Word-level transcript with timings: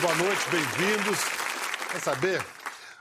boa 0.00 0.14
noite, 0.14 0.40
bem-vindos. 0.50 1.18
Quer 1.92 2.00
saber? 2.00 2.46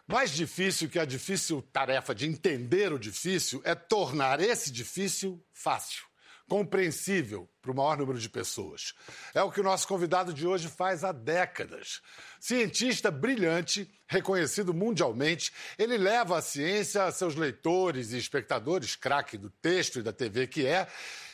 Mais 0.05 0.31
difícil 0.31 0.89
que 0.89 0.99
a 0.99 1.05
difícil 1.05 1.61
tarefa 1.71 2.13
de 2.13 2.27
entender 2.27 2.91
o 2.91 2.99
difícil 2.99 3.61
é 3.63 3.73
tornar 3.73 4.41
esse 4.41 4.69
difícil 4.69 5.41
fácil, 5.53 6.03
compreensível 6.49 7.49
para 7.61 7.71
o 7.71 7.75
maior 7.75 7.97
número 7.97 8.19
de 8.19 8.27
pessoas. 8.27 8.93
É 9.33 9.41
o 9.41 9.49
que 9.49 9.61
o 9.61 9.63
nosso 9.63 9.87
convidado 9.87 10.33
de 10.33 10.45
hoje 10.45 10.67
faz 10.67 11.05
há 11.05 11.13
décadas. 11.13 12.01
Cientista 12.37 13.09
brilhante, 13.09 13.89
reconhecido 14.05 14.73
mundialmente, 14.73 15.53
ele 15.77 15.97
leva 15.97 16.37
a 16.37 16.41
ciência 16.41 17.05
a 17.05 17.11
seus 17.13 17.33
leitores 17.33 18.11
e 18.11 18.17
espectadores, 18.17 18.97
craque 18.97 19.37
do 19.37 19.49
texto 19.49 19.99
e 19.99 20.03
da 20.03 20.11
TV 20.11 20.47
que 20.47 20.65
é, 20.65 20.85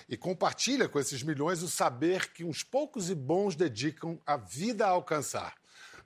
e 0.07 0.15
compartilha 0.15 0.87
com 0.87 0.99
esses 0.99 1.23
milhões 1.23 1.61
o 1.61 1.67
saber 1.67 2.31
que 2.31 2.43
uns 2.43 2.63
poucos 2.63 3.09
e 3.09 3.15
bons 3.15 3.55
dedicam 3.55 4.19
a 4.25 4.37
vida 4.37 4.85
a 4.85 4.89
alcançar. 4.89 5.55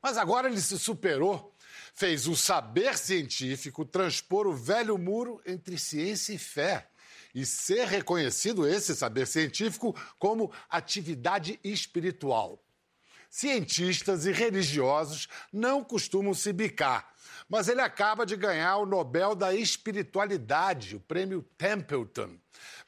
Mas 0.01 0.17
agora 0.17 0.47
ele 0.47 0.61
se 0.61 0.79
superou 0.79 1.53
fez 1.93 2.27
o 2.27 2.35
saber 2.35 2.97
científico 2.97 3.85
transpor 3.85 4.47
o 4.47 4.53
velho 4.53 4.97
muro 4.97 5.41
entre 5.45 5.77
ciência 5.77 6.33
e 6.33 6.37
fé 6.37 6.87
e 7.33 7.45
ser 7.45 7.87
reconhecido 7.87 8.67
esse 8.67 8.95
saber 8.95 9.27
científico 9.27 9.95
como 10.17 10.51
atividade 10.69 11.59
espiritual. 11.63 12.63
Cientistas 13.29 14.25
e 14.25 14.31
religiosos 14.31 15.27
não 15.53 15.83
costumam 15.83 16.33
se 16.33 16.51
bicar, 16.51 17.13
mas 17.49 17.67
ele 17.67 17.81
acaba 17.81 18.25
de 18.25 18.35
ganhar 18.35 18.77
o 18.77 18.85
Nobel 18.85 19.33
da 19.33 19.53
Espiritualidade, 19.53 20.95
o 20.95 20.99
prêmio 20.99 21.41
Templeton. 21.57 22.37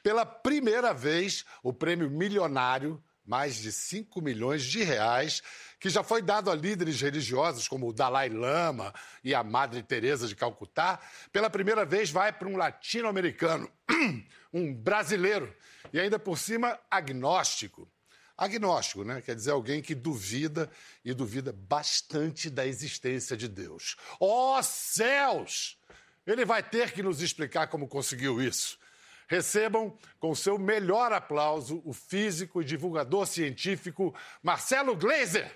Pela 0.02 0.24
primeira 0.24 0.94
vez, 0.94 1.44
o 1.62 1.72
prêmio 1.72 2.08
milionário, 2.08 3.02
mais 3.26 3.56
de 3.56 3.72
5 3.72 4.20
milhões 4.20 4.62
de 4.64 4.82
reais, 4.82 5.42
que 5.80 5.90
já 5.90 6.02
foi 6.02 6.22
dado 6.22 6.50
a 6.50 6.54
líderes 6.54 7.00
religiosos 7.00 7.66
como 7.66 7.88
o 7.88 7.92
Dalai 7.92 8.28
Lama 8.28 8.94
e 9.24 9.34
a 9.34 9.42
Madre 9.42 9.82
Teresa 9.82 10.28
de 10.28 10.36
Calcutá, 10.36 11.00
pela 11.32 11.50
primeira 11.50 11.84
vez 11.84 12.10
vai 12.10 12.32
para 12.32 12.48
um 12.48 12.56
latino-americano, 12.56 13.68
um 14.54 14.72
brasileiro 14.72 15.52
e 15.92 15.98
ainda 15.98 16.18
por 16.18 16.38
cima 16.38 16.78
agnóstico. 16.90 17.88
Agnóstico, 18.36 19.04
né? 19.04 19.20
Quer 19.20 19.34
dizer 19.34 19.50
alguém 19.50 19.82
que 19.82 19.94
duvida 19.94 20.70
e 21.04 21.12
duvida 21.12 21.52
bastante 21.52 22.48
da 22.48 22.66
existência 22.66 23.36
de 23.36 23.48
Deus. 23.48 23.96
Ó 24.18 24.58
oh, 24.58 24.62
céus! 24.62 25.78
Ele 26.26 26.44
vai 26.44 26.62
ter 26.62 26.92
que 26.92 27.02
nos 27.02 27.20
explicar 27.20 27.66
como 27.66 27.88
conseguiu 27.88 28.40
isso. 28.40 28.78
Recebam 29.26 29.96
com 30.20 30.34
seu 30.34 30.58
melhor 30.58 31.12
aplauso 31.12 31.82
o 31.84 31.92
físico 31.92 32.60
e 32.60 32.64
divulgador 32.64 33.26
científico 33.26 34.14
Marcelo 34.42 34.94
Gleiser. 34.94 35.50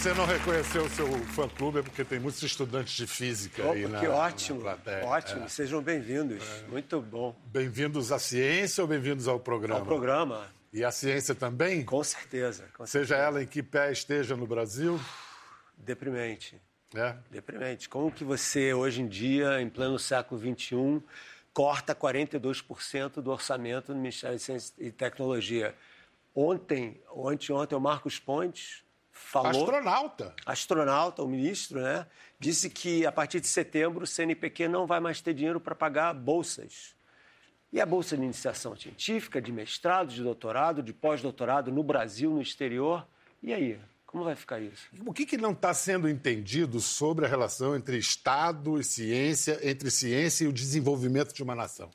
Você 0.00 0.14
não 0.14 0.24
reconheceu 0.24 0.84
o 0.84 0.88
seu 0.88 1.06
fã-clube 1.26 1.80
é 1.80 1.82
porque 1.82 2.02
tem 2.04 2.18
muitos 2.18 2.42
estudantes 2.42 2.94
de 2.94 3.06
física 3.06 3.62
Opa, 3.62 3.72
aí 3.74 3.86
na 3.86 4.00
Que 4.00 4.06
ótimo, 4.06 4.58
na 4.62 4.74
plateia. 4.76 5.04
ótimo. 5.04 5.44
É. 5.44 5.48
Sejam 5.48 5.82
bem-vindos. 5.82 6.42
Muito 6.68 7.02
bom. 7.02 7.36
Bem-vindos 7.46 8.10
à 8.10 8.18
ciência 8.18 8.82
ou 8.82 8.88
bem-vindos 8.88 9.28
ao 9.28 9.38
programa? 9.38 9.80
Ao 9.80 9.84
programa, 9.86 10.48
E 10.72 10.82
à 10.82 10.90
ciência 10.90 11.34
também? 11.34 11.84
com 11.84 12.02
certeza. 12.02 12.64
Com 12.74 12.86
Seja 12.86 13.08
certeza. 13.08 13.26
ela 13.28 13.42
em 13.42 13.46
que 13.46 13.62
pé 13.62 13.92
esteja 13.92 14.34
no 14.36 14.46
Brasil. 14.46 14.98
Deprimente, 15.76 16.58
É. 16.94 17.16
deprimente. 17.30 17.86
Como 17.88 18.10
que 18.10 18.24
você, 18.24 18.72
hoje 18.72 19.02
em 19.02 19.06
dia, 19.08 19.60
em 19.60 19.68
pleno 19.68 19.98
século 19.98 20.40
XXI, 20.40 21.02
corta 21.52 21.94
42% 21.94 23.20
do 23.20 23.30
orçamento 23.30 23.92
do 23.92 23.96
Ministério 23.98 24.38
de 24.38 24.42
Ciência 24.42 24.72
e 24.78 24.90
Tecnologia? 24.90 25.74
Ontem, 26.34 26.98
ou 27.10 27.28
anteontem, 27.28 27.76
o 27.76 27.80
Marcos 27.80 28.18
Pontes 28.18 28.82
falou... 29.20 29.62
Astronauta. 29.62 30.34
astronauta, 30.46 31.22
o 31.22 31.28
ministro, 31.28 31.80
né, 31.80 32.06
disse 32.38 32.70
que 32.70 33.06
a 33.06 33.12
partir 33.12 33.40
de 33.40 33.46
setembro 33.46 34.04
o 34.04 34.06
CNPq 34.06 34.66
não 34.66 34.86
vai 34.86 34.98
mais 34.98 35.20
ter 35.20 35.34
dinheiro 35.34 35.60
para 35.60 35.74
pagar 35.74 36.12
bolsas. 36.14 36.94
E 37.72 37.80
a 37.80 37.86
bolsa 37.86 38.16
de 38.16 38.24
iniciação 38.24 38.74
científica, 38.74 39.40
de 39.40 39.52
mestrado, 39.52 40.08
de 40.08 40.22
doutorado, 40.22 40.82
de 40.82 40.92
pós-doutorado 40.92 41.70
no 41.70 41.84
Brasil, 41.84 42.30
no 42.30 42.42
exterior. 42.42 43.06
E 43.40 43.52
aí? 43.52 43.78
Como 44.04 44.24
vai 44.24 44.34
ficar 44.34 44.58
isso? 44.58 44.88
O 45.06 45.12
que, 45.12 45.24
que 45.24 45.36
não 45.36 45.52
está 45.52 45.72
sendo 45.72 46.08
entendido 46.08 46.80
sobre 46.80 47.26
a 47.26 47.28
relação 47.28 47.76
entre 47.76 47.96
Estado 47.96 48.80
e 48.80 48.82
ciência, 48.82 49.60
entre 49.62 49.88
ciência 49.88 50.44
e 50.44 50.48
o 50.48 50.52
desenvolvimento 50.52 51.32
de 51.32 51.44
uma 51.44 51.54
nação? 51.54 51.88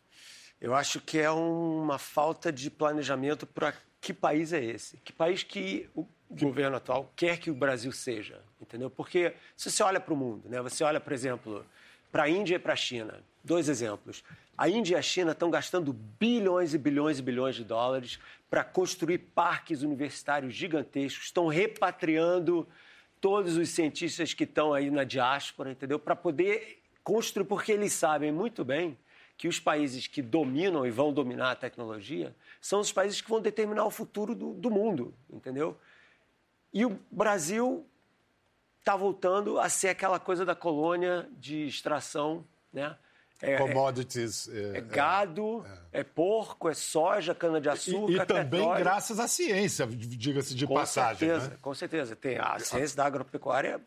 Eu 0.61 0.73
acho 0.73 1.01
que 1.01 1.19
é 1.19 1.29
uma 1.29 1.99
falta 1.99 2.53
de 2.53 2.71
planejamento 2.71 3.45
para 3.45 3.73
que 3.99 4.13
país 4.13 4.53
é 4.53 4.63
esse? 4.63 4.95
Que 4.97 5.11
país 5.11 5.43
que 5.43 5.89
o 5.93 6.05
governo 6.29 6.77
atual 6.77 7.11
quer 7.15 7.37
que 7.37 7.51
o 7.51 7.53
Brasil 7.53 7.91
seja, 7.91 8.41
entendeu? 8.61 8.89
Porque 8.89 9.33
se 9.55 9.69
você 9.71 9.83
olha 9.83 9.99
para 9.99 10.13
o 10.13 10.17
mundo, 10.17 10.49
né? 10.49 10.61
Você 10.61 10.83
olha, 10.83 10.99
por 10.99 11.13
exemplo, 11.13 11.65
para 12.11 12.23
a 12.23 12.29
Índia 12.29 12.55
e 12.55 12.59
para 12.59 12.73
a 12.73 12.77
China. 12.77 13.21
Dois 13.43 13.69
exemplos. 13.69 14.23
A 14.57 14.69
Índia 14.69 14.95
e 14.95 14.97
a 14.97 15.01
China 15.01 15.33
estão 15.33 15.51
gastando 15.51 15.93
bilhões 15.93 16.73
e 16.73 16.77
bilhões 16.77 17.19
e 17.19 17.21
bilhões 17.21 17.55
de 17.55 17.63
dólares 17.63 18.19
para 18.49 18.63
construir 18.63 19.17
parques 19.17 19.81
universitários 19.81 20.53
gigantescos, 20.53 21.25
estão 21.25 21.47
repatriando 21.47 22.67
todos 23.19 23.57
os 23.57 23.69
cientistas 23.69 24.33
que 24.33 24.45
estão 24.45 24.73
aí 24.73 24.89
na 24.89 25.03
diáspora, 25.03 25.71
entendeu? 25.71 25.99
Para 25.99 26.15
poder 26.15 26.81
construir, 27.03 27.45
porque 27.45 27.71
eles 27.71 27.93
sabem 27.93 28.31
muito 28.31 28.63
bem 28.63 28.97
que 29.37 29.47
os 29.47 29.59
países 29.59 30.07
que 30.07 30.21
dominam 30.21 30.85
e 30.85 30.91
vão 30.91 31.11
dominar 31.11 31.51
a 31.51 31.55
tecnologia 31.55 32.33
são 32.61 32.79
os 32.79 32.91
países 32.91 33.21
que 33.21 33.29
vão 33.29 33.41
determinar 33.41 33.85
o 33.85 33.91
futuro 33.91 34.33
do, 34.33 34.53
do 34.53 34.71
mundo, 34.71 35.13
entendeu? 35.29 35.77
E 36.75 36.85
o 36.85 36.99
Brasil 37.09 37.87
está 38.81 38.97
voltando 38.97 39.57
a 39.61 39.69
ser 39.69 39.87
aquela 39.87 40.19
coisa 40.19 40.43
da 40.45 40.53
colônia 40.53 41.25
de 41.37 41.65
extração, 41.67 42.45
né? 42.73 42.97
É, 43.41 43.57
Commodities. 43.57 44.49
é 44.49 44.81
gado, 44.81 45.65
é, 45.91 46.03
porco, 46.03 46.67
é 46.69 46.73
soja, 46.73 47.33
cana-de-açúcar, 47.33 48.11
E, 48.11 48.15
e 48.17 48.25
também 48.25 48.59
petróleo. 48.61 48.79
graças 48.83 49.19
à 49.19 49.27
ciência, 49.27 49.87
diga-se 49.87 50.53
de 50.53 50.67
com 50.67 50.73
passagem. 50.73 51.29
certeza, 51.29 51.49
né? 51.51 51.57
com 51.61 51.73
certeza. 51.73 52.15
Tem 52.15 52.37
a 52.37 52.59
ciência 52.59 52.97
da 52.97 53.05
agropecuária 53.05 53.81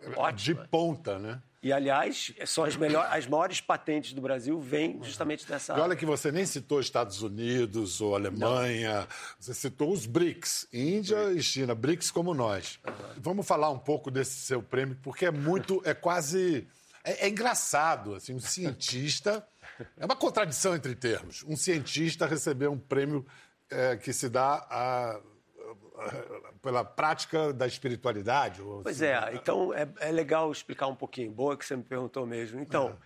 De 0.00 0.14
ótima. 0.16 0.68
ponta, 0.70 1.18
né? 1.18 1.42
E, 1.60 1.72
aliás, 1.72 2.32
são 2.46 2.62
as, 2.62 2.76
melhores, 2.76 3.10
as 3.12 3.26
maiores 3.26 3.60
patentes 3.60 4.12
do 4.12 4.20
Brasil 4.20 4.60
vêm 4.60 5.02
justamente 5.02 5.44
dessa 5.44 5.76
E 5.76 5.80
olha 5.80 5.96
que 5.96 6.06
você 6.06 6.30
nem 6.30 6.46
citou 6.46 6.80
Estados 6.80 7.20
Unidos 7.20 8.00
ou 8.00 8.14
Alemanha, 8.14 9.08
você 9.40 9.52
citou 9.52 9.92
os 9.92 10.06
BRICS, 10.06 10.68
Índia 10.72 11.32
e 11.32 11.42
China, 11.42 11.74
BRICS 11.74 12.12
como 12.12 12.32
nós. 12.32 12.78
Vamos 13.16 13.44
falar 13.44 13.70
um 13.70 13.78
pouco 13.78 14.08
desse 14.08 14.36
seu 14.36 14.62
prêmio, 14.62 14.96
porque 15.02 15.26
é 15.26 15.32
muito, 15.32 15.82
é 15.84 15.92
quase, 15.94 16.68
é, 17.02 17.26
é 17.26 17.28
engraçado, 17.28 18.14
assim, 18.14 18.34
um 18.34 18.40
cientista, 18.40 19.44
é 19.96 20.04
uma 20.04 20.14
contradição 20.16 20.76
entre 20.76 20.94
termos, 20.94 21.42
um 21.42 21.56
cientista 21.56 22.24
receber 22.24 22.68
um 22.68 22.78
prêmio 22.78 23.26
é, 23.68 23.96
que 23.96 24.12
se 24.12 24.28
dá 24.28 24.64
a- 24.70 25.20
pela 26.62 26.84
prática 26.84 27.52
da 27.52 27.66
espiritualidade. 27.66 28.62
ou 28.62 28.82
Pois 28.82 29.02
assim, 29.02 29.12
é, 29.12 29.34
então 29.34 29.72
é, 29.74 29.88
é 30.00 30.10
legal 30.10 30.50
explicar 30.50 30.86
um 30.86 30.94
pouquinho. 30.94 31.30
Boa 31.30 31.56
que 31.56 31.64
você 31.64 31.76
me 31.76 31.82
perguntou 31.82 32.26
mesmo. 32.26 32.60
Então, 32.60 32.96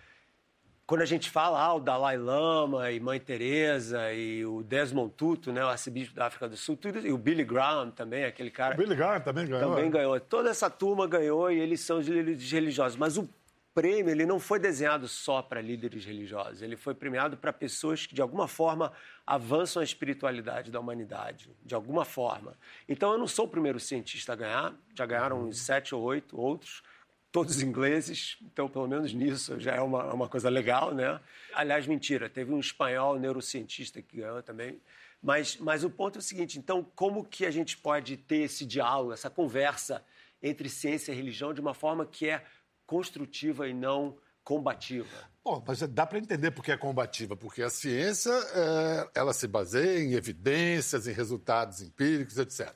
quando 0.86 1.02
a 1.02 1.06
gente 1.06 1.30
fala 1.30 1.60
ah, 1.60 1.74
o 1.74 1.80
Dalai 1.80 2.18
Lama 2.18 2.90
e 2.90 3.00
Mãe 3.00 3.18
Teresa 3.18 4.12
e 4.12 4.44
o 4.44 4.62
Desmond 4.62 5.14
Tutu, 5.16 5.52
né, 5.52 5.64
o 5.64 5.68
arcebispo 5.68 6.14
da 6.14 6.26
África 6.26 6.48
do 6.48 6.56
Sul, 6.56 6.76
tudo, 6.76 6.98
e 6.98 7.12
o 7.12 7.18
Billy 7.18 7.44
Graham 7.44 7.90
também, 7.90 8.24
aquele 8.24 8.50
cara. 8.50 8.74
O 8.74 8.78
Billy 8.78 8.94
Graham 8.94 9.20
também 9.20 9.46
ganhou. 9.46 9.70
Também 9.70 9.90
ganhou. 9.90 10.20
Toda 10.20 10.50
essa 10.50 10.68
turma 10.68 11.06
ganhou 11.06 11.50
e 11.50 11.58
eles 11.58 11.80
são 11.80 12.00
religiosos. 12.00 12.98
Mas 12.98 13.16
o 13.16 13.28
prêmio 13.74 14.10
ele 14.10 14.26
não 14.26 14.38
foi 14.38 14.58
desenhado 14.58 15.08
só 15.08 15.42
para 15.42 15.60
líderes 15.60 16.04
religiosos. 16.04 16.62
Ele 16.62 16.76
foi 16.76 16.94
premiado 16.94 17.36
para 17.36 17.52
pessoas 17.52 18.06
que, 18.06 18.14
de 18.14 18.22
alguma 18.22 18.46
forma, 18.46 18.92
avançam 19.26 19.80
a 19.80 19.84
espiritualidade 19.84 20.70
da 20.70 20.80
humanidade. 20.80 21.50
De 21.64 21.74
alguma 21.74 22.04
forma. 22.04 22.56
Então, 22.88 23.12
eu 23.12 23.18
não 23.18 23.26
sou 23.26 23.46
o 23.46 23.48
primeiro 23.48 23.80
cientista 23.80 24.32
a 24.32 24.36
ganhar. 24.36 24.74
Já 24.94 25.06
ganharam 25.06 25.42
uns 25.44 25.58
sete 25.58 25.94
ou 25.94 26.02
oito 26.02 26.40
outros. 26.40 26.82
Todos 27.30 27.62
ingleses, 27.62 28.36
então 28.42 28.68
pelo 28.68 28.86
menos 28.86 29.14
nisso 29.14 29.58
já 29.58 29.74
é 29.74 29.80
uma, 29.80 30.12
uma 30.12 30.28
coisa 30.28 30.50
legal, 30.50 30.92
né? 30.92 31.18
Aliás, 31.54 31.86
mentira, 31.86 32.28
teve 32.28 32.52
um 32.52 32.60
espanhol 32.60 33.18
neurocientista 33.18 34.02
que 34.02 34.18
ganhou 34.18 34.42
também. 34.42 34.78
Mas, 35.22 35.56
mas 35.56 35.82
o 35.82 35.88
ponto 35.88 36.16
é 36.16 36.20
o 36.20 36.22
seguinte: 36.22 36.58
então, 36.58 36.84
como 36.94 37.24
que 37.24 37.46
a 37.46 37.50
gente 37.50 37.78
pode 37.78 38.18
ter 38.18 38.42
esse 38.42 38.66
diálogo, 38.66 39.14
essa 39.14 39.30
conversa 39.30 40.04
entre 40.42 40.68
ciência 40.68 41.12
e 41.12 41.14
religião 41.14 41.54
de 41.54 41.60
uma 41.60 41.72
forma 41.72 42.04
que 42.04 42.28
é 42.28 42.44
construtiva 42.92 43.66
e 43.66 43.72
não 43.72 44.18
combativa? 44.44 45.08
Bom, 45.42 45.64
mas 45.66 45.80
dá 45.80 46.06
para 46.06 46.18
entender 46.18 46.50
porque 46.50 46.70
é 46.70 46.76
combativa, 46.76 47.34
porque 47.34 47.62
a 47.62 47.70
ciência 47.70 48.30
é, 48.30 49.10
ela 49.14 49.32
se 49.32 49.48
baseia 49.48 50.04
em 50.04 50.12
evidências, 50.12 51.08
em 51.08 51.12
resultados 51.12 51.80
empíricos, 51.80 52.36
etc. 52.36 52.70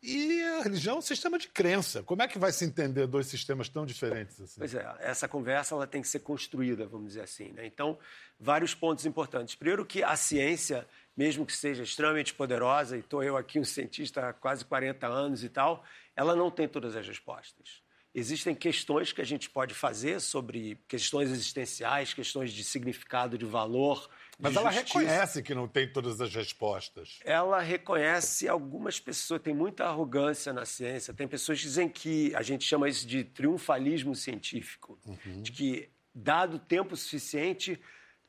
E 0.00 0.42
a 0.44 0.62
religião 0.62 0.94
é 0.94 0.98
um 0.98 1.02
sistema 1.02 1.40
de 1.40 1.48
crença. 1.48 2.04
Como 2.04 2.22
é 2.22 2.28
que 2.28 2.38
vai 2.38 2.52
se 2.52 2.64
entender 2.64 3.08
dois 3.08 3.26
sistemas 3.26 3.68
tão 3.68 3.84
diferentes 3.84 4.40
assim? 4.40 4.58
Pois 4.58 4.74
é, 4.76 4.96
essa 5.00 5.26
conversa 5.26 5.74
ela 5.74 5.88
tem 5.88 6.00
que 6.00 6.08
ser 6.08 6.20
construída, 6.20 6.86
vamos 6.86 7.08
dizer 7.08 7.22
assim. 7.22 7.50
Né? 7.50 7.66
Então, 7.66 7.98
vários 8.38 8.76
pontos 8.76 9.04
importantes. 9.04 9.56
Primeiro 9.56 9.84
que 9.84 10.04
a 10.04 10.14
ciência, 10.14 10.86
mesmo 11.16 11.44
que 11.44 11.52
seja 11.52 11.82
extremamente 11.82 12.32
poderosa, 12.32 12.96
e 12.96 13.00
estou 13.00 13.24
eu 13.24 13.36
aqui 13.36 13.58
um 13.58 13.64
cientista 13.64 14.28
há 14.28 14.32
quase 14.32 14.64
40 14.64 15.04
anos 15.08 15.42
e 15.42 15.48
tal, 15.48 15.84
ela 16.14 16.36
não 16.36 16.48
tem 16.48 16.68
todas 16.68 16.94
as 16.94 17.06
respostas. 17.08 17.81
Existem 18.14 18.54
questões 18.54 19.10
que 19.10 19.22
a 19.22 19.24
gente 19.24 19.48
pode 19.48 19.72
fazer 19.72 20.20
sobre 20.20 20.78
questões 20.86 21.30
existenciais, 21.30 22.12
questões 22.12 22.52
de 22.52 22.62
significado, 22.62 23.38
de 23.38 23.46
valor, 23.46 24.08
mas 24.38 24.56
ela 24.56 24.70
reconhece 24.70 25.42
que 25.42 25.54
não 25.54 25.68
tem 25.68 25.90
todas 25.90 26.20
as 26.20 26.34
respostas. 26.34 27.20
Ela 27.24 27.60
reconhece 27.60 28.48
algumas 28.48 28.98
pessoas, 28.98 29.40
tem 29.40 29.54
muita 29.54 29.84
arrogância 29.84 30.52
na 30.52 30.64
ciência. 30.64 31.14
Tem 31.14 31.28
pessoas 31.28 31.58
que 31.60 31.66
dizem 31.66 31.88
que 31.88 32.34
a 32.34 32.42
gente 32.42 32.64
chama 32.64 32.88
isso 32.88 33.06
de 33.06 33.22
triunfalismo 33.22 34.14
científico, 34.16 34.98
uhum. 35.06 35.42
de 35.42 35.52
que, 35.52 35.88
dado 36.12 36.58
tempo 36.58 36.96
suficiente, 36.96 37.80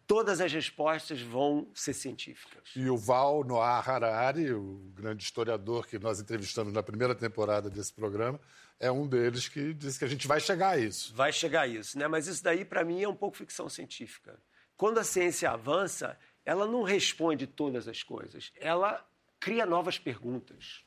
todas 0.05 0.39
as 0.39 0.53
respostas 0.53 1.19
vão 1.21 1.67
ser 1.73 1.93
científicas. 1.93 2.61
E 2.75 2.87
o 2.89 2.97
Val 2.97 3.43
Noah 3.43 3.79
Harari, 3.79 4.53
o 4.53 4.91
grande 4.93 5.23
historiador 5.23 5.87
que 5.87 5.97
nós 5.97 6.19
entrevistamos 6.19 6.71
na 6.71 6.83
primeira 6.83 7.15
temporada 7.15 7.69
desse 7.69 7.91
programa, 7.91 8.39
é 8.83 8.91
um 8.91 9.07
deles 9.07 9.47
que 9.47 9.73
disse 9.73 9.97
que 9.97 10.03
a 10.03 10.09
gente 10.09 10.27
vai 10.27 10.41
chegar 10.41 10.71
a 10.71 10.77
isso. 10.77 11.15
Vai 11.15 11.31
chegar 11.31 11.61
a 11.61 11.67
isso, 11.67 11.97
né? 11.97 12.05
Mas 12.05 12.27
isso 12.27 12.43
daí, 12.43 12.65
para 12.65 12.83
mim, 12.83 13.01
é 13.01 13.07
um 13.07 13.15
pouco 13.15 13.37
ficção 13.37 13.69
científica. 13.69 14.37
Quando 14.75 14.97
a 14.97 15.05
ciência 15.05 15.49
avança, 15.49 16.19
ela 16.45 16.67
não 16.67 16.83
responde 16.83 17.47
todas 17.47 17.87
as 17.87 18.03
coisas, 18.03 18.51
ela 18.59 19.07
cria 19.39 19.65
novas 19.65 19.97
perguntas. 19.97 20.83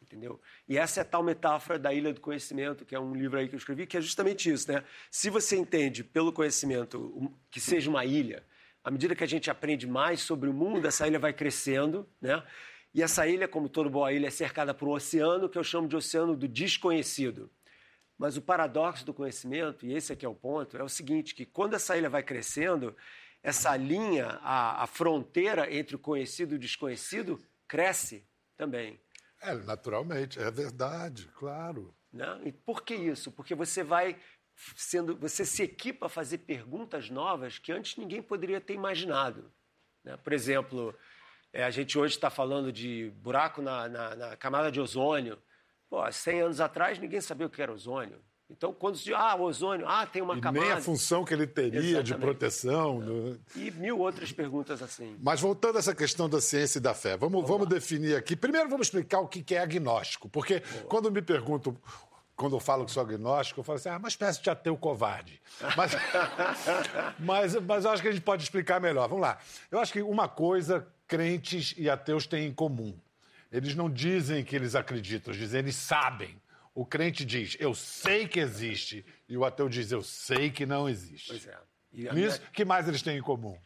Entendeu? 0.00 0.40
E 0.68 0.78
essa 0.78 1.00
é 1.00 1.02
a 1.02 1.04
tal 1.04 1.22
metáfora 1.22 1.78
da 1.78 1.92
Ilha 1.92 2.14
do 2.14 2.20
Conhecimento, 2.20 2.84
que 2.84 2.94
é 2.94 3.00
um 3.00 3.14
livro 3.14 3.38
aí 3.38 3.48
que 3.48 3.54
eu 3.54 3.58
escrevi, 3.58 3.86
que 3.86 3.96
é 3.96 4.00
justamente 4.00 4.50
isso, 4.50 4.70
né? 4.70 4.82
Se 5.10 5.28
você 5.28 5.56
entende 5.56 6.02
pelo 6.02 6.32
conhecimento 6.32 7.30
que 7.50 7.60
seja 7.60 7.90
uma 7.90 8.04
ilha, 8.04 8.44
à 8.82 8.90
medida 8.90 9.14
que 9.14 9.24
a 9.24 9.26
gente 9.28 9.50
aprende 9.50 9.86
mais 9.86 10.20
sobre 10.20 10.48
o 10.48 10.52
mundo, 10.52 10.86
essa 10.86 11.06
ilha 11.06 11.18
vai 11.18 11.32
crescendo, 11.32 12.08
né? 12.20 12.42
E 12.94 13.02
essa 13.02 13.26
ilha, 13.26 13.48
como 13.48 13.68
toda 13.68 13.90
boa 13.90 14.12
ilha, 14.12 14.28
é 14.28 14.30
cercada 14.30 14.72
por 14.72 14.86
um 14.88 14.92
oceano 14.92 15.48
que 15.48 15.58
eu 15.58 15.64
chamo 15.64 15.88
de 15.88 15.96
oceano 15.96 16.36
do 16.36 16.46
desconhecido. 16.46 17.50
Mas 18.16 18.36
o 18.36 18.42
paradoxo 18.42 19.04
do 19.04 19.12
conhecimento, 19.12 19.84
e 19.84 19.92
esse 19.92 20.12
aqui 20.12 20.24
é 20.24 20.28
o 20.28 20.34
ponto, 20.34 20.76
é 20.76 20.82
o 20.82 20.88
seguinte, 20.88 21.34
que 21.34 21.44
quando 21.44 21.74
essa 21.74 21.96
ilha 21.96 22.08
vai 22.08 22.22
crescendo, 22.22 22.96
essa 23.42 23.76
linha, 23.76 24.38
a, 24.42 24.84
a 24.84 24.86
fronteira 24.86 25.74
entre 25.74 25.96
o 25.96 25.98
conhecido 25.98 26.54
e 26.54 26.56
o 26.56 26.60
desconhecido, 26.60 27.44
cresce 27.66 28.24
também. 28.56 29.00
É, 29.42 29.54
naturalmente, 29.54 30.38
é 30.38 30.50
verdade, 30.50 31.28
claro. 31.34 31.92
Né? 32.12 32.42
E 32.44 32.52
por 32.52 32.82
que 32.82 32.94
isso? 32.94 33.32
Porque 33.32 33.56
você 33.56 33.82
vai 33.82 34.16
sendo, 34.76 35.16
você 35.16 35.44
se 35.44 35.64
equipa 35.64 36.06
a 36.06 36.08
fazer 36.08 36.38
perguntas 36.38 37.10
novas 37.10 37.58
que 37.58 37.72
antes 37.72 37.96
ninguém 37.96 38.22
poderia 38.22 38.60
ter 38.60 38.74
imaginado. 38.74 39.52
Né? 40.04 40.16
Por 40.16 40.32
exemplo, 40.32 40.96
é, 41.54 41.62
a 41.62 41.70
gente 41.70 41.96
hoje 41.96 42.16
está 42.16 42.28
falando 42.28 42.72
de 42.72 43.12
buraco 43.22 43.62
na, 43.62 43.88
na, 43.88 44.16
na 44.16 44.36
camada 44.36 44.72
de 44.72 44.80
ozônio. 44.80 45.38
Pô, 45.88 46.04
100 46.10 46.40
anos 46.42 46.60
atrás 46.60 46.98
ninguém 46.98 47.20
sabia 47.20 47.46
o 47.46 47.50
que 47.50 47.62
era 47.62 47.72
ozônio. 47.72 48.18
Então, 48.50 48.74
quando 48.74 48.98
se 48.98 49.04
diz, 49.04 49.14
ah, 49.16 49.36
o 49.36 49.42
ozônio, 49.42 49.86
ah, 49.88 50.04
tem 50.04 50.20
uma 50.20 50.36
e 50.36 50.40
camada. 50.40 50.66
Nem 50.66 50.74
a 50.74 50.80
função 50.80 51.24
que 51.24 51.32
ele 51.32 51.46
teria 51.46 51.78
Exatamente. 51.78 52.06
de 52.06 52.14
proteção. 52.18 53.00
No... 53.00 53.40
E 53.54 53.70
mil 53.70 53.98
outras 54.00 54.32
perguntas 54.32 54.82
assim. 54.82 55.16
Mas 55.22 55.40
voltando 55.40 55.76
a 55.76 55.78
essa 55.78 55.94
questão 55.94 56.28
da 56.28 56.40
ciência 56.40 56.78
e 56.78 56.80
da 56.80 56.92
fé, 56.92 57.16
vamos, 57.16 57.32
vamos, 57.32 57.48
vamos 57.48 57.68
definir 57.68 58.16
aqui. 58.16 58.34
Primeiro, 58.34 58.68
vamos 58.68 58.88
explicar 58.88 59.20
o 59.20 59.28
que 59.28 59.54
é 59.54 59.60
agnóstico. 59.60 60.28
Porque 60.28 60.60
Boa. 60.60 60.84
quando 60.84 61.10
me 61.10 61.22
perguntam 61.22 61.74
quando 62.36 62.56
eu 62.56 62.60
falo 62.60 62.84
que 62.84 62.90
sou 62.90 63.02
agnóstico, 63.02 63.60
eu 63.60 63.64
falo 63.64 63.76
assim, 63.76 63.88
ah, 63.88 63.96
uma 63.96 64.08
espécie 64.08 64.42
de 64.42 64.50
ateu 64.50 64.76
covarde. 64.76 65.40
Mas, 65.76 65.92
mas, 67.18 67.54
mas 67.54 67.84
eu 67.84 67.92
acho 67.92 68.02
que 68.02 68.08
a 68.08 68.12
gente 68.12 68.24
pode 68.24 68.42
explicar 68.42 68.80
melhor. 68.80 69.08
Vamos 69.08 69.22
lá. 69.22 69.38
Eu 69.70 69.78
acho 69.78 69.92
que 69.92 70.02
uma 70.02 70.28
coisa 70.28 70.86
crentes 71.06 71.74
e 71.76 71.88
ateus 71.88 72.26
têm 72.26 72.46
em 72.46 72.52
comum. 72.52 72.98
Eles 73.50 73.74
não 73.74 73.88
dizem 73.88 74.44
que 74.44 74.56
eles 74.56 74.74
acreditam, 74.74 75.32
eles 75.32 75.40
dizem 75.40 75.60
eles 75.60 75.76
sabem. 75.76 76.40
O 76.74 76.84
crente 76.84 77.24
diz, 77.24 77.56
eu 77.60 77.72
sei 77.72 78.26
que 78.26 78.40
existe, 78.40 79.06
e 79.28 79.36
o 79.36 79.44
ateu 79.44 79.68
diz, 79.68 79.92
eu 79.92 80.02
sei 80.02 80.50
que 80.50 80.66
não 80.66 80.88
existe. 80.88 81.28
Pois 81.28 81.46
é. 81.46 81.56
E 81.92 82.02
Nisso, 82.12 82.40
minha... 82.40 82.50
que 82.52 82.64
mais 82.64 82.88
eles 82.88 83.00
têm 83.00 83.16
em 83.16 83.22
comum? 83.22 83.56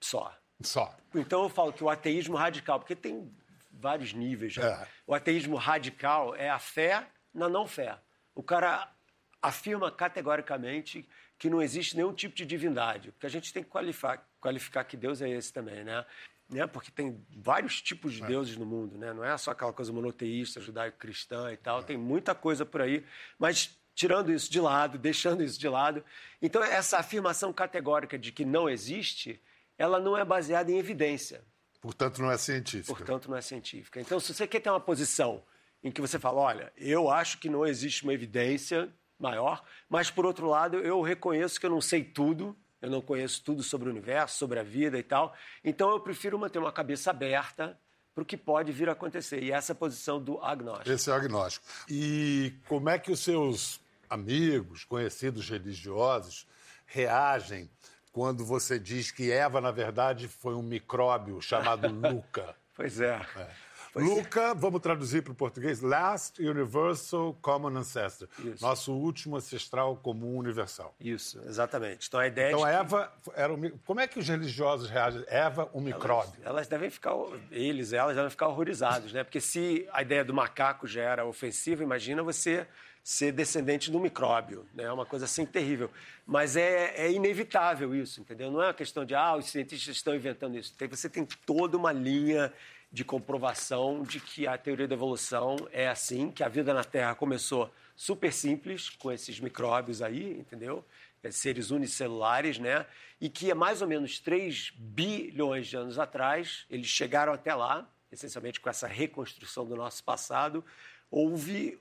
Só. 0.00 0.36
Só. 0.60 0.96
Então 1.14 1.44
eu 1.44 1.48
falo 1.48 1.72
que 1.72 1.84
o 1.84 1.88
ateísmo 1.88 2.36
radical, 2.36 2.80
porque 2.80 2.96
tem 2.96 3.32
vários 3.70 4.12
níveis. 4.12 4.56
Né? 4.56 4.66
É. 4.66 4.88
O 5.06 5.14
ateísmo 5.14 5.56
radical 5.56 6.34
é 6.34 6.50
a 6.50 6.58
fé 6.58 7.06
na 7.32 7.48
não 7.48 7.66
fé. 7.66 7.96
O 8.34 8.42
cara 8.42 8.92
afirma 9.40 9.90
categoricamente 9.90 11.08
que 11.38 11.48
não 11.48 11.62
existe 11.62 11.94
nenhum 11.94 12.12
tipo 12.12 12.34
de 12.34 12.44
divindade, 12.44 13.12
porque 13.12 13.26
a 13.26 13.30
gente 13.30 13.52
tem 13.52 13.62
que 13.62 13.68
qualificar, 13.68 14.28
qualificar 14.40 14.82
que 14.82 14.96
Deus 14.96 15.22
é 15.22 15.28
esse 15.28 15.52
também, 15.52 15.84
né? 15.84 16.04
Né? 16.48 16.66
Porque 16.66 16.90
tem 16.90 17.24
vários 17.36 17.80
tipos 17.82 18.14
de 18.14 18.22
é. 18.22 18.26
deuses 18.26 18.56
no 18.56 18.64
mundo, 18.64 18.96
né? 18.96 19.12
Não 19.12 19.24
é 19.24 19.36
só 19.36 19.50
aquela 19.50 19.72
coisa 19.72 19.92
monoteísta, 19.92 20.60
judaico-cristã 20.60 21.52
e 21.52 21.56
tal. 21.56 21.80
É. 21.80 21.82
Tem 21.82 21.96
muita 21.96 22.34
coisa 22.34 22.64
por 22.64 22.80
aí, 22.80 23.04
mas 23.38 23.78
tirando 23.94 24.32
isso 24.32 24.50
de 24.50 24.60
lado, 24.60 24.96
deixando 24.98 25.42
isso 25.42 25.58
de 25.58 25.68
lado, 25.68 26.04
então 26.40 26.62
essa 26.62 26.98
afirmação 26.98 27.52
categórica 27.52 28.18
de 28.18 28.32
que 28.32 28.44
não 28.44 28.68
existe, 28.68 29.40
ela 29.76 30.00
não 30.00 30.16
é 30.16 30.24
baseada 30.24 30.70
em 30.70 30.78
evidência. 30.78 31.44
Portanto, 31.80 32.20
não 32.20 32.30
é 32.30 32.36
científica. 32.36 32.94
Portanto, 32.94 33.30
não 33.30 33.36
é 33.36 33.40
científica. 33.40 34.00
Então, 34.00 34.18
se 34.18 34.34
você 34.34 34.46
quer 34.46 34.60
ter 34.60 34.70
uma 34.70 34.80
posição 34.80 35.44
em 35.82 35.92
que 35.92 36.00
você 36.00 36.18
fala, 36.18 36.40
olha, 36.40 36.72
eu 36.76 37.08
acho 37.08 37.38
que 37.38 37.48
não 37.48 37.64
existe 37.64 38.02
uma 38.02 38.12
evidência 38.12 38.92
maior, 39.18 39.64
mas 39.88 40.10
por 40.10 40.26
outro 40.26 40.48
lado, 40.48 40.78
eu 40.78 41.00
reconheço 41.02 41.58
que 41.58 41.66
eu 41.66 41.70
não 41.70 41.80
sei 41.80 42.02
tudo 42.02 42.56
eu 42.80 42.90
não 42.90 43.00
conheço 43.00 43.42
tudo 43.42 43.62
sobre 43.62 43.88
o 43.88 43.90
universo, 43.90 44.38
sobre 44.38 44.58
a 44.58 44.62
vida 44.62 44.98
e 44.98 45.02
tal. 45.02 45.34
Então 45.64 45.90
eu 45.90 46.00
prefiro 46.00 46.38
manter 46.38 46.58
uma 46.58 46.72
cabeça 46.72 47.10
aberta 47.10 47.78
para 48.14 48.22
o 48.22 48.26
que 48.26 48.36
pode 48.36 48.72
vir 48.72 48.88
a 48.88 48.92
acontecer. 48.92 49.42
E 49.42 49.52
essa 49.52 49.72
é 49.72 49.74
a 49.74 49.76
posição 49.76 50.20
do 50.20 50.42
agnóstico. 50.42 50.90
Esse 50.90 51.10
é 51.10 51.12
o 51.12 51.16
agnóstico. 51.16 51.66
E 51.88 52.52
como 52.66 52.88
é 52.88 52.98
que 52.98 53.12
os 53.12 53.20
seus 53.20 53.80
amigos, 54.08 54.84
conhecidos 54.84 55.48
religiosos, 55.48 56.46
reagem 56.86 57.70
quando 58.10 58.44
você 58.44 58.78
diz 58.78 59.10
que 59.10 59.30
Eva, 59.30 59.60
na 59.60 59.70
verdade, 59.70 60.26
foi 60.26 60.54
um 60.54 60.62
micróbio 60.62 61.40
chamado 61.40 61.86
Luca? 61.92 62.56
pois 62.74 63.00
é. 63.00 63.20
é. 63.36 63.67
Luca, 64.04 64.54
vamos 64.54 64.80
traduzir 64.80 65.22
para 65.22 65.32
o 65.32 65.34
português, 65.34 65.80
Last 65.80 66.42
Universal 66.42 67.36
Common 67.40 67.76
Ancestor. 67.76 68.28
Isso. 68.38 68.64
Nosso 68.64 68.92
último 68.92 69.36
ancestral 69.36 69.96
comum 69.96 70.36
universal. 70.36 70.94
Isso, 71.00 71.40
exatamente. 71.46 72.06
Então 72.08 72.20
a 72.20 72.26
ideia 72.26 72.52
Então 72.52 72.64
de 72.64 72.70
Eva 72.70 73.12
era 73.34 73.52
um... 73.52 73.70
Como 73.84 74.00
é 74.00 74.06
que 74.06 74.18
os 74.18 74.28
religiosos 74.28 74.88
reagem? 74.88 75.24
Eva, 75.28 75.68
um 75.74 75.80
micróbio. 75.80 76.32
Elas, 76.42 76.46
elas, 76.46 76.68
devem 76.68 76.90
ficar, 76.90 77.14
eles, 77.50 77.92
elas 77.92 78.14
devem 78.14 78.30
ficar 78.30 78.48
horrorizados, 78.48 79.12
né? 79.12 79.24
Porque 79.24 79.40
se 79.40 79.88
a 79.92 80.02
ideia 80.02 80.24
do 80.24 80.34
macaco 80.34 80.86
já 80.86 81.02
era 81.02 81.24
ofensiva, 81.24 81.82
imagina 81.82 82.22
você 82.22 82.66
ser 83.08 83.32
descendente 83.32 83.90
do 83.90 83.98
micróbio, 83.98 84.66
né? 84.74 84.84
É 84.84 84.92
uma 84.92 85.06
coisa 85.06 85.24
assim 85.24 85.46
terrível. 85.46 85.90
Mas 86.26 86.56
é, 86.56 86.92
é, 86.94 87.10
inevitável 87.10 87.94
isso, 87.94 88.20
entendeu? 88.20 88.50
Não 88.50 88.60
é 88.62 88.66
uma 88.66 88.74
questão 88.74 89.02
de, 89.02 89.14
ah, 89.14 89.34
os 89.34 89.46
cientistas 89.46 89.96
estão 89.96 90.14
inventando 90.14 90.58
isso. 90.58 90.74
Você 90.90 91.08
tem 91.08 91.26
toda 91.46 91.74
uma 91.78 91.90
linha 91.90 92.52
de 92.90 93.04
comprovação 93.04 94.02
de 94.02 94.18
que 94.18 94.46
a 94.46 94.56
teoria 94.56 94.88
da 94.88 94.94
evolução 94.94 95.56
é 95.72 95.88
assim, 95.88 96.30
que 96.30 96.42
a 96.42 96.48
vida 96.48 96.72
na 96.72 96.84
Terra 96.84 97.14
começou 97.14 97.70
super 97.94 98.32
simples, 98.32 98.88
com 98.88 99.12
esses 99.12 99.40
micróbios 99.40 100.00
aí, 100.00 100.38
entendeu? 100.38 100.84
É, 101.22 101.30
seres 101.30 101.70
unicelulares, 101.70 102.58
né? 102.58 102.86
E 103.20 103.28
que 103.28 103.50
há 103.50 103.54
mais 103.54 103.82
ou 103.82 103.88
menos 103.88 104.20
3 104.20 104.72
bilhões 104.76 105.66
de 105.66 105.76
anos 105.76 105.98
atrás, 105.98 106.64
eles 106.70 106.86
chegaram 106.86 107.32
até 107.32 107.54
lá, 107.54 107.86
essencialmente 108.10 108.60
com 108.60 108.70
essa 108.70 108.86
reconstrução 108.86 109.66
do 109.66 109.76
nosso 109.76 110.02
passado, 110.02 110.64
houve 111.10 111.78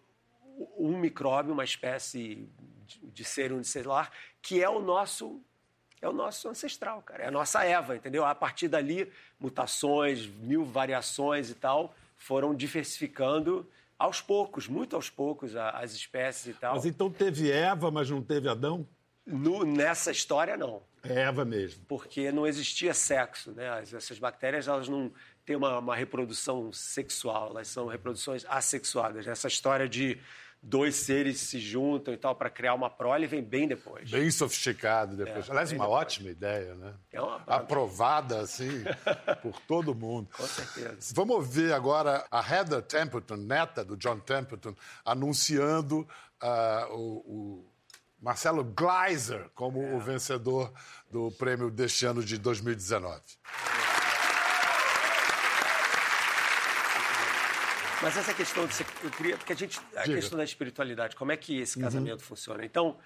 um 0.78 0.98
micróbio, 0.98 1.54
uma 1.54 1.64
espécie 1.64 2.50
de 3.04 3.24
ser 3.24 3.52
unicelular, 3.52 4.12
que 4.42 4.62
é 4.62 4.70
o 4.70 4.80
nosso 4.80 5.42
é 6.02 6.08
o 6.08 6.14
nosso 6.14 6.48
ancestral, 6.48 7.02
cara. 7.02 7.24
É 7.24 7.28
a 7.28 7.32
nossa 7.32 7.64
Eva, 7.64 7.96
entendeu? 7.96 8.26
A 8.26 8.36
partir 8.36 8.68
dali, 8.68 9.12
mutações, 9.40 10.28
mil 10.28 10.64
variações 10.64 11.50
e 11.50 11.56
tal, 11.56 11.94
foram 12.18 12.54
diversificando 12.54 13.68
aos 13.98 14.22
poucos, 14.22 14.68
muito 14.68 14.96
aos 14.96 15.10
poucos, 15.10 15.56
as 15.56 15.94
espécies 15.94 16.48
e 16.48 16.54
tal. 16.54 16.76
Mas 16.76 16.86
então 16.86 17.10
teve 17.10 17.52
Eva, 17.52 17.90
mas 17.90 18.10
não 18.10 18.22
teve 18.22 18.48
Adão? 18.48 18.88
No, 19.26 19.66
nessa 19.66 20.12
história, 20.12 20.56
não. 20.56 20.82
É 21.04 21.22
Eva 21.22 21.44
mesmo. 21.44 21.84
Porque 21.88 22.32
não 22.32 22.46
existia 22.46 22.94
sexo, 22.94 23.52
né? 23.52 23.82
Essas 23.82 24.20
bactérias, 24.20 24.68
elas 24.68 24.88
não 24.88 25.12
têm 25.46 25.56
uma, 25.56 25.80
uma 25.80 25.96
reprodução 25.96 26.72
sexual, 26.72 27.50
elas 27.50 27.68
são 27.68 27.88
reproduções 27.88 28.46
assexuadas. 28.48 29.28
Essa 29.28 29.48
história 29.48 29.88
de 29.88 30.18
dois 30.68 30.98
seres 30.98 31.40
se 31.40 31.60
juntam 31.60 32.14
e 32.14 32.18
tal 32.18 32.36
para 32.36 32.50
criar 32.50 32.74
uma 32.74 32.90
prole 32.90 33.26
vem 33.26 33.42
bem 33.42 33.68
depois. 33.68 34.10
Bem 34.12 34.30
sofisticado 34.30 35.16
depois. 35.16 35.48
É, 35.48 35.52
Aliás, 35.52 35.72
uma 35.72 35.86
depois. 35.86 36.02
ótima 36.02 36.30
ideia, 36.30 36.76
né? 36.76 36.94
É 37.12 37.22
uma 37.22 37.42
Aprovada, 37.48 38.42
assim, 38.42 38.84
por 39.42 39.58
todo 39.62 39.96
mundo. 39.96 40.30
Com 40.36 40.46
certeza. 40.46 41.14
Vamos 41.16 41.36
ouvir 41.38 41.72
agora 41.72 42.26
a 42.30 42.42
Heather 42.42 42.82
Templeton, 42.82 43.38
neta 43.38 43.86
do 43.86 43.96
John 43.96 44.20
Templeton, 44.20 44.76
anunciando 45.06 46.02
uh, 46.44 46.94
o, 46.94 47.02
o, 47.02 47.66
Marcelo 48.20 48.64
Gleiser 48.64 49.50
como 49.56 49.82
é. 49.82 49.94
o 49.94 50.00
vencedor 50.00 50.74
do 51.10 51.32
prêmio 51.32 51.70
deste 51.72 52.06
ano 52.06 52.22
de 52.24 52.38
2019. 52.38 53.22
Mas 58.02 58.16
essa 58.16 58.34
questão, 58.34 58.66
de, 58.68 58.74
eu 59.04 59.12
queria, 59.12 59.38
porque 59.38 59.54
a 59.54 59.56
gente, 59.56 59.80
a 59.96 60.04
Diga. 60.04 60.16
questão 60.16 60.38
da 60.38 60.44
espiritualidade, 60.44 61.16
como 61.16 61.32
é 61.32 61.38
que 61.38 61.60
esse 61.60 61.78
uhum. 61.78 61.84
casamento 61.84 62.22
uhum. 62.22 62.28
funciona? 62.28 62.64
Então, 62.64 62.98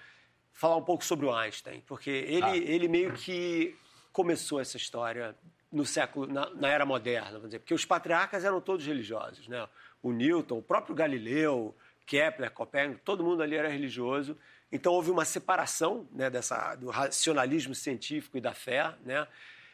falar 0.52 0.76
um 0.76 0.82
pouco 0.82 1.04
sobre 1.04 1.26
o 1.26 1.34
Einstein, 1.34 1.82
porque 1.86 2.10
ele, 2.10 2.44
ah. 2.44 2.56
ele 2.56 2.88
meio 2.88 3.12
que 3.14 3.74
começou 4.12 4.60
essa 4.60 4.76
história 4.76 5.34
no 5.72 5.86
século, 5.86 6.26
na, 6.26 6.50
na, 6.50 6.68
era 6.68 6.84
moderna, 6.84 7.32
vamos 7.32 7.48
dizer, 7.48 7.60
porque 7.60 7.72
os 7.72 7.84
patriarcas 7.86 8.44
eram 8.44 8.60
todos 8.60 8.86
religiosos, 8.86 9.48
né? 9.48 9.66
O 10.02 10.12
Newton, 10.12 10.58
o 10.58 10.62
próprio 10.62 10.94
Galileu, 10.94 11.74
Kepler, 12.04 12.50
Copérnico, 12.50 13.00
todo 13.02 13.24
mundo 13.24 13.42
ali 13.42 13.56
era 13.56 13.68
religioso. 13.68 14.36
Então 14.70 14.92
houve 14.92 15.10
uma 15.10 15.24
separação, 15.24 16.06
né, 16.12 16.28
dessa 16.28 16.74
do 16.74 16.90
racionalismo 16.90 17.74
científico 17.74 18.36
e 18.36 18.40
da 18.40 18.52
fé, 18.52 18.94
né? 19.04 19.26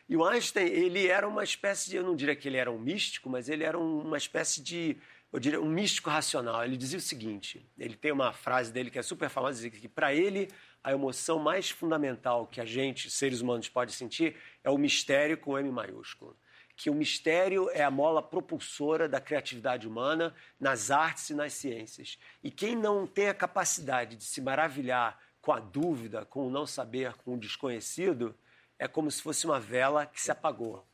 E 0.08 0.16
o 0.16 0.24
Einstein, 0.24 0.66
ele 0.68 1.06
era 1.06 1.28
uma 1.28 1.44
espécie 1.44 1.90
de, 1.90 1.96
eu 1.96 2.02
não 2.02 2.16
diria 2.16 2.34
que 2.34 2.48
ele 2.48 2.56
era 2.56 2.70
um 2.70 2.78
místico, 2.78 3.28
mas 3.28 3.48
ele 3.48 3.62
era 3.62 3.78
uma 3.78 4.16
espécie 4.16 4.62
de, 4.62 4.96
eu 5.30 5.38
diria, 5.38 5.60
um 5.60 5.68
místico 5.68 6.08
racional. 6.08 6.64
Ele 6.64 6.78
dizia 6.78 6.98
o 6.98 7.02
seguinte, 7.02 7.68
ele 7.78 7.94
tem 7.94 8.10
uma 8.10 8.32
frase 8.32 8.72
dele 8.72 8.90
que 8.90 8.98
é 8.98 9.02
super 9.02 9.28
famosa, 9.28 9.56
dizia 9.56 9.70
que 9.70 9.86
para 9.86 10.14
ele 10.14 10.48
a 10.82 10.92
emoção 10.92 11.38
mais 11.38 11.68
fundamental 11.68 12.46
que 12.46 12.58
a 12.58 12.64
gente, 12.64 13.10
seres 13.10 13.42
humanos, 13.42 13.68
pode 13.68 13.92
sentir 13.92 14.34
é 14.64 14.70
o 14.70 14.78
mistério 14.78 15.36
com 15.36 15.58
M 15.58 15.70
maiúsculo. 15.70 16.34
Que 16.74 16.88
o 16.88 16.94
mistério 16.94 17.68
é 17.70 17.82
a 17.82 17.90
mola 17.90 18.22
propulsora 18.22 19.08
da 19.08 19.20
criatividade 19.20 19.86
humana 19.86 20.34
nas 20.58 20.90
artes 20.90 21.28
e 21.28 21.34
nas 21.34 21.52
ciências. 21.52 22.18
E 22.42 22.50
quem 22.50 22.74
não 22.74 23.06
tem 23.06 23.28
a 23.28 23.34
capacidade 23.34 24.16
de 24.16 24.24
se 24.24 24.40
maravilhar 24.40 25.20
com 25.42 25.52
a 25.52 25.60
dúvida, 25.60 26.24
com 26.24 26.46
o 26.46 26.50
não 26.50 26.66
saber, 26.66 27.14
com 27.14 27.34
o 27.34 27.38
desconhecido, 27.38 28.34
é 28.78 28.86
como 28.86 29.10
se 29.10 29.22
fosse 29.22 29.46
uma 29.46 29.58
vela 29.58 30.06
que 30.06 30.20
se 30.20 30.30
apagou. 30.30 30.86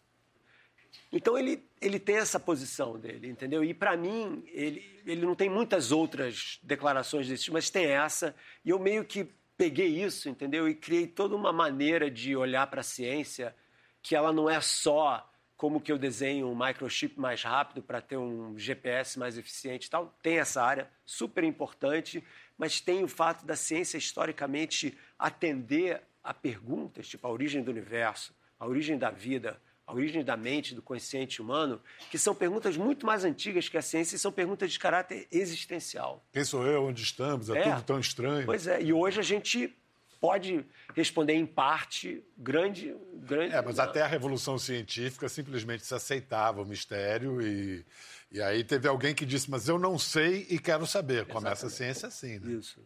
Então 1.13 1.39
ele, 1.39 1.65
ele 1.81 1.99
tem 1.99 2.17
essa 2.17 2.41
posição 2.41 2.99
dele, 2.99 3.29
entendeu? 3.29 3.63
E 3.63 3.73
para 3.73 3.97
mim, 3.97 4.45
ele, 4.49 5.03
ele 5.07 5.25
não 5.25 5.35
tem 5.35 5.49
muitas 5.49 5.93
outras 5.93 6.59
declarações 6.63 7.29
desse 7.29 7.45
tipo, 7.45 7.55
mas 7.55 7.71
tem 7.71 7.87
essa. 7.87 8.35
E 8.65 8.71
eu 8.71 8.79
meio 8.79 9.05
que 9.05 9.29
peguei 9.57 10.03
isso, 10.03 10.29
entendeu? 10.29 10.69
E 10.69 10.75
criei 10.75 11.07
toda 11.07 11.37
uma 11.37 11.53
maneira 11.53 12.11
de 12.11 12.35
olhar 12.35 12.67
para 12.67 12.81
a 12.81 12.85
ciência 12.85 13.55
que 14.03 14.15
ela 14.15 14.33
não 14.33 14.51
é 14.51 14.61
só 14.61 15.31
como 15.57 15.81
que 15.81 15.91
eu 15.91 15.99
desenho 15.99 16.49
um 16.49 16.55
microchip 16.55 17.19
mais 17.19 17.43
rápido 17.43 17.81
para 17.83 18.01
ter 18.01 18.17
um 18.17 18.59
GPS 18.59 19.19
mais 19.19 19.39
eficiente 19.39 19.87
e 19.87 19.91
tal. 19.91 20.15
Tem 20.23 20.39
essa 20.39 20.63
área 20.63 20.91
super 21.07 21.45
importante, 21.45 22.23
mas 22.59 22.81
tem 22.81 23.05
o 23.05 23.09
fato 23.09 23.47
da 23.47 23.57
ciência 23.57 23.97
historicamente 23.97 24.99
atender 25.19 26.03
a 26.25 26.33
perguntas, 26.33 27.07
tipo 27.07 27.27
a 27.27 27.31
origem 27.31 27.63
do 27.63 27.71
universo, 27.71 28.35
a 28.59 28.67
origem 28.67 28.97
da 28.97 29.11
vida, 29.11 29.61
a 29.87 29.93
origem 29.93 30.25
da 30.25 30.37
mente, 30.37 30.75
do 30.75 30.81
consciente 30.81 31.43
humano, 31.43 31.81
que 32.11 32.19
são 32.19 32.35
perguntas 32.35 32.77
muito 32.77 33.05
mais 33.05 33.25
antigas 33.25 33.69
que 33.69 33.77
a 33.77 33.83
ciência 33.83 34.17
e 34.17 34.19
são 34.19 34.33
perguntas 34.33 34.73
de 34.73 34.79
caráter 34.79 35.29
existencial. 35.31 36.25
Quem 36.33 36.43
sou 36.43 36.67
eu? 36.67 36.85
Onde 36.85 37.03
estamos? 37.03 37.51
É, 37.51 37.59
é 37.59 37.63
tudo 37.75 37.83
tão 37.83 38.01
estranho. 38.01 38.47
Pois 38.47 38.67
é, 38.67 38.83
e 38.83 38.93
hoje 38.93 39.21
a 39.21 39.23
gente 39.23 39.77
pode 40.19 40.65
responder 40.95 41.35
em 41.35 41.45
parte 41.45 42.25
grande, 42.39 42.97
grande. 43.13 43.55
É, 43.55 43.61
mas 43.61 43.79
até 43.79 44.01
a 44.01 44.07
revolução 44.07 44.57
científica 44.57 45.29
simplesmente 45.29 45.85
se 45.85 45.95
aceitava 45.95 46.63
o 46.63 46.65
mistério 46.65 47.43
e, 47.43 47.85
e 48.33 48.41
aí 48.41 48.65
teve 48.65 48.89
alguém 48.89 49.15
que 49.15 49.27
disse, 49.27 49.51
mas 49.51 49.69
eu 49.69 49.79
não 49.79 49.99
sei 49.99 50.47
e 50.49 50.59
quero 50.59 50.87
saber. 50.87 51.27
Começa 51.27 51.67
a 51.67 51.71
ciência 51.71 52.09
assim, 52.09 52.39
né? 52.39 52.53
Isso. 52.55 52.81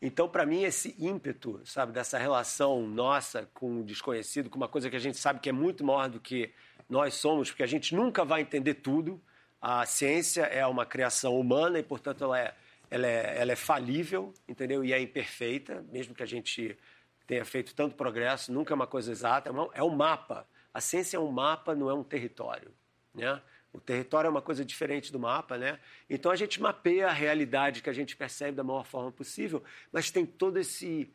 Então, 0.00 0.28
para 0.28 0.46
mim, 0.46 0.62
esse 0.62 0.94
ímpeto, 0.98 1.60
sabe, 1.64 1.92
dessa 1.92 2.18
relação 2.18 2.86
nossa 2.86 3.48
com 3.52 3.80
o 3.80 3.84
desconhecido, 3.84 4.48
com 4.48 4.56
uma 4.56 4.68
coisa 4.68 4.88
que 4.88 4.94
a 4.94 5.00
gente 5.00 5.18
sabe 5.18 5.40
que 5.40 5.48
é 5.48 5.52
muito 5.52 5.84
maior 5.84 6.08
do 6.08 6.20
que 6.20 6.52
nós 6.88 7.14
somos, 7.14 7.50
porque 7.50 7.64
a 7.64 7.66
gente 7.66 7.94
nunca 7.94 8.24
vai 8.24 8.42
entender 8.42 8.74
tudo. 8.74 9.20
A 9.60 9.84
ciência 9.84 10.42
é 10.42 10.64
uma 10.64 10.86
criação 10.86 11.38
humana 11.38 11.80
e, 11.80 11.82
portanto, 11.82 12.22
ela 12.22 12.38
é, 12.38 12.54
ela 12.88 13.06
é, 13.06 13.40
ela 13.40 13.52
é 13.52 13.56
falível, 13.56 14.32
entendeu? 14.46 14.84
E 14.84 14.92
é 14.92 15.00
imperfeita, 15.00 15.84
mesmo 15.90 16.14
que 16.14 16.22
a 16.22 16.26
gente 16.26 16.78
tenha 17.26 17.44
feito 17.44 17.74
tanto 17.74 17.96
progresso, 17.96 18.52
nunca 18.52 18.72
é 18.72 18.76
uma 18.76 18.86
coisa 18.86 19.10
exata, 19.10 19.50
é, 19.50 19.80
é 19.80 19.82
um 19.82 19.90
mapa. 19.90 20.46
A 20.72 20.80
ciência 20.80 21.16
é 21.16 21.20
um 21.20 21.30
mapa, 21.30 21.74
não 21.74 21.90
é 21.90 21.94
um 21.94 22.04
território, 22.04 22.72
né? 23.12 23.42
O 23.72 23.80
território 23.80 24.28
é 24.28 24.30
uma 24.30 24.42
coisa 24.42 24.64
diferente 24.64 25.12
do 25.12 25.18
mapa, 25.18 25.58
né? 25.58 25.78
Então 26.08 26.32
a 26.32 26.36
gente 26.36 26.60
mapeia 26.60 27.08
a 27.08 27.12
realidade 27.12 27.82
que 27.82 27.90
a 27.90 27.92
gente 27.92 28.16
percebe 28.16 28.56
da 28.56 28.64
maior 28.64 28.84
forma 28.84 29.12
possível, 29.12 29.62
mas 29.92 30.10
tem 30.10 30.24
todo 30.24 30.58
esse 30.58 31.10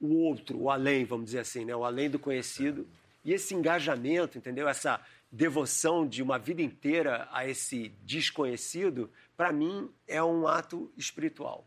o 0.00 0.16
outro, 0.16 0.58
o 0.60 0.70
além, 0.70 1.04
vamos 1.04 1.26
dizer 1.26 1.40
assim, 1.40 1.64
né? 1.64 1.74
O 1.74 1.84
além 1.84 2.10
do 2.10 2.18
conhecido 2.18 2.86
e 3.24 3.32
esse 3.32 3.54
engajamento, 3.54 4.36
entendeu? 4.36 4.68
Essa 4.68 5.00
devoção 5.30 6.06
de 6.06 6.22
uma 6.22 6.38
vida 6.38 6.62
inteira 6.62 7.28
a 7.32 7.46
esse 7.46 7.88
desconhecido, 8.02 9.10
para 9.36 9.52
mim 9.52 9.90
é 10.06 10.22
um 10.22 10.46
ato 10.46 10.92
espiritual. 10.96 11.66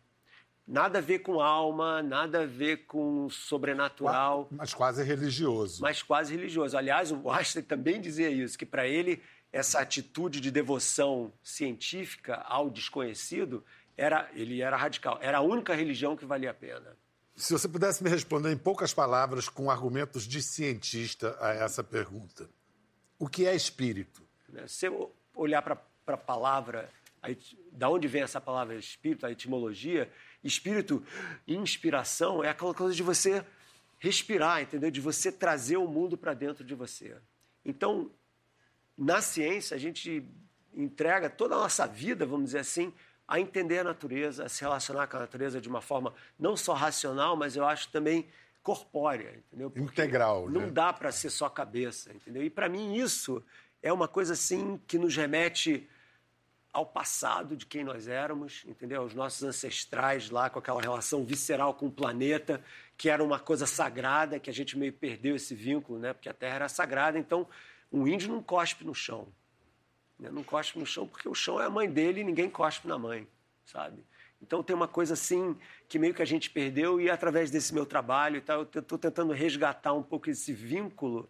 Nada 0.67 0.99
a 0.99 1.01
ver 1.01 1.19
com 1.19 1.39
alma, 1.39 2.03
nada 2.03 2.41
a 2.41 2.45
ver 2.45 2.85
com 2.85 3.29
sobrenatural. 3.29 4.49
Mas 4.51 4.73
quase 4.73 5.01
religioso. 5.01 5.81
Mas 5.81 6.03
quase 6.03 6.35
religioso. 6.35 6.77
Aliás, 6.77 7.09
o 7.09 7.31
Einstein 7.31 7.63
também 7.63 8.01
dizia 8.01 8.29
isso, 8.29 8.57
que 8.57 8.65
para 8.65 8.85
ele 8.85 9.21
essa 9.57 9.79
atitude 9.79 10.39
de 10.39 10.51
devoção 10.51 11.33
científica 11.41 12.35
ao 12.47 12.69
desconhecido, 12.69 13.65
era, 13.97 14.29
ele 14.35 14.61
era 14.61 14.77
radical. 14.77 15.17
Era 15.19 15.39
a 15.39 15.41
única 15.41 15.73
religião 15.73 16.15
que 16.15 16.25
valia 16.25 16.51
a 16.51 16.53
pena. 16.53 16.95
Se 17.35 17.53
você 17.53 17.67
pudesse 17.67 18.03
me 18.03 18.09
responder 18.09 18.51
em 18.51 18.57
poucas 18.57 18.93
palavras, 18.93 19.49
com 19.49 19.71
argumentos 19.71 20.27
de 20.27 20.43
cientista, 20.43 21.35
a 21.41 21.53
essa 21.53 21.83
pergunta: 21.83 22.47
o 23.17 23.27
que 23.27 23.47
é 23.47 23.55
espírito? 23.55 24.21
Né, 24.47 24.67
se 24.67 24.85
eu 24.85 25.11
olhar 25.33 25.63
para 25.63 25.79
a 26.05 26.17
palavra, 26.17 26.91
da 27.71 27.89
onde 27.89 28.07
vem 28.07 28.21
essa 28.21 28.39
palavra 28.39 28.75
espírito, 28.75 29.25
a 29.25 29.31
etimologia, 29.31 30.11
espírito, 30.43 31.03
inspiração, 31.47 32.43
é 32.43 32.49
aquela 32.49 32.75
coisa 32.75 32.93
de 32.93 33.01
você 33.01 33.43
respirar, 33.97 34.61
entendeu? 34.61 34.91
De 34.91 35.01
você 35.01 35.31
trazer 35.31 35.77
o 35.77 35.87
mundo 35.87 36.15
para 36.15 36.35
dentro 36.35 36.63
de 36.63 36.75
você. 36.75 37.17
Então, 37.65 38.11
na 38.97 39.21
ciência, 39.21 39.75
a 39.75 39.79
gente 39.79 40.23
entrega 40.73 41.29
toda 41.29 41.55
a 41.55 41.59
nossa 41.59 41.85
vida, 41.85 42.25
vamos 42.25 42.45
dizer 42.45 42.59
assim, 42.59 42.93
a 43.27 43.39
entender 43.39 43.79
a 43.79 43.83
natureza, 43.83 44.45
a 44.45 44.49
se 44.49 44.61
relacionar 44.61 45.07
com 45.07 45.17
a 45.17 45.19
natureza 45.21 45.59
de 45.59 45.67
uma 45.67 45.81
forma 45.81 46.13
não 46.39 46.55
só 46.55 46.73
racional, 46.73 47.35
mas 47.35 47.55
eu 47.55 47.65
acho 47.65 47.89
também 47.89 48.27
corpórea, 48.63 49.33
entendeu? 49.47 49.69
Porque 49.69 49.83
Integral, 50.01 50.49
Não 50.49 50.61
né? 50.61 50.71
dá 50.71 50.91
para 50.91 51.11
ser 51.11 51.29
só 51.29 51.49
cabeça, 51.49 52.11
entendeu? 52.13 52.43
E 52.43 52.49
para 52.49 52.67
mim 52.67 52.95
isso 52.95 53.43
é 53.81 53.91
uma 53.91 54.07
coisa 54.07 54.33
assim 54.33 54.79
que 54.87 54.97
nos 54.97 55.15
remete 55.15 55.87
ao 56.73 56.85
passado 56.85 57.55
de 57.55 57.65
quem 57.65 57.83
nós 57.83 58.07
éramos, 58.07 58.63
entendeu? 58.67 59.01
Os 59.03 59.13
nossos 59.13 59.41
ancestrais 59.43 60.29
lá 60.29 60.49
com 60.49 60.59
aquela 60.59 60.81
relação 60.81 61.23
visceral 61.23 61.73
com 61.73 61.87
o 61.87 61.91
planeta, 61.91 62.63
que 62.97 63.09
era 63.09 63.23
uma 63.23 63.39
coisa 63.39 63.65
sagrada, 63.65 64.39
que 64.39 64.49
a 64.49 64.53
gente 64.53 64.77
meio 64.77 64.93
perdeu 64.93 65.35
esse 65.35 65.55
vínculo, 65.55 65.97
né? 65.97 66.13
Porque 66.13 66.29
a 66.29 66.33
Terra 66.33 66.55
era 66.55 66.69
sagrada, 66.69 67.17
então 67.17 67.47
um 67.91 68.07
índio 68.07 68.31
não 68.31 68.41
cospe 68.41 68.85
no 68.85 68.93
chão. 68.93 69.27
Né? 70.19 70.29
Não 70.29 70.43
cospe 70.43 70.79
no 70.79 70.85
chão 70.85 71.07
porque 71.07 71.27
o 71.27 71.35
chão 71.35 71.61
é 71.61 71.65
a 71.65 71.69
mãe 71.69 71.89
dele 71.89 72.21
e 72.21 72.23
ninguém 72.23 72.49
cospe 72.49 72.87
na 72.87 72.97
mãe, 72.97 73.27
sabe? 73.65 74.03
Então 74.41 74.61
tem 74.61 74.75
uma 74.75 74.87
coisa 74.87 75.13
assim 75.13 75.57
que 75.87 75.97
meio 75.97 76.13
que 76.13 76.21
a 76.21 76.25
gente 76.25 76.49
perdeu 76.49 77.01
e 77.01 77.09
através 77.09 77.49
desse 77.49 77.73
meu 77.73 77.85
trabalho 77.85 78.37
e 78.37 78.41
tal, 78.41 78.67
eu 78.73 78.79
estou 78.79 78.97
tentando 78.97 79.33
resgatar 79.33 79.93
um 79.93 80.03
pouco 80.03 80.29
esse 80.29 80.53
vínculo 80.53 81.29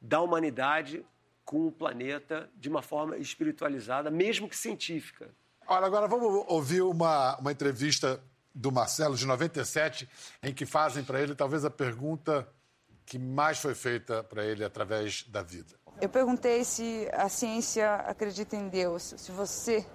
da 0.00 0.20
humanidade 0.20 1.04
com 1.44 1.66
o 1.66 1.72
planeta 1.72 2.48
de 2.54 2.68
uma 2.68 2.80
forma 2.80 3.16
espiritualizada, 3.16 4.10
mesmo 4.10 4.48
que 4.48 4.56
científica. 4.56 5.30
Olha, 5.66 5.86
agora 5.86 6.06
vamos 6.06 6.44
ouvir 6.48 6.82
uma, 6.82 7.36
uma 7.38 7.52
entrevista 7.52 8.22
do 8.54 8.70
Marcelo, 8.70 9.16
de 9.16 9.26
97, 9.26 10.08
em 10.42 10.54
que 10.54 10.64
fazem 10.64 11.02
para 11.02 11.20
ele 11.20 11.34
talvez 11.34 11.64
a 11.64 11.70
pergunta 11.70 12.48
que 13.04 13.18
mais 13.18 13.58
foi 13.58 13.74
feita 13.74 14.22
para 14.22 14.44
ele 14.44 14.64
através 14.64 15.24
da 15.24 15.42
vida. 15.42 15.74
Eu 16.00 16.08
perguntei 16.08 16.64
se 16.64 17.08
a 17.12 17.28
ciência 17.28 17.94
acredita 17.94 18.56
em 18.56 18.68
Deus, 18.68 19.14
se 19.16 19.30
você 19.30 19.86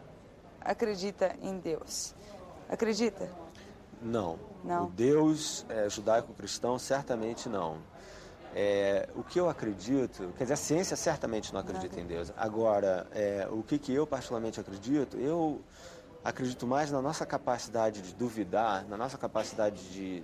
acredita 0.62 1.36
em 1.41 1.60
Deus. 1.60 2.15
Acredita? 2.70 3.29
Não. 4.01 4.39
Não. 4.63 4.86
O 4.86 4.89
Deus 4.91 5.65
é, 5.70 5.89
judaico-cristão, 5.89 6.77
certamente 6.79 7.48
não. 7.48 7.77
É, 8.56 9.08
o 9.15 9.24
que 9.24 9.39
eu 9.39 9.50
acredito, 9.50 10.34
quer 10.38 10.46
dizer, 10.46 10.53
a 10.53 10.58
ciência 10.58 10.96
certamente 10.96 11.53
não 11.53 11.60
acredita 11.60 11.96
não. 11.96 12.03
em 12.03 12.08
Deus. 12.08 12.34
Agora, 12.36 13.08
é, 13.12 13.48
o 13.51 13.62
que, 13.62 13.77
que 13.77 13.94
eu 13.94 14.08
particularmente 14.08 14.60
acredito, 14.60 15.18
eu 15.18 15.62
acredito 16.24 16.65
mais 16.65 16.91
na 16.91 17.01
nossa 17.01 17.25
capacidade 17.25 18.01
de 18.01 18.13
duvidar, 18.15 18.86
na 18.88 18.98
nossa 18.98 19.18
capacidade 19.18 19.91
de 19.91 20.24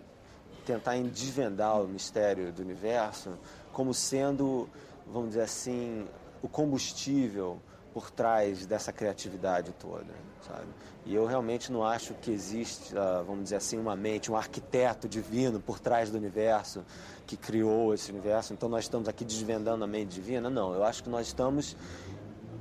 tentar 0.65 0.97
desvendar 1.03 1.79
o 1.81 1.87
mistério 1.87 2.51
do 2.51 2.61
universo 2.61 3.37
como 3.71 3.93
sendo, 3.93 4.67
vamos 5.05 5.29
dizer 5.29 5.41
assim, 5.41 6.07
o 6.41 6.47
combustível 6.47 7.59
por 7.93 8.11
trás 8.11 8.65
dessa 8.65 8.91
criatividade 8.91 9.71
toda, 9.79 10.13
sabe? 10.45 10.67
E 11.05 11.15
eu 11.15 11.25
realmente 11.25 11.71
não 11.71 11.83
acho 11.83 12.13
que 12.15 12.29
existe, 12.29 12.93
vamos 13.25 13.43
dizer 13.45 13.55
assim, 13.55 13.79
uma 13.79 13.95
mente, 13.95 14.29
um 14.29 14.35
arquiteto 14.35 15.07
divino 15.07 15.61
por 15.61 15.79
trás 15.79 16.09
do 16.09 16.17
universo 16.17 16.83
que 17.25 17.37
criou 17.37 17.93
esse 17.93 18.11
universo. 18.11 18.53
Então 18.53 18.67
nós 18.67 18.83
estamos 18.83 19.07
aqui 19.07 19.23
desvendando 19.23 19.83
a 19.83 19.87
mente 19.87 20.09
divina? 20.09 20.49
Não, 20.49 20.73
eu 20.73 20.83
acho 20.83 21.03
que 21.03 21.09
nós 21.09 21.27
estamos 21.27 21.77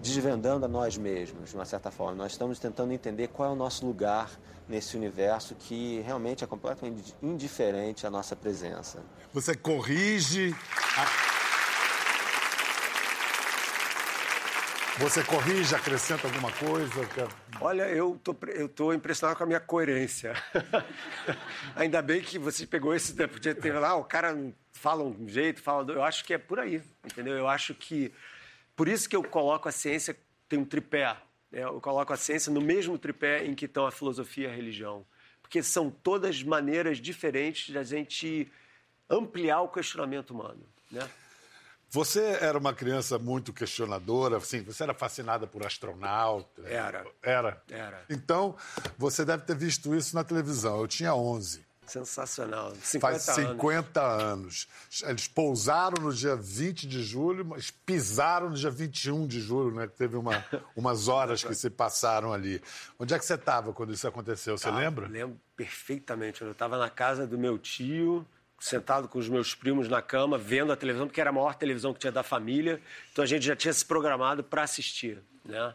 desvendando 0.01 0.67
a 0.67 0.69
nós 0.69 0.97
mesmos, 0.97 1.51
de 1.51 1.57
uma 1.57 1.65
certa 1.65 1.91
forma. 1.91 2.15
Nós 2.15 2.33
estamos 2.33 2.59
tentando 2.59 2.93
entender 2.93 3.29
qual 3.29 3.49
é 3.49 3.53
o 3.53 3.57
nosso 3.57 3.85
lugar 3.85 4.31
nesse 4.69 4.97
universo 4.97 5.55
que 5.55 6.01
realmente 6.07 6.45
é 6.45 6.47
completamente 6.47 7.15
indiferente 7.23 8.07
à 8.07 8.11
nossa 8.11 8.37
presença. 8.37 9.03
Você 9.33 9.57
corrige. 9.57 10.55
A... 10.97 11.44
Você 14.99 15.25
corrige, 15.25 15.75
acrescenta 15.75 16.29
alguma 16.29 16.53
coisa? 16.53 17.09
Olha, 17.61 17.83
eu 17.89 18.19
tô, 18.23 18.37
eu 18.49 18.69
tô 18.69 18.93
impressionado 18.93 19.37
com 19.37 19.43
a 19.43 19.47
minha 19.47 19.59
coerência. 19.59 20.35
Ainda 21.75 22.01
bem 22.01 22.23
que 22.23 22.39
você 22.39 22.65
pegou 22.65 22.95
esse 22.95 23.15
tempo. 23.15 23.41
Ter 23.41 23.73
lá, 23.73 23.97
o 23.97 24.05
cara 24.05 24.37
fala 24.73 25.03
um 25.03 25.29
jeito, 25.29 25.61
fala. 25.61 25.93
Eu 25.93 26.05
acho 26.05 26.25
que 26.25 26.33
é 26.33 26.39
por 26.39 26.61
aí, 26.61 26.81
entendeu? 27.05 27.35
Eu 27.35 27.49
acho 27.49 27.75
que. 27.75 28.13
Por 28.77 28.87
isso 28.87 29.09
que 29.09 29.17
eu 29.17 29.25
coloco 29.25 29.69
a 29.69 29.73
ciência, 29.73 30.17
tem 30.49 30.61
um 30.61 30.65
tripé. 30.65 31.17
Né? 31.51 31.65
Eu 31.65 31.81
coloco 31.81 32.13
a 32.13 32.17
ciência 32.17 32.53
no 32.53 32.61
mesmo 32.61 32.97
tripé 32.97 33.45
em 33.45 33.55
que 33.55 33.65
estão 33.65 33.87
a 33.87 33.91
filosofia 33.91 34.47
e 34.47 34.51
a 34.51 34.55
religião. 34.55 35.05
Porque 35.43 35.61
são 35.61 35.91
todas 35.91 36.41
maneiras 36.43 36.99
diferentes 36.99 37.67
de 37.67 37.79
a 37.79 37.83
gente 37.83 38.51
ampliar 39.11 39.61
o 39.61 39.69
questionamento 39.69 40.31
humano, 40.31 40.65
né? 40.91 41.09
Você 41.91 42.39
era 42.41 42.59
uma 42.59 42.75
criança 42.75 43.19
muito 43.19 43.53
questionadora, 43.53 44.39
assim, 44.39 44.63
você 44.63 44.83
era 44.83 44.95
fascinada 44.95 45.47
por 45.47 45.65
astronauta. 45.65 46.63
Era. 46.67 47.07
Era? 47.23 47.63
Era. 47.71 48.05
Então, 48.11 48.57
você 48.99 49.25
deve 49.25 49.45
ter 49.45 49.57
visto 49.57 49.95
isso 49.95 50.15
na 50.15 50.25
televisão. 50.25 50.81
Eu 50.81 50.89
tinha 50.89 51.15
11. 51.15 51.65
Sensacional. 51.87 52.75
50 52.83 53.01
Faz 53.01 53.23
50 53.23 54.01
anos. 54.03 54.23
anos. 54.23 55.03
Eles 55.07 55.29
pousaram 55.29 56.03
no 56.03 56.13
dia 56.13 56.35
20 56.35 56.87
de 56.87 57.03
julho, 57.03 57.45
mas 57.45 57.71
pisaram 57.71 58.51
no 58.51 58.57
dia 58.57 58.71
21 58.71 59.27
de 59.27 59.41
julho, 59.41 59.75
né? 59.75 59.87
Teve 59.87 60.17
uma, 60.17 60.45
umas 60.75 61.09
horas 61.09 61.45
que 61.45 61.55
se 61.55 61.69
passaram 61.71 62.33
ali. 62.33 62.61
Onde 62.99 63.15
é 63.15 63.19
que 63.19 63.25
você 63.25 63.35
estava 63.35 63.73
quando 63.73 63.93
isso 63.93 64.09
aconteceu? 64.09 64.57
Você 64.57 64.71
tá, 64.71 64.77
lembra? 64.77 65.07
Lembro 65.09 65.39
perfeitamente. 65.57 66.43
Eu 66.43 66.53
estava 66.53 66.79
na 66.79 66.89
casa 66.89 67.27
do 67.27 67.39
meu 67.39 67.59
tio, 67.59 68.27
sentado 68.65 69.09
com 69.09 69.19
os 69.19 69.29
meus 69.29 69.55
primos 69.55 69.91
na 69.91 70.01
cama, 70.01 70.39
vendo 70.39 70.73
a 70.73 70.77
televisão, 70.77 71.07
porque 71.07 71.21
era 71.21 71.29
a 71.29 71.33
maior 71.33 71.55
televisão 71.55 71.93
que 71.93 72.01
tinha 72.01 72.11
da 72.11 72.23
família. 72.23 72.81
Então 73.13 73.23
a 73.23 73.27
gente 73.27 73.45
já 73.45 73.55
tinha 73.55 73.75
se 73.75 73.85
programado 73.85 74.43
para 74.43 74.63
assistir, 74.63 75.19
né? 75.45 75.75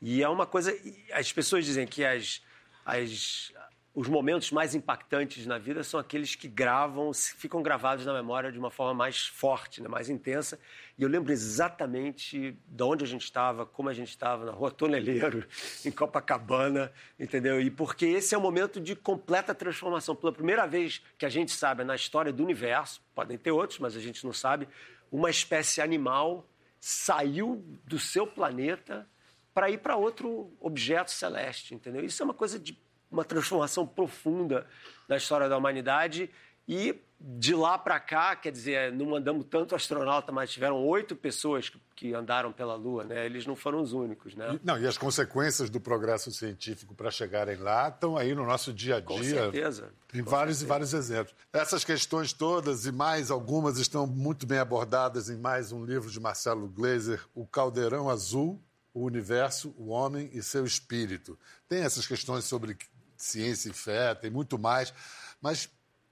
E 0.00 0.22
é 0.22 0.28
uma 0.28 0.46
coisa... 0.46 0.72
As 1.12 1.32
pessoas 1.32 1.64
dizem 1.64 1.84
que 1.84 2.04
as, 2.04 2.40
as, 2.86 3.52
os 3.98 4.06
momentos 4.06 4.52
mais 4.52 4.76
impactantes 4.76 5.44
na 5.44 5.58
vida 5.58 5.82
são 5.82 5.98
aqueles 5.98 6.36
que 6.36 6.46
gravam, 6.46 7.10
ficam 7.12 7.60
gravados 7.60 8.06
na 8.06 8.14
memória 8.14 8.52
de 8.52 8.56
uma 8.56 8.70
forma 8.70 8.94
mais 8.94 9.26
forte, 9.26 9.82
né, 9.82 9.88
mais 9.88 10.08
intensa. 10.08 10.56
E 10.96 11.02
eu 11.02 11.08
lembro 11.08 11.32
exatamente 11.32 12.56
de 12.64 12.82
onde 12.84 13.02
a 13.02 13.06
gente 13.08 13.24
estava, 13.24 13.66
como 13.66 13.88
a 13.88 13.92
gente 13.92 14.10
estava, 14.10 14.46
na 14.46 14.52
Rua 14.52 14.70
Toneleiro, 14.70 15.44
em 15.84 15.90
Copacabana, 15.90 16.92
entendeu? 17.18 17.60
E 17.60 17.72
porque 17.72 18.06
esse 18.06 18.36
é 18.36 18.38
um 18.38 18.40
momento 18.40 18.80
de 18.80 18.94
completa 18.94 19.52
transformação. 19.52 20.14
Pela 20.14 20.32
primeira 20.32 20.64
vez 20.64 21.02
que 21.18 21.26
a 21.26 21.28
gente 21.28 21.50
sabe 21.50 21.82
na 21.82 21.96
história 21.96 22.32
do 22.32 22.44
universo, 22.44 23.02
podem 23.16 23.36
ter 23.36 23.50
outros, 23.50 23.80
mas 23.80 23.96
a 23.96 24.00
gente 24.00 24.24
não 24.24 24.32
sabe, 24.32 24.68
uma 25.10 25.28
espécie 25.28 25.80
animal 25.80 26.48
saiu 26.78 27.64
do 27.84 27.98
seu 27.98 28.28
planeta 28.28 29.08
para 29.52 29.68
ir 29.70 29.78
para 29.78 29.96
outro 29.96 30.52
objeto 30.60 31.10
celeste, 31.10 31.74
entendeu? 31.74 32.04
Isso 32.04 32.22
é 32.22 32.24
uma 32.24 32.32
coisa 32.32 32.60
de 32.60 32.78
uma 33.10 33.24
transformação 33.24 33.86
profunda 33.86 34.66
na 35.08 35.16
história 35.16 35.48
da 35.48 35.56
humanidade 35.56 36.30
e 36.66 36.94
de 37.20 37.52
lá 37.52 37.76
para 37.76 37.98
cá, 37.98 38.36
quer 38.36 38.52
dizer, 38.52 38.92
não 38.92 39.06
mandamos 39.06 39.44
tanto 39.50 39.74
astronauta, 39.74 40.30
mas 40.30 40.52
tiveram 40.52 40.86
oito 40.86 41.16
pessoas 41.16 41.72
que, 41.96 42.14
andaram 42.14 42.52
pela 42.52 42.76
Lua, 42.76 43.02
né? 43.02 43.26
Eles 43.26 43.44
não 43.44 43.56
foram 43.56 43.80
os 43.80 43.92
únicos, 43.92 44.36
né? 44.36 44.60
Não, 44.62 44.78
e 44.78 44.86
as 44.86 44.96
consequências 44.96 45.68
do 45.68 45.80
progresso 45.80 46.30
científico 46.30 46.94
para 46.94 47.10
chegarem 47.10 47.56
lá 47.56 47.88
estão 47.88 48.16
aí 48.16 48.36
no 48.36 48.46
nosso 48.46 48.72
dia 48.72 48.96
a 48.96 49.00
dia. 49.00 49.06
Com 49.08 49.20
certeza. 49.20 49.92
Tem 50.06 50.22
Com 50.22 50.30
vários 50.30 50.58
certeza. 50.58 50.64
e 50.64 50.68
vários 50.68 50.94
exemplos. 50.94 51.34
Essas 51.52 51.84
questões 51.84 52.32
todas 52.32 52.86
e 52.86 52.92
mais 52.92 53.32
algumas 53.32 53.78
estão 53.78 54.06
muito 54.06 54.46
bem 54.46 54.58
abordadas 54.58 55.28
em 55.28 55.36
mais 55.36 55.72
um 55.72 55.84
livro 55.84 56.08
de 56.08 56.20
Marcelo 56.20 56.68
Gleiser, 56.68 57.24
O 57.34 57.44
Caldeirão 57.44 58.08
Azul, 58.08 58.62
o 58.94 59.02
Universo, 59.02 59.74
o 59.76 59.88
Homem 59.88 60.30
e 60.32 60.40
seu 60.40 60.64
Espírito. 60.64 61.36
Tem 61.68 61.80
essas 61.80 62.06
questões 62.06 62.44
sobre 62.44 62.76
ciência 63.18 63.70
e 63.70 63.72
fé, 63.72 64.14
tem 64.14 64.30
muito 64.30 64.58
mais. 64.58 64.94
Mas, 65.40 65.68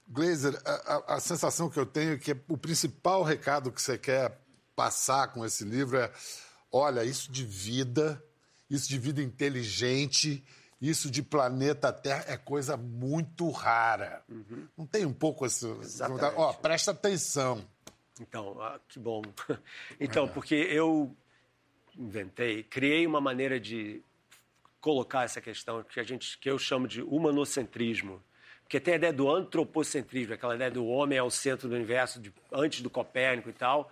Glazer, 0.07 0.59
a, 0.65 0.71
a, 0.71 1.15
a, 1.15 1.19
sensação 1.19 1.69
que 1.69 1.79
eu 1.79 1.85
tenho 1.85 2.13
é 2.13 2.17
que 2.17 2.35
o 2.47 2.57
principal 2.57 3.23
recado 3.23 3.71
que 3.71 3.81
você 3.81 3.97
quer 3.97 4.39
passar 4.75 5.29
com 5.29 5.45
esse 5.45 5.63
livro 5.63 5.97
é: 5.97 6.11
olha, 6.71 7.03
isso 7.03 7.31
de 7.31 7.43
vida, 7.43 8.23
isso 8.69 8.87
de 8.87 8.99
vida 8.99 9.21
inteligente, 9.21 10.43
isso 10.81 11.09
de 11.09 11.23
planeta 11.23 11.91
Terra 11.91 12.25
é 12.27 12.37
coisa 12.37 12.77
muito 12.77 13.49
rara. 13.49 14.23
Uhum. 14.29 14.67
Não 14.77 14.85
tem 14.85 15.05
um 15.05 15.13
pouco 15.13 15.45
esse. 15.45 15.65
Ó, 15.65 16.49
oh, 16.49 16.53
presta 16.53 16.91
atenção. 16.91 17.65
Então, 18.19 18.61
ah, 18.61 18.79
que 18.87 18.99
bom. 18.99 19.21
Então, 19.99 20.25
é. 20.25 20.27
porque 20.27 20.55
eu 20.55 21.15
inventei, 21.97 22.63
criei 22.63 23.07
uma 23.07 23.19
maneira 23.19 23.59
de 23.59 24.03
colocar 24.87 25.25
essa 25.25 25.41
questão 25.41 25.83
que 25.83 25.99
a 25.99 26.03
gente 26.03 26.37
que 26.37 26.49
eu 26.49 26.57
chamo 26.57 26.87
de 26.87 27.01
humanocentrismo. 27.01 28.23
Porque 28.63 28.79
tem 28.79 28.93
a 28.93 28.97
ideia 28.97 29.11
do 29.11 29.29
antropocentrismo, 29.29 30.33
aquela 30.33 30.55
ideia 30.55 30.71
do 30.71 30.85
homem 30.87 31.19
ao 31.19 31.29
centro 31.29 31.67
do 31.67 31.75
universo, 31.75 32.21
de, 32.21 32.33
antes 32.53 32.81
do 32.81 32.89
Copérnico 32.89 33.49
e 33.49 33.53
tal, 33.53 33.91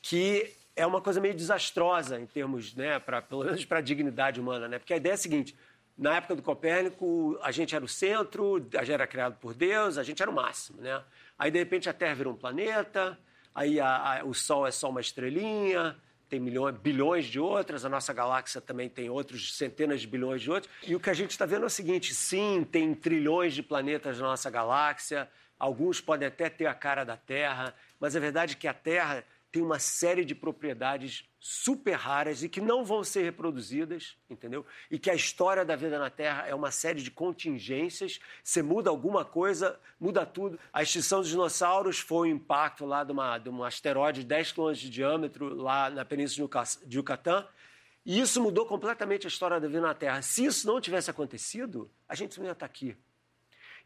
que 0.00 0.54
é 0.76 0.86
uma 0.86 1.00
coisa 1.00 1.20
meio 1.20 1.34
desastrosa 1.34 2.20
em 2.20 2.26
termos, 2.26 2.76
né, 2.76 3.00
pra, 3.00 3.20
pelo 3.20 3.44
menos 3.44 3.64
para 3.64 3.78
a 3.78 3.80
dignidade 3.80 4.40
humana, 4.40 4.68
né? 4.68 4.78
Porque 4.78 4.94
a 4.94 4.96
ideia 4.98 5.14
é 5.14 5.16
a 5.16 5.18
seguinte: 5.18 5.56
na 5.98 6.14
época 6.14 6.36
do 6.36 6.42
Copérnico, 6.42 7.36
a 7.42 7.50
gente 7.50 7.74
era 7.74 7.84
o 7.84 7.88
centro, 7.88 8.64
a 8.74 8.84
gente 8.84 8.92
era 8.92 9.06
criado 9.08 9.36
por 9.40 9.52
Deus, 9.52 9.98
a 9.98 10.04
gente 10.04 10.22
era 10.22 10.30
o 10.30 10.34
máximo, 10.34 10.80
né? 10.80 11.02
Aí, 11.36 11.50
de 11.50 11.58
repente, 11.58 11.88
a 11.88 11.92
Terra 11.92 12.14
virou 12.14 12.34
um 12.34 12.36
planeta, 12.36 13.18
aí 13.52 13.80
a, 13.80 14.20
a, 14.20 14.24
o 14.24 14.32
Sol 14.32 14.64
é 14.64 14.70
só 14.70 14.90
uma 14.90 15.00
estrelinha, 15.00 15.96
tem 16.28 16.40
milhões, 16.40 16.76
bilhões 16.78 17.26
de 17.26 17.38
outras, 17.38 17.84
a 17.84 17.88
nossa 17.88 18.12
galáxia 18.12 18.60
também 18.60 18.88
tem 18.88 19.08
outros 19.08 19.56
centenas 19.56 20.00
de 20.00 20.06
bilhões 20.06 20.42
de 20.42 20.50
outros. 20.50 20.72
E 20.86 20.94
o 20.94 21.00
que 21.00 21.10
a 21.10 21.14
gente 21.14 21.30
está 21.30 21.46
vendo 21.46 21.64
é 21.64 21.66
o 21.66 21.70
seguinte: 21.70 22.14
sim, 22.14 22.66
tem 22.70 22.94
trilhões 22.94 23.54
de 23.54 23.62
planetas 23.62 24.18
na 24.18 24.26
nossa 24.26 24.50
galáxia, 24.50 25.28
alguns 25.58 26.00
podem 26.00 26.28
até 26.28 26.48
ter 26.48 26.66
a 26.66 26.74
cara 26.74 27.04
da 27.04 27.16
Terra, 27.16 27.74
mas 28.00 28.16
a 28.16 28.20
verdade 28.20 28.54
é 28.54 28.56
que 28.56 28.68
a 28.68 28.74
Terra 28.74 29.24
tem 29.56 29.62
uma 29.62 29.78
série 29.78 30.22
de 30.22 30.34
propriedades 30.34 31.24
super 31.40 31.94
raras 31.94 32.42
e 32.42 32.48
que 32.48 32.60
não 32.60 32.84
vão 32.84 33.02
ser 33.02 33.22
reproduzidas, 33.22 34.14
entendeu? 34.28 34.66
E 34.90 34.98
que 34.98 35.08
a 35.08 35.14
história 35.14 35.64
da 35.64 35.74
vida 35.74 35.98
na 35.98 36.10
Terra 36.10 36.46
é 36.46 36.54
uma 36.54 36.70
série 36.70 37.00
de 37.00 37.10
contingências. 37.10 38.20
Você 38.44 38.60
muda 38.60 38.90
alguma 38.90 39.24
coisa, 39.24 39.80
muda 39.98 40.26
tudo. 40.26 40.60
A 40.70 40.82
extinção 40.82 41.20
dos 41.20 41.30
dinossauros 41.30 41.98
foi 41.98 42.28
o 42.28 42.32
um 42.32 42.36
impacto 42.36 42.84
lá 42.84 43.02
de, 43.02 43.12
uma, 43.12 43.38
de 43.38 43.48
um 43.48 43.64
asteroide 43.64 44.20
de 44.20 44.26
10 44.26 44.52
km 44.52 44.72
de 44.72 44.90
diâmetro 44.90 45.54
lá 45.54 45.88
na 45.88 46.04
Península 46.04 46.46
de 46.84 46.98
Yucatán. 46.98 47.48
E 48.04 48.20
isso 48.20 48.42
mudou 48.42 48.66
completamente 48.66 49.26
a 49.26 49.28
história 49.28 49.58
da 49.58 49.66
vida 49.66 49.80
na 49.80 49.94
Terra. 49.94 50.20
Se 50.20 50.44
isso 50.44 50.66
não 50.66 50.82
tivesse 50.82 51.10
acontecido, 51.10 51.90
a 52.06 52.14
gente 52.14 52.38
não 52.38 52.44
ia 52.44 52.52
estar 52.52 52.66
aqui. 52.66 52.94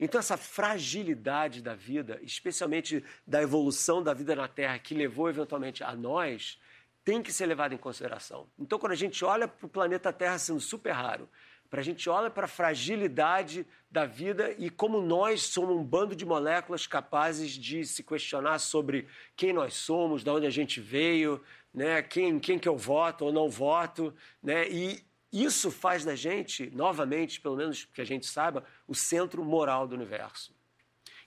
Então, 0.00 0.18
essa 0.18 0.38
fragilidade 0.38 1.60
da 1.60 1.74
vida, 1.74 2.18
especialmente 2.22 3.04
da 3.26 3.42
evolução 3.42 4.02
da 4.02 4.14
vida 4.14 4.34
na 4.34 4.48
Terra, 4.48 4.78
que 4.78 4.94
levou 4.94 5.28
eventualmente 5.28 5.84
a 5.84 5.94
nós, 5.94 6.58
tem 7.04 7.22
que 7.22 7.30
ser 7.30 7.44
levada 7.44 7.74
em 7.74 7.78
consideração. 7.78 8.48
Então, 8.58 8.78
quando 8.78 8.92
a 8.92 8.96
gente 8.96 9.22
olha 9.24 9.46
para 9.46 9.66
o 9.66 9.68
planeta 9.68 10.10
Terra 10.10 10.38
sendo 10.38 10.60
super 10.60 10.92
raro, 10.92 11.28
para 11.68 11.80
a 11.80 11.84
gente 11.84 12.08
olha 12.10 12.30
para 12.30 12.46
a 12.46 12.48
fragilidade 12.48 13.66
da 13.90 14.04
vida 14.04 14.54
e 14.58 14.70
como 14.70 15.00
nós 15.00 15.42
somos 15.42 15.76
um 15.76 15.84
bando 15.84 16.16
de 16.16 16.26
moléculas 16.26 16.86
capazes 16.86 17.52
de 17.52 17.84
se 17.84 18.02
questionar 18.02 18.58
sobre 18.58 19.06
quem 19.36 19.52
nós 19.52 19.74
somos, 19.74 20.24
de 20.24 20.30
onde 20.30 20.46
a 20.46 20.50
gente 20.50 20.80
veio, 20.80 21.40
né, 21.72 22.02
quem, 22.02 22.40
quem 22.40 22.58
que 22.58 22.68
eu 22.68 22.76
voto 22.76 23.26
ou 23.26 23.32
não 23.32 23.48
voto, 23.48 24.12
né, 24.42 24.68
e 24.68 25.00
isso 25.32 25.70
faz 25.70 26.04
da 26.04 26.14
gente, 26.14 26.70
novamente, 26.70 27.40
pelo 27.40 27.56
menos 27.56 27.84
que 27.84 28.00
a 28.00 28.04
gente 28.04 28.26
saiba, 28.26 28.64
o 28.86 28.94
centro 28.94 29.44
moral 29.44 29.86
do 29.86 29.94
universo. 29.94 30.54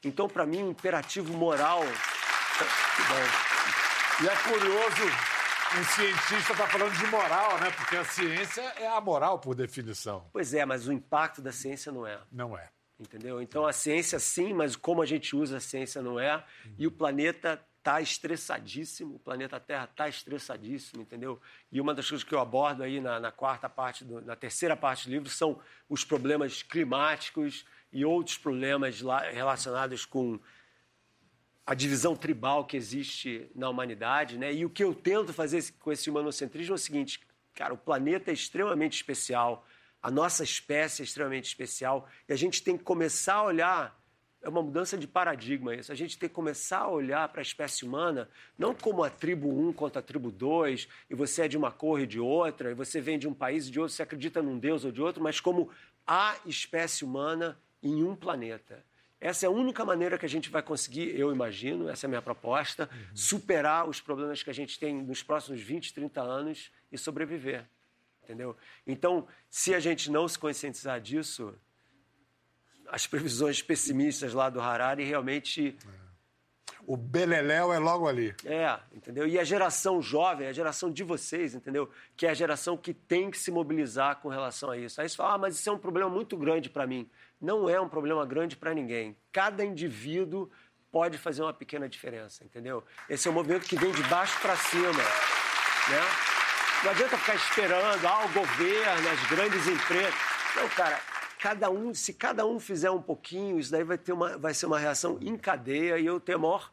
Então, 0.03 0.27
para 0.27 0.45
mim, 0.45 0.63
o 0.63 0.71
imperativo 0.71 1.33
moral. 1.33 1.81
E 4.21 4.27
é 4.27 4.35
curioso 4.35 5.33
um 5.79 5.83
cientista 5.85 6.51
está 6.51 6.67
falando 6.67 6.95
de 6.95 7.07
moral, 7.07 7.59
né? 7.59 7.71
Porque 7.71 7.95
a 7.95 8.05
ciência 8.05 8.61
é 8.77 8.87
a 8.87 9.01
moral 9.01 9.39
por 9.39 9.55
definição. 9.55 10.29
Pois 10.31 10.53
é, 10.53 10.63
mas 10.65 10.87
o 10.87 10.93
impacto 10.93 11.41
da 11.41 11.51
ciência 11.51 11.91
não 11.91 12.05
é. 12.05 12.19
Não 12.31 12.55
é. 12.57 12.69
Entendeu? 12.99 13.41
Então 13.41 13.65
a 13.65 13.73
ciência 13.73 14.19
sim, 14.19 14.53
mas 14.53 14.75
como 14.75 15.01
a 15.01 15.05
gente 15.05 15.35
usa 15.35 15.57
a 15.57 15.59
ciência 15.59 16.01
não 16.01 16.19
é. 16.19 16.43
E 16.77 16.85
o 16.85 16.91
planeta 16.91 17.59
está 17.83 17.99
estressadíssimo, 17.99 19.15
o 19.15 19.19
planeta 19.19 19.59
Terra 19.59 19.83
está 19.83 20.07
estressadíssimo, 20.07 21.01
entendeu? 21.01 21.39
E 21.69 21.81
uma 21.81 21.93
das 21.93 22.07
coisas 22.07 22.23
que 22.23 22.33
eu 22.33 22.39
abordo 22.39 22.81
aí 22.81 23.01
na, 23.01 23.19
na 23.19 23.29
quarta 23.29 23.67
parte, 23.67 24.05
do, 24.05 24.21
na 24.21 24.37
terceira 24.37 24.77
parte 24.77 25.09
do 25.09 25.11
livro, 25.11 25.29
são 25.29 25.59
os 25.89 26.05
problemas 26.05 26.63
climáticos 26.63 27.65
e 27.91 28.05
outros 28.05 28.37
problemas 28.37 29.01
lá, 29.01 29.29
relacionados 29.29 30.05
com 30.05 30.39
a 31.65 31.73
divisão 31.73 32.15
tribal 32.15 32.65
que 32.65 32.77
existe 32.77 33.51
na 33.53 33.69
humanidade, 33.69 34.37
né? 34.37 34.53
E 34.53 34.63
o 34.65 34.69
que 34.69 34.83
eu 34.83 34.95
tento 34.95 35.33
fazer 35.33 35.61
com 35.79 35.91
esse 35.91 36.09
humanocentrismo 36.09 36.73
é 36.73 36.75
o 36.75 36.79
seguinte, 36.79 37.19
cara, 37.53 37.73
o 37.73 37.77
planeta 37.77 38.31
é 38.31 38.33
extremamente 38.33 38.95
especial, 38.95 39.67
a 40.01 40.09
nossa 40.09 40.41
espécie 40.43 41.01
é 41.01 41.05
extremamente 41.05 41.45
especial 41.45 42.07
e 42.29 42.33
a 42.33 42.35
gente 42.37 42.63
tem 42.63 42.77
que 42.77 42.83
começar 42.83 43.35
a 43.35 43.43
olhar 43.43 44.02
é 44.43 44.49
uma 44.49 44.61
mudança 44.61 44.97
de 44.97 45.07
paradigma 45.07 45.73
isso. 45.73 45.91
A 45.91 45.95
gente 45.95 46.17
tem 46.17 46.27
que 46.27 46.35
começar 46.35 46.79
a 46.79 46.89
olhar 46.89 47.27
para 47.29 47.39
a 47.39 47.41
espécie 47.41 47.85
humana 47.85 48.29
não 48.57 48.75
como 48.75 49.03
a 49.03 49.09
tribo 49.09 49.49
1 49.49 49.73
contra 49.73 49.99
a 49.99 50.03
tribo 50.03 50.29
2, 50.29 50.87
e 51.09 51.15
você 51.15 51.43
é 51.43 51.47
de 51.47 51.57
uma 51.57 51.71
cor 51.71 52.01
e 52.01 52.05
de 52.05 52.19
outra, 52.19 52.69
e 52.69 52.73
você 52.73 52.99
vem 52.99 53.17
de 53.17 53.27
um 53.27 53.33
país 53.33 53.67
e 53.67 53.71
de 53.71 53.79
outro, 53.79 53.95
você 53.95 54.03
acredita 54.03 54.41
num 54.41 54.59
Deus 54.59 54.83
ou 54.83 54.91
de 54.91 55.01
outro, 55.01 55.23
mas 55.23 55.39
como 55.39 55.69
a 56.05 56.35
espécie 56.45 57.05
humana 57.05 57.57
em 57.81 58.03
um 58.03 58.15
planeta. 58.15 58.83
Essa 59.19 59.45
é 59.45 59.47
a 59.47 59.51
única 59.51 59.85
maneira 59.85 60.17
que 60.17 60.25
a 60.25 60.29
gente 60.29 60.49
vai 60.49 60.61
conseguir, 60.61 61.17
eu 61.17 61.31
imagino, 61.31 61.87
essa 61.87 62.05
é 62.05 62.07
a 62.07 62.09
minha 62.09 62.21
proposta, 62.21 62.89
uhum. 62.91 63.15
superar 63.15 63.87
os 63.87 64.01
problemas 64.01 64.43
que 64.43 64.49
a 64.49 64.53
gente 64.53 64.77
tem 64.77 64.93
nos 64.93 65.23
próximos 65.23 65.61
20, 65.61 65.93
30 65.93 66.21
anos 66.21 66.69
e 66.91 66.97
sobreviver. 66.97 67.63
Entendeu? 68.21 68.57
Então, 68.85 69.25
se 69.49 69.73
a 69.73 69.79
gente 69.79 70.11
não 70.11 70.27
se 70.27 70.37
conscientizar 70.37 70.99
disso, 70.99 71.55
as 72.89 73.07
previsões 73.07 73.61
pessimistas 73.61 74.33
lá 74.33 74.49
do 74.49 74.61
Harari 74.61 75.03
realmente. 75.03 75.77
É. 75.99 76.03
O 76.85 76.97
Beleléu 76.97 77.71
é 77.71 77.79
logo 77.79 78.07
ali. 78.07 78.35
É, 78.43 78.77
entendeu? 78.91 79.25
E 79.25 79.39
a 79.39 79.43
geração 79.45 80.01
jovem, 80.01 80.47
a 80.47 80.51
geração 80.51 80.91
de 80.91 81.01
vocês, 81.01 81.55
entendeu? 81.55 81.89
Que 82.17 82.27
é 82.27 82.31
a 82.31 82.33
geração 82.33 82.75
que 82.75 82.93
tem 82.93 83.31
que 83.31 83.37
se 83.37 83.51
mobilizar 83.51 84.17
com 84.17 84.27
relação 84.27 84.69
a 84.69 84.77
isso. 84.77 84.99
Aí 84.99 85.07
você 85.07 85.15
fala, 85.15 85.35
ah, 85.35 85.37
mas 85.37 85.55
isso 85.55 85.69
é 85.69 85.71
um 85.71 85.77
problema 85.77 86.09
muito 86.09 86.35
grande 86.35 86.69
para 86.69 86.85
mim. 86.85 87.09
Não 87.39 87.69
é 87.69 87.79
um 87.79 87.87
problema 87.87 88.25
grande 88.25 88.57
para 88.57 88.73
ninguém. 88.73 89.15
Cada 89.31 89.63
indivíduo 89.63 90.51
pode 90.91 91.17
fazer 91.17 91.41
uma 91.41 91.53
pequena 91.53 91.87
diferença, 91.87 92.43
entendeu? 92.43 92.83
Esse 93.09 93.29
é 93.29 93.31
um 93.31 93.33
movimento 93.33 93.65
que 93.65 93.77
vem 93.77 93.91
de 93.91 94.03
baixo 94.03 94.37
para 94.41 94.55
cima, 94.57 94.91
né? 94.91 96.01
Não 96.83 96.91
adianta 96.91 97.17
ficar 97.17 97.35
esperando, 97.35 98.05
ah, 98.05 98.25
o 98.25 98.29
governo, 98.33 99.09
as 99.09 99.29
grandes 99.29 99.67
empresas. 99.67 100.13
Não, 100.55 100.67
cara, 100.69 100.99
cada 101.43 101.69
um, 101.69 101.93
se 101.93 102.13
cada 102.13 102.45
um 102.45 102.57
fizer 102.57 102.89
um 102.89 103.01
pouquinho, 103.01 103.59
isso 103.59 103.69
daí 103.69 103.83
vai, 103.83 103.97
ter 103.97 104.13
uma, 104.13 104.37
vai 104.37 104.53
ser 104.53 104.65
uma 104.65 104.79
reação 104.79 105.17
em 105.19 105.35
cadeia 105.35 105.99
e 105.99 106.05
eu 106.05 106.17
tenho 106.17 106.39
maior, 106.39 106.71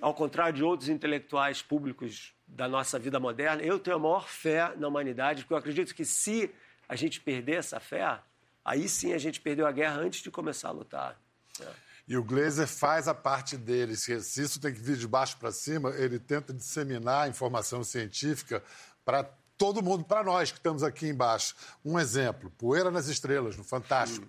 ao 0.00 0.14
contrário 0.14 0.54
de 0.54 0.64
outros 0.64 0.88
intelectuais 0.88 1.60
públicos 1.60 2.32
da 2.48 2.66
nossa 2.66 2.98
vida 2.98 3.20
moderna, 3.20 3.62
eu 3.62 3.78
tenho 3.78 3.96
a 3.96 3.98
maior 3.98 4.26
fé 4.26 4.72
na 4.78 4.88
humanidade, 4.88 5.42
porque 5.42 5.52
eu 5.52 5.58
acredito 5.58 5.94
que 5.94 6.02
se 6.02 6.50
a 6.88 6.96
gente 6.96 7.20
perder 7.20 7.56
essa 7.56 7.78
fé, 7.78 8.20
aí 8.64 8.88
sim 8.88 9.12
a 9.12 9.18
gente 9.18 9.38
perdeu 9.38 9.66
a 9.66 9.72
guerra 9.72 9.96
antes 9.96 10.22
de 10.22 10.30
começar 10.30 10.68
a 10.68 10.72
lutar. 10.72 11.20
É. 11.60 11.68
E 12.08 12.16
o 12.16 12.24
Glazer 12.24 12.66
faz 12.66 13.06
a 13.06 13.14
parte 13.14 13.54
dele. 13.54 13.96
Se 13.96 14.14
isso 14.14 14.58
tem 14.58 14.72
que 14.72 14.80
vir 14.80 14.96
de 14.96 15.06
baixo 15.06 15.36
para 15.36 15.52
cima, 15.52 15.90
ele 15.90 16.18
tenta 16.18 16.54
disseminar 16.54 17.28
informação 17.28 17.84
científica 17.84 18.64
para 19.04 19.30
todo 19.64 19.82
mundo, 19.82 20.04
para 20.04 20.22
nós 20.22 20.50
que 20.50 20.58
estamos 20.58 20.82
aqui 20.82 21.08
embaixo. 21.08 21.54
Um 21.82 21.98
exemplo: 21.98 22.52
Poeira 22.58 22.90
nas 22.90 23.08
Estrelas, 23.08 23.56
no 23.56 23.64
Fantástico. 23.64 24.26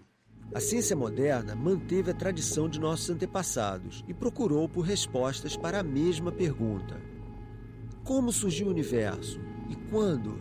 A 0.53 0.61
ciência 0.61 0.95
moderna 0.95 1.53
manteve 1.53 2.11
a 2.11 2.13
tradição 2.13 2.69
de 2.69 2.79
nossos 2.79 3.09
antepassados 3.09 4.01
e 4.07 4.13
procurou 4.13 4.69
por 4.69 4.85
respostas 4.85 5.57
para 5.57 5.81
a 5.81 5.83
mesma 5.83 6.31
pergunta: 6.31 7.01
Como 8.05 8.31
surgiu 8.31 8.67
o 8.67 8.69
universo 8.69 9.41
e 9.69 9.75
quando? 9.89 10.39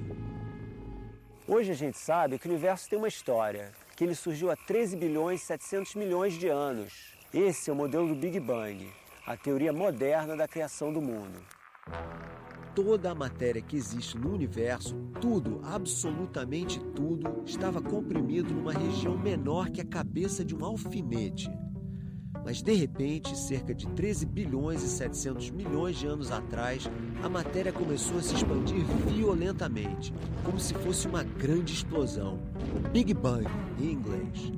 Hoje 1.49 1.73
a 1.73 1.75
gente 1.75 1.99
sabe 1.99 2.39
que 2.39 2.47
o 2.47 2.51
universo 2.53 2.89
tem 2.89 2.97
uma 2.97 3.09
história, 3.09 3.73
que 3.97 4.05
ele 4.05 4.15
surgiu 4.15 4.49
há 4.49 4.57
13 4.57 4.97
bilhões 4.97 5.43
e 5.43 5.47
700 5.47 5.97
milhões 5.97 6.35
de 6.35 6.47
anos. 6.47 7.17
Esse 7.33 7.69
é 7.69 7.73
o 7.73 7.77
modelo 7.77 8.07
do 8.07 8.15
Big 8.15 8.39
Bang, 8.39 8.89
a 9.27 9.37
teoria 9.37 9.73
moderna 9.73 10.37
da 10.37 10.47
criação 10.47 10.93
do 10.93 11.03
mundo 11.03 11.43
toda 12.75 13.11
a 13.11 13.15
matéria 13.15 13.63
que 13.63 13.77
existe 13.77 14.19
no 14.19 14.33
universo, 14.33 14.97
tudo, 15.21 15.61
absolutamente 15.63 16.81
tudo, 16.95 17.43
estava 17.47 17.81
comprimido 17.81 18.53
numa 18.53 18.73
região 18.73 19.17
menor 19.17 19.71
que 19.71 19.81
a 19.81 19.85
cabeça 19.85 20.45
de 20.45 20.55
um 20.55 20.65
alfinete. 20.65 21.49
Mas 22.45 22.61
de 22.61 22.75
repente, 22.75 23.39
cerca 23.39 23.75
de 23.75 23.87
13 23.89 24.27
bilhões 24.27 24.83
e 24.83 24.89
700 24.89 25.51
milhões 25.51 25.97
de 25.97 26.07
anos 26.07 26.31
atrás, 26.31 26.91
a 27.23 27.29
matéria 27.29 27.73
começou 27.73 28.19
a 28.19 28.23
se 28.23 28.35
expandir 28.35 28.85
violentamente, 29.07 30.13
como 30.45 30.61
se 30.61 30.75
fosse 30.75 31.07
uma 31.07 31.23
grande 31.23 31.73
explosão. 31.73 32.39
Big 32.93 33.15
Bang, 33.15 33.47
em 33.81 33.93
inglês. 33.93 34.53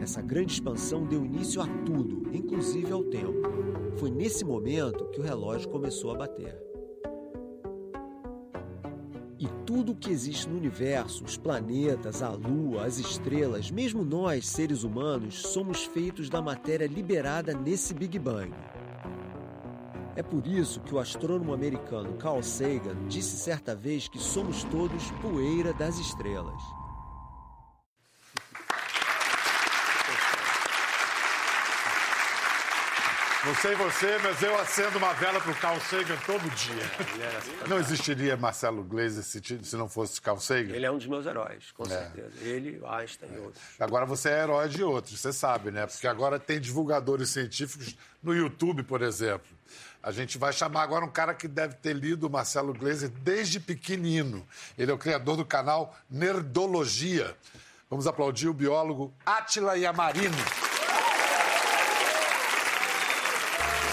Essa 0.00 0.22
grande 0.22 0.54
expansão 0.54 1.04
deu 1.04 1.24
início 1.24 1.60
a 1.60 1.66
tudo, 1.84 2.34
inclusive 2.34 2.90
ao 2.90 3.04
tempo. 3.04 3.42
Foi 3.98 4.10
nesse 4.10 4.44
momento 4.44 5.04
que 5.10 5.20
o 5.20 5.22
relógio 5.22 5.68
começou 5.68 6.10
a 6.10 6.16
bater. 6.16 6.69
E 9.40 9.48
tudo 9.64 9.92
o 9.92 9.96
que 9.96 10.10
existe 10.10 10.46
no 10.46 10.58
universo, 10.58 11.24
os 11.24 11.38
planetas, 11.38 12.22
a 12.22 12.28
lua, 12.28 12.84
as 12.84 12.98
estrelas, 12.98 13.70
mesmo 13.70 14.04
nós, 14.04 14.46
seres 14.46 14.82
humanos, 14.82 15.40
somos 15.40 15.86
feitos 15.86 16.28
da 16.28 16.42
matéria 16.42 16.86
liberada 16.86 17.54
nesse 17.54 17.94
Big 17.94 18.18
Bang. 18.18 18.52
É 20.14 20.22
por 20.22 20.46
isso 20.46 20.80
que 20.80 20.94
o 20.94 20.98
astrônomo 20.98 21.54
americano 21.54 22.18
Carl 22.18 22.42
Sagan 22.42 23.08
disse 23.08 23.38
certa 23.38 23.74
vez 23.74 24.08
que 24.08 24.18
somos 24.18 24.62
todos 24.64 25.10
poeira 25.22 25.72
das 25.72 25.98
estrelas. 25.98 26.79
Não 33.42 33.54
sei 33.54 33.74
você, 33.74 34.18
mas 34.18 34.42
eu 34.42 34.54
acendo 34.58 34.98
uma 34.98 35.14
vela 35.14 35.40
pro 35.40 35.54
Carl 35.54 35.80
Sagan 35.80 36.16
todo 36.26 36.42
dia. 36.50 36.82
É, 37.64 37.68
não 37.68 37.78
existiria 37.78 38.36
Marcelo 38.36 38.84
Gleiser 38.84 39.24
se, 39.24 39.40
se, 39.62 39.76
não 39.76 39.88
fosse 39.88 40.20
Carl 40.20 40.38
Sagan? 40.38 40.74
Ele 40.74 40.84
é 40.84 40.90
um 40.90 40.98
dos 40.98 41.06
meus 41.06 41.24
heróis, 41.24 41.72
com 41.72 41.84
é. 41.84 41.88
certeza. 41.88 42.32
Ele, 42.42 42.78
Einstein 42.86 43.30
é. 43.30 43.36
e 43.36 43.38
outros. 43.38 43.62
Agora 43.80 44.04
você 44.04 44.28
é 44.28 44.42
herói 44.42 44.68
de 44.68 44.84
outros, 44.84 45.18
você 45.18 45.32
sabe, 45.32 45.70
né? 45.70 45.86
Porque 45.86 46.06
agora 46.06 46.38
tem 46.38 46.60
divulgadores 46.60 47.30
científicos 47.30 47.96
no 48.22 48.34
YouTube, 48.34 48.82
por 48.82 49.00
exemplo. 49.00 49.48
A 50.02 50.12
gente 50.12 50.36
vai 50.36 50.52
chamar 50.52 50.82
agora 50.82 51.02
um 51.02 51.10
cara 51.10 51.32
que 51.32 51.48
deve 51.48 51.76
ter 51.76 51.94
lido 51.94 52.26
o 52.26 52.30
Marcelo 52.30 52.74
Gleiser 52.74 53.08
desde 53.08 53.58
pequenino. 53.58 54.46
Ele 54.76 54.90
é 54.90 54.94
o 54.94 54.98
criador 54.98 55.38
do 55.38 55.46
canal 55.46 55.96
Nerdologia. 56.10 57.34
Vamos 57.88 58.06
aplaudir 58.06 58.48
o 58.48 58.54
biólogo 58.54 59.14
Átila 59.24 59.78
Yamarino. 59.78 60.36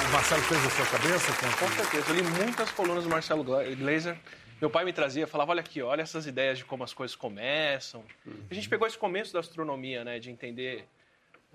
O 0.08 0.12
Marcelo 0.14 0.42
fez 0.44 0.66
a 0.66 0.70
sua 0.70 0.86
cabeça? 0.86 1.34
Com 1.60 1.68
certeza. 1.70 2.10
Eu 2.12 2.16
li 2.16 2.24
muitas 2.24 2.72
colunas 2.72 3.04
do 3.04 3.10
Marcelo 3.10 3.44
Glazer. 3.44 4.18
Meu 4.62 4.70
pai 4.70 4.86
me 4.86 4.94
trazia, 4.94 5.28
falava, 5.28 5.52
olha 5.52 5.60
aqui, 5.60 5.82
olha 5.82 6.02
essas 6.02 6.26
ideias 6.26 6.60
de 6.60 6.66
como 6.66 6.84
as 6.84 6.94
coisas 6.94 7.14
começam. 7.14 8.04
A 8.50 8.54
gente 8.54 8.70
pegou 8.70 8.88
esse 8.88 8.98
começo 8.98 9.34
da 9.34 9.42
astronomia, 9.42 10.06
né, 10.06 10.18
de 10.18 10.32
entender 10.32 10.88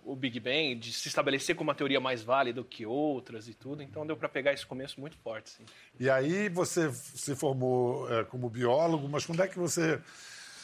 o 0.04 0.14
Big 0.14 0.38
Bang, 0.38 0.74
de 0.74 0.92
se 0.92 1.08
estabelecer 1.08 1.56
como 1.56 1.70
uma 1.70 1.74
teoria 1.74 1.98
mais 1.98 2.22
válida 2.22 2.60
do 2.60 2.64
que 2.64 2.84
outras 2.84 3.48
e 3.48 3.54
tudo. 3.54 3.82
Então 3.82 4.06
deu 4.06 4.18
para 4.18 4.28
pegar 4.28 4.52
esse 4.52 4.66
começo 4.66 5.00
muito 5.00 5.16
forte, 5.16 5.48
sim. 5.48 5.64
E 5.98 6.10
aí 6.10 6.50
você 6.50 6.92
se 6.92 7.34
formou 7.34 8.10
é, 8.12 8.22
como 8.24 8.50
biólogo, 8.50 9.08
mas 9.08 9.24
quando 9.24 9.42
é 9.42 9.48
que 9.48 9.58
você 9.58 9.98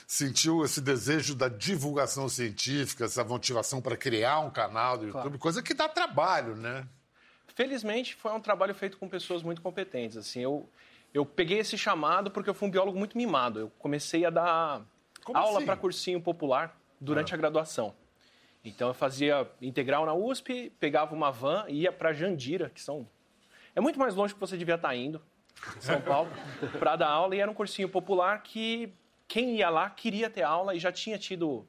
sentiu 0.06 0.62
esse 0.62 0.80
desejo 0.80 1.34
da 1.34 1.48
divulgação 1.48 2.28
científica, 2.28 3.06
essa 3.06 3.24
motivação 3.24 3.80
para 3.80 3.96
criar 3.96 4.40
um 4.40 4.50
canal 4.50 4.98
do 4.98 5.06
YouTube, 5.06 5.22
claro. 5.22 5.38
coisa 5.38 5.62
que 5.62 5.72
dá 5.72 5.88
trabalho, 5.88 6.54
né? 6.54 6.86
Felizmente, 7.58 8.14
foi 8.14 8.30
um 8.30 8.40
trabalho 8.40 8.72
feito 8.72 8.96
com 8.98 9.08
pessoas 9.08 9.42
muito 9.42 9.60
competentes. 9.60 10.16
Assim, 10.16 10.38
eu, 10.38 10.68
eu 11.12 11.26
peguei 11.26 11.58
esse 11.58 11.76
chamado 11.76 12.30
porque 12.30 12.48
eu 12.48 12.54
fui 12.54 12.68
um 12.68 12.70
biólogo 12.70 12.96
muito 12.96 13.18
mimado. 13.18 13.58
Eu 13.58 13.72
comecei 13.80 14.24
a 14.24 14.30
dar 14.30 14.82
Como 15.24 15.36
aula 15.36 15.56
assim? 15.56 15.66
para 15.66 15.76
cursinho 15.76 16.20
popular 16.20 16.78
durante 17.00 17.32
ah. 17.32 17.34
a 17.34 17.36
graduação. 17.36 17.96
Então, 18.64 18.86
eu 18.86 18.94
fazia 18.94 19.50
integral 19.60 20.06
na 20.06 20.14
USP, 20.14 20.70
pegava 20.78 21.12
uma 21.16 21.32
van 21.32 21.64
e 21.66 21.80
ia 21.80 21.90
para 21.90 22.12
Jandira, 22.12 22.70
que 22.70 22.80
são... 22.80 23.08
É 23.74 23.80
muito 23.80 23.98
mais 23.98 24.14
longe 24.14 24.34
que 24.34 24.38
você 24.38 24.56
devia 24.56 24.76
estar 24.76 24.90
tá 24.90 24.94
indo, 24.94 25.20
São 25.80 26.00
Paulo, 26.00 26.30
para 26.78 26.94
dar 26.94 27.08
aula. 27.08 27.34
E 27.34 27.40
era 27.40 27.50
um 27.50 27.54
cursinho 27.54 27.88
popular 27.88 28.40
que 28.40 28.94
quem 29.26 29.56
ia 29.56 29.68
lá 29.68 29.90
queria 29.90 30.30
ter 30.30 30.42
aula 30.42 30.76
e 30.76 30.78
já 30.78 30.92
tinha 30.92 31.18
tido 31.18 31.66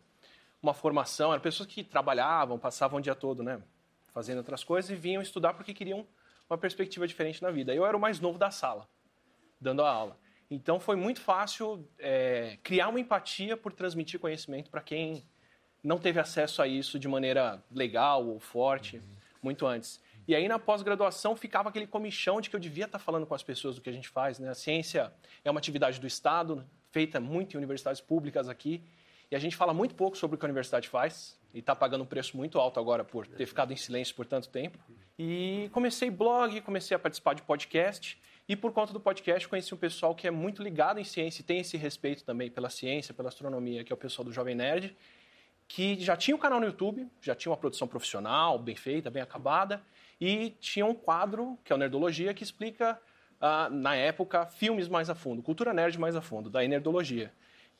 uma 0.62 0.76
formação. 0.76 1.32
Eram 1.32 1.42
pessoas 1.42 1.68
que 1.68 1.84
trabalhavam, 1.84 2.60
passavam 2.60 3.00
o 3.00 3.02
dia 3.02 3.16
todo, 3.16 3.42
né? 3.42 3.60
Fazendo 4.14 4.40
outras 4.40 4.64
coisas 4.64 4.90
e 4.92 4.96
vinham 4.96 5.22
estudar 5.22 5.54
porque 5.54 5.74
queriam 5.74 6.06
uma 6.50 6.58
perspectiva 6.58 7.08
diferente 7.08 7.42
na 7.42 7.52
vida. 7.52 7.74
Eu 7.74 7.86
era 7.86 7.96
o 7.96 8.00
mais 8.00 8.20
novo 8.20 8.38
da 8.38 8.52
sala, 8.52 8.88
dando 9.60 9.84
a 9.84 9.90
aula. 9.90 10.18
Então 10.50 10.80
foi 10.80 10.96
muito 10.96 11.22
fácil 11.22 11.88
é, 12.00 12.58
criar 12.64 12.90
uma 12.90 13.00
empatia 13.00 13.56
por 13.56 13.72
transmitir 13.72 14.20
conhecimento 14.20 14.70
para 14.70 14.82
quem 14.82 15.24
não 15.84 15.98
teve 15.98 16.20
acesso 16.20 16.62
a 16.62 16.68
isso 16.68 17.00
de 17.00 17.08
maneira 17.08 17.64
legal 17.72 18.26
ou 18.26 18.40
forte 18.40 18.98
uhum. 18.98 19.04
muito 19.42 19.66
antes. 19.66 20.02
E 20.28 20.36
aí, 20.36 20.48
na 20.48 20.60
pós-graduação, 20.60 21.36
ficava 21.36 21.70
aquele 21.70 21.88
comichão 21.88 22.40
de 22.40 22.52
que 22.52 22.56
eu 22.56 22.60
devia 22.60 22.86
estar 22.86 23.00
falando 23.00 23.26
com 23.26 23.34
as 23.34 23.42
pessoas 23.42 23.76
do 23.76 23.82
que 23.82 23.90
a 23.90 23.94
gente 23.94 24.08
faz. 24.08 24.38
Né? 24.38 24.50
A 24.50 24.54
ciência 24.54 25.12
é 25.44 25.50
uma 25.50 25.60
atividade 25.60 26.00
do 26.00 26.06
Estado, 26.06 26.64
feita 26.92 27.20
muito 27.20 27.56
em 27.56 27.58
universidades 27.58 28.00
públicas 28.00 28.48
aqui, 28.48 28.84
e 29.32 29.36
a 29.36 29.40
gente 29.40 29.56
fala 29.56 29.74
muito 29.74 29.96
pouco 29.96 30.16
sobre 30.16 30.36
o 30.36 30.38
que 30.38 30.46
a 30.46 30.48
universidade 30.48 30.88
faz, 30.88 31.39
e 31.54 31.60
está 31.60 31.76
pagando 31.76 32.04
um 32.04 32.08
preço 32.08 32.38
muito 32.38 32.60
alto 32.60 32.80
agora 32.80 33.04
por 33.04 33.26
ter 33.28 33.46
ficado 33.46 33.74
em 33.74 33.76
silêncio 33.76 34.16
por 34.16 34.26
tanto 34.26 34.50
tempo. 34.50 34.78
E 35.18 35.70
comecei 35.74 36.10
blog, 36.10 36.62
comecei 36.62 36.96
a 36.96 37.00
participar 37.00 37.34
de 37.34 37.42
podcast, 37.42 38.20
e 38.48 38.56
por 38.56 38.72
conta 38.72 38.92
do 38.92 39.00
podcast 39.00 39.48
conheci 39.48 39.74
um 39.74 39.78
pessoal 39.78 40.16
que 40.16 40.28
é 40.28 40.32
muito 40.32 40.64
ligado 40.64 41.00
em 41.00 41.04
ciência 41.04 41.42
e 41.42 41.44
tem 41.44 41.60
esse 41.60 41.78
respeito 41.78 42.24
também 42.24 42.50
pela 42.50 42.70
ciência, 42.70 43.14
pela 43.14 43.30
astronomia, 43.30 43.84
que 43.84 43.94
é 43.94 43.96
o 43.96 43.98
pessoal 43.98 44.26
do 44.26 44.32
Jovem 44.32 44.56
Nerd, 44.56 44.96
que 45.68 46.00
já 46.00 46.18
tinha 46.18 46.36
um 46.36 46.40
canal 46.40 46.60
no 46.60 46.66
YouTube, 46.66 47.08
já 47.22 47.36
tinha 47.36 47.52
uma 47.52 47.58
produção 47.58 47.88
profissional, 47.88 48.58
bem 48.58 48.76
feita, 48.76 49.12
bem 49.12 49.22
acabada, 49.22 49.84
e 50.20 50.50
tinha 50.60 50.84
um 50.84 50.96
quadro, 50.96 51.60
que 51.64 51.72
é 51.72 51.76
o 51.76 51.78
Nerdologia, 51.78 52.34
que 52.34 52.44
explica, 52.44 53.00
uh, 53.40 53.72
na 53.72 53.96
época, 53.96 54.48
filmes 54.48 54.88
mais 54.88 55.12
a 55.12 55.16
fundo, 55.16 55.44
cultura 55.44 55.72
nerd 55.72 56.00
mais 56.00 56.16
a 56.16 56.22
fundo, 56.22 56.50
da 56.50 56.68
Nerdologia. 56.68 57.32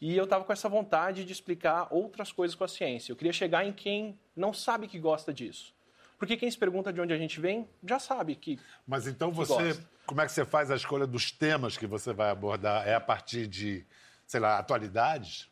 E 0.02 0.16
eu 0.16 0.24
estava 0.24 0.44
com 0.44 0.54
essa 0.54 0.70
vontade 0.70 1.26
de 1.26 1.32
explicar 1.34 1.88
outras 1.92 2.32
coisas 2.32 2.56
com 2.56 2.64
a 2.64 2.68
ciência. 2.68 3.12
Eu 3.12 3.16
queria 3.16 3.34
chegar 3.34 3.66
em 3.66 3.74
quem 3.74 4.18
não 4.36 4.54
sabe 4.54 4.88
que 4.88 4.98
gosta 4.98 5.34
disso. 5.34 5.74
Porque 6.18 6.38
quem 6.38 6.50
se 6.50 6.58
pergunta 6.58 6.92
de 6.92 7.00
onde 7.00 7.14
a 7.14 7.18
gente 7.18 7.40
vem 7.40 7.68
já 7.84 8.00
sabe 8.00 8.36
que. 8.36 8.60
Mas 8.88 9.08
então 9.08 9.32
você. 9.32 9.78
Como 10.06 10.22
é 10.22 10.26
que 10.26 10.32
você 10.32 10.44
faz 10.44 10.72
a 10.72 10.76
escolha 10.76 11.06
dos 11.06 11.32
temas 11.32 11.78
que 11.78 11.86
você 11.86 12.12
vai 12.14 12.32
abordar? 12.32 12.88
É 12.88 12.96
a 12.96 13.00
partir 13.00 13.46
de, 13.46 13.86
sei 14.26 14.40
lá, 14.40 14.58
atualidades? 14.58 15.50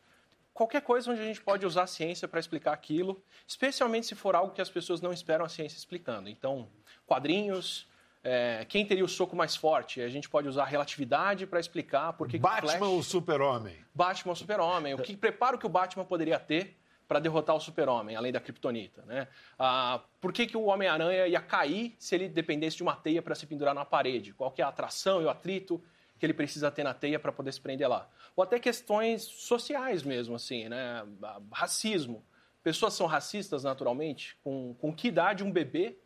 qualquer 0.57 0.81
coisa 0.81 1.11
onde 1.11 1.21
a 1.21 1.23
gente 1.23 1.39
pode 1.39 1.67
usar 1.67 1.83
a 1.83 1.87
ciência 1.87 2.27
para 2.27 2.39
explicar 2.39 2.73
aquilo, 2.73 3.23
especialmente 3.47 4.07
se 4.07 4.15
for 4.15 4.35
algo 4.35 4.55
que 4.55 4.61
as 4.61 4.71
pessoas 4.71 4.99
não 4.99 5.13
esperam 5.13 5.45
a 5.45 5.49
ciência 5.49 5.77
explicando. 5.77 6.27
Então, 6.27 6.67
quadrinhos, 7.05 7.87
é, 8.23 8.65
quem 8.67 8.85
teria 8.85 9.05
o 9.05 9.07
soco 9.07 9.35
mais 9.35 9.55
forte? 9.55 10.01
A 10.01 10.09
gente 10.09 10.29
pode 10.29 10.47
usar 10.47 10.65
relatividade 10.65 11.45
para 11.45 11.59
explicar 11.59 12.13
por 12.13 12.27
que 12.27 12.37
Batman 12.37 12.71
Flash... 12.71 12.81
ou 12.81 13.03
Super-Homem? 13.03 13.75
Batman 13.93 14.31
ou 14.31 14.35
Super-Homem. 14.35 14.93
O 14.93 14.97
que 14.97 15.15
preparo 15.15 15.57
que 15.57 15.65
o 15.65 15.69
Batman 15.69 16.05
poderia 16.05 16.39
ter 16.39 16.77
para 17.07 17.19
derrotar 17.19 17.55
o 17.55 17.59
Super-Homem, 17.59 18.17
além 18.17 18.33
da 18.33 18.39
Kryptonita, 18.39 19.03
né? 19.05 19.29
Ah, 19.57 20.01
por 20.19 20.33
que, 20.33 20.45
que 20.45 20.57
o 20.57 20.65
Homem-Aranha 20.65 21.25
ia 21.27 21.39
cair 21.39 21.95
se 21.97 22.15
ele 22.15 22.27
dependesse 22.27 22.75
de 22.75 22.83
uma 22.83 22.95
teia 22.95 23.21
para 23.21 23.33
se 23.33 23.45
pendurar 23.45 23.73
na 23.73 23.85
parede? 23.85 24.33
Qual 24.33 24.51
que 24.51 24.61
é 24.61 24.65
a 24.65 24.67
atração 24.67 25.21
e 25.21 25.25
o 25.25 25.29
atrito 25.29 25.81
que 26.17 26.25
ele 26.25 26.33
precisa 26.33 26.71
ter 26.71 26.83
na 26.83 26.93
teia 26.93 27.19
para 27.19 27.31
poder 27.31 27.51
se 27.51 27.61
prender 27.61 27.87
lá. 27.87 28.09
Ou 28.35 28.43
até 28.43 28.59
questões 28.59 29.23
sociais 29.23 30.03
mesmo, 30.03 30.35
assim, 30.35 30.67
né? 30.67 31.05
Racismo. 31.51 32.25
Pessoas 32.63 32.93
são 32.93 33.07
racistas 33.07 33.63
naturalmente? 33.63 34.37
Com, 34.43 34.75
com 34.75 34.93
que 34.93 35.07
idade 35.07 35.43
um 35.43 35.51
bebê 35.51 35.97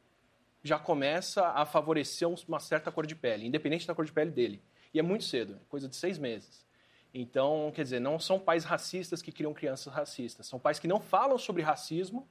já 0.64 0.78
começa 0.78 1.48
a 1.50 1.66
favorecer 1.66 2.28
uma 2.48 2.60
certa 2.60 2.92
cor 2.92 3.06
de 3.06 3.16
pele, 3.16 3.46
independente 3.48 3.88
da 3.88 3.96
cor 3.96 4.06
de 4.06 4.12
pele 4.12 4.32
dele? 4.32 4.62
E 4.94 5.00
é 5.00 5.02
muito 5.02 5.24
cedo, 5.24 5.56
é 5.56 5.70
coisa 5.70 5.88
de 5.88 5.96
seis 5.96 6.18
meses. 6.18 6.66
Então, 7.14 7.72
quer 7.76 7.84
dizer, 7.84 8.00
não 8.00 8.20
são 8.20 8.40
pais 8.40 8.64
racistas 8.64 9.22
que 9.22 9.32
criam 9.32 9.54
crianças 9.54 9.94
racistas, 9.94 10.48
são 10.48 10.60
pais 10.60 10.80
que 10.80 10.88
não 10.88 11.00
falam 11.00 11.38
sobre 11.38 11.62
racismo, 11.62 12.28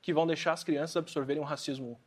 que 0.00 0.12
vão 0.12 0.26
deixar 0.26 0.52
as 0.52 0.64
crianças 0.64 0.96
absorverem 0.96 1.42
um 1.42 1.46
racismo 1.46 2.00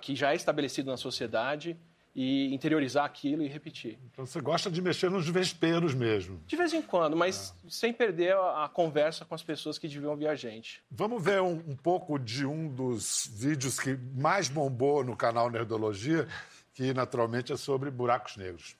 que 0.00 0.16
já 0.16 0.32
é 0.32 0.36
estabelecido 0.36 0.90
na 0.90 0.96
sociedade 0.96 1.78
e 2.14 2.52
interiorizar 2.54 3.04
aquilo 3.04 3.42
e 3.42 3.48
repetir. 3.48 3.98
Então 4.10 4.26
você 4.26 4.40
gosta 4.40 4.70
de 4.70 4.82
mexer 4.82 5.10
nos 5.10 5.28
vesperos 5.28 5.94
mesmo. 5.94 6.40
De 6.46 6.56
vez 6.56 6.72
em 6.72 6.82
quando, 6.82 7.16
mas 7.16 7.54
ah. 7.64 7.66
sem 7.68 7.92
perder 7.92 8.34
a, 8.34 8.64
a, 8.64 8.68
conversa 8.68 9.24
com 9.24 9.34
as 9.34 9.42
pessoas 9.42 9.78
que 9.78 9.88
deviam 9.88 10.10
ouvir 10.10 10.28
a 10.28 10.34
gente. 10.34 10.82
Vamos 10.90 11.22
ver 11.22 11.40
um, 11.40 11.62
um, 11.66 11.76
pouco 11.76 12.18
de 12.18 12.44
um 12.44 12.68
dos 12.68 13.30
vídeos 13.34 13.80
que 13.80 13.98
mais 14.14 14.48
bombou 14.48 15.02
no 15.02 15.16
canal 15.16 15.50
Nerdologia, 15.50 16.28
que 16.74 16.92
naturalmente 16.92 17.52
é 17.52 17.56
sobre 17.56 17.90
buracos 17.90 18.36
negros. 18.36 18.76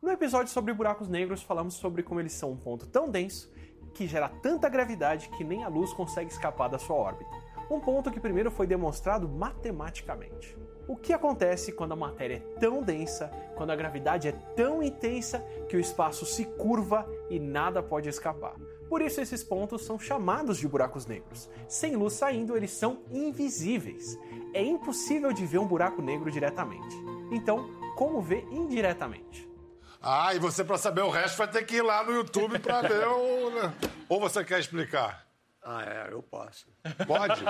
No 0.00 0.10
episódio 0.10 0.50
sobre 0.50 0.72
buracos 0.72 1.08
negros, 1.08 1.42
falamos 1.42 1.74
sobre 1.74 2.02
como 2.02 2.20
eles 2.20 2.32
são 2.32 2.52
um 2.52 2.56
ponto 2.56 2.86
tão 2.86 3.08
denso 3.08 3.52
que 3.94 4.06
gera 4.06 4.28
tanta 4.28 4.68
gravidade 4.68 5.28
que 5.36 5.44
nem 5.44 5.62
a 5.62 5.68
luz 5.68 5.92
consegue 5.92 6.32
escapar 6.32 6.68
da 6.68 6.78
sua 6.78 6.96
órbita. 6.96 7.30
Um 7.70 7.78
ponto 7.78 8.10
que 8.10 8.18
primeiro 8.18 8.50
foi 8.50 8.66
demonstrado 8.66 9.28
matematicamente. 9.28 10.56
O 10.86 10.96
que 10.96 11.12
acontece 11.12 11.72
quando 11.72 11.92
a 11.92 11.96
matéria 11.96 12.36
é 12.36 12.58
tão 12.58 12.82
densa, 12.82 13.28
quando 13.54 13.70
a 13.70 13.76
gravidade 13.76 14.28
é 14.28 14.32
tão 14.32 14.82
intensa 14.82 15.38
que 15.68 15.76
o 15.76 15.80
espaço 15.80 16.26
se 16.26 16.44
curva 16.44 17.08
e 17.30 17.38
nada 17.38 17.82
pode 17.82 18.08
escapar? 18.08 18.56
Por 18.88 19.00
isso, 19.00 19.20
esses 19.20 19.42
pontos 19.42 19.86
são 19.86 19.98
chamados 19.98 20.58
de 20.58 20.68
buracos 20.68 21.06
negros. 21.06 21.48
Sem 21.68 21.96
luz 21.96 22.14
saindo, 22.14 22.56
eles 22.56 22.72
são 22.72 23.02
invisíveis. 23.10 24.18
É 24.52 24.62
impossível 24.62 25.32
de 25.32 25.46
ver 25.46 25.58
um 25.58 25.66
buraco 25.66 26.02
negro 26.02 26.30
diretamente. 26.30 26.94
Então, 27.30 27.70
como 27.96 28.20
ver 28.20 28.46
indiretamente? 28.50 29.48
Ah, 30.00 30.34
e 30.34 30.38
você, 30.38 30.64
para 30.64 30.76
saber 30.76 31.02
o 31.02 31.10
resto, 31.10 31.38
vai 31.38 31.48
ter 31.48 31.64
que 31.64 31.76
ir 31.76 31.82
lá 31.82 32.02
no 32.02 32.12
YouTube 32.12 32.58
para 32.58 32.82
ver 32.82 33.06
o. 33.06 33.50
Né? 33.50 33.72
Ou 34.08 34.20
você 34.20 34.44
quer 34.44 34.58
explicar? 34.58 35.26
Ah, 35.62 35.84
é, 35.84 36.12
eu 36.12 36.22
posso. 36.22 36.66
Pode? 37.06 37.42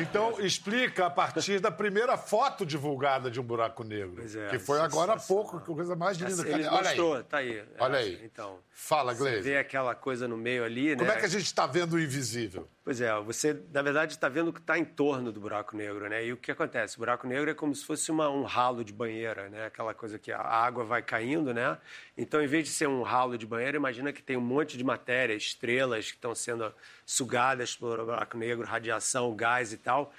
Então, 0.00 0.40
explica 0.40 1.06
a 1.06 1.10
partir 1.10 1.60
da 1.60 1.70
primeira 1.70 2.16
foto 2.16 2.64
divulgada 2.64 3.30
de 3.30 3.38
um 3.38 3.42
buraco 3.42 3.84
negro. 3.84 4.24
É, 4.24 4.48
que 4.48 4.58
foi 4.58 4.80
agora 4.80 5.14
há 5.14 5.18
pouco, 5.18 5.60
que 5.60 5.66
coisa 5.66 5.94
mais 5.94 6.16
linda. 6.16 6.48
Ele 6.48 6.66
Olha 6.66 6.70
mostrou, 6.70 7.14
aí. 7.16 7.22
tá 7.24 7.36
aí. 7.38 7.64
Olha 7.78 7.98
aí. 7.98 8.20
Então, 8.24 8.58
Fala, 8.78 9.14
Gleice. 9.14 9.38
Você 9.38 9.50
vê 9.50 9.56
aquela 9.56 9.94
coisa 9.94 10.28
no 10.28 10.36
meio 10.36 10.62
ali, 10.62 10.90
Como 10.90 11.04
né? 11.04 11.08
Como 11.08 11.12
é 11.12 11.20
que 11.20 11.24
a 11.24 11.30
gente 11.30 11.46
está 11.46 11.66
vendo 11.66 11.94
o 11.94 11.98
invisível? 11.98 12.68
Pois 12.84 13.00
é, 13.00 13.12
você, 13.20 13.58
na 13.72 13.82
verdade, 13.82 14.12
está 14.12 14.28
vendo 14.28 14.48
o 14.48 14.52
que 14.52 14.60
está 14.60 14.78
em 14.78 14.84
torno 14.84 15.32
do 15.32 15.40
buraco 15.40 15.74
negro, 15.74 16.08
né? 16.08 16.24
E 16.24 16.32
o 16.32 16.36
que 16.36 16.52
acontece? 16.52 16.96
O 16.96 16.98
buraco 16.98 17.26
negro 17.26 17.50
é 17.50 17.54
como 17.54 17.74
se 17.74 17.84
fosse 17.84 18.10
uma, 18.10 18.28
um 18.28 18.44
ralo 18.44 18.84
de 18.84 18.92
banheira, 18.92 19.48
né? 19.48 19.64
Aquela 19.64 19.94
coisa 19.94 20.18
que 20.18 20.30
a 20.30 20.40
água 20.40 20.84
vai 20.84 21.02
caindo, 21.02 21.54
né? 21.54 21.78
Então, 22.16 22.40
em 22.40 22.46
vez 22.46 22.64
de 22.64 22.70
ser 22.70 22.86
um 22.86 23.02
ralo 23.02 23.36
de 23.38 23.46
banheira, 23.46 23.78
imagina 23.78 24.12
que 24.12 24.22
tem 24.22 24.36
um 24.36 24.42
monte 24.42 24.76
de 24.76 24.84
matéria, 24.84 25.34
estrelas 25.34 26.10
que 26.10 26.18
estão 26.18 26.34
sendo 26.34 26.72
sugadas 27.04 27.74
pelo 27.74 28.04
buraco 28.04 28.36
negro, 28.36 28.45
radiação, 28.54 29.34
gás 29.34 29.72
e 29.72 29.76
tal. 29.76 30.12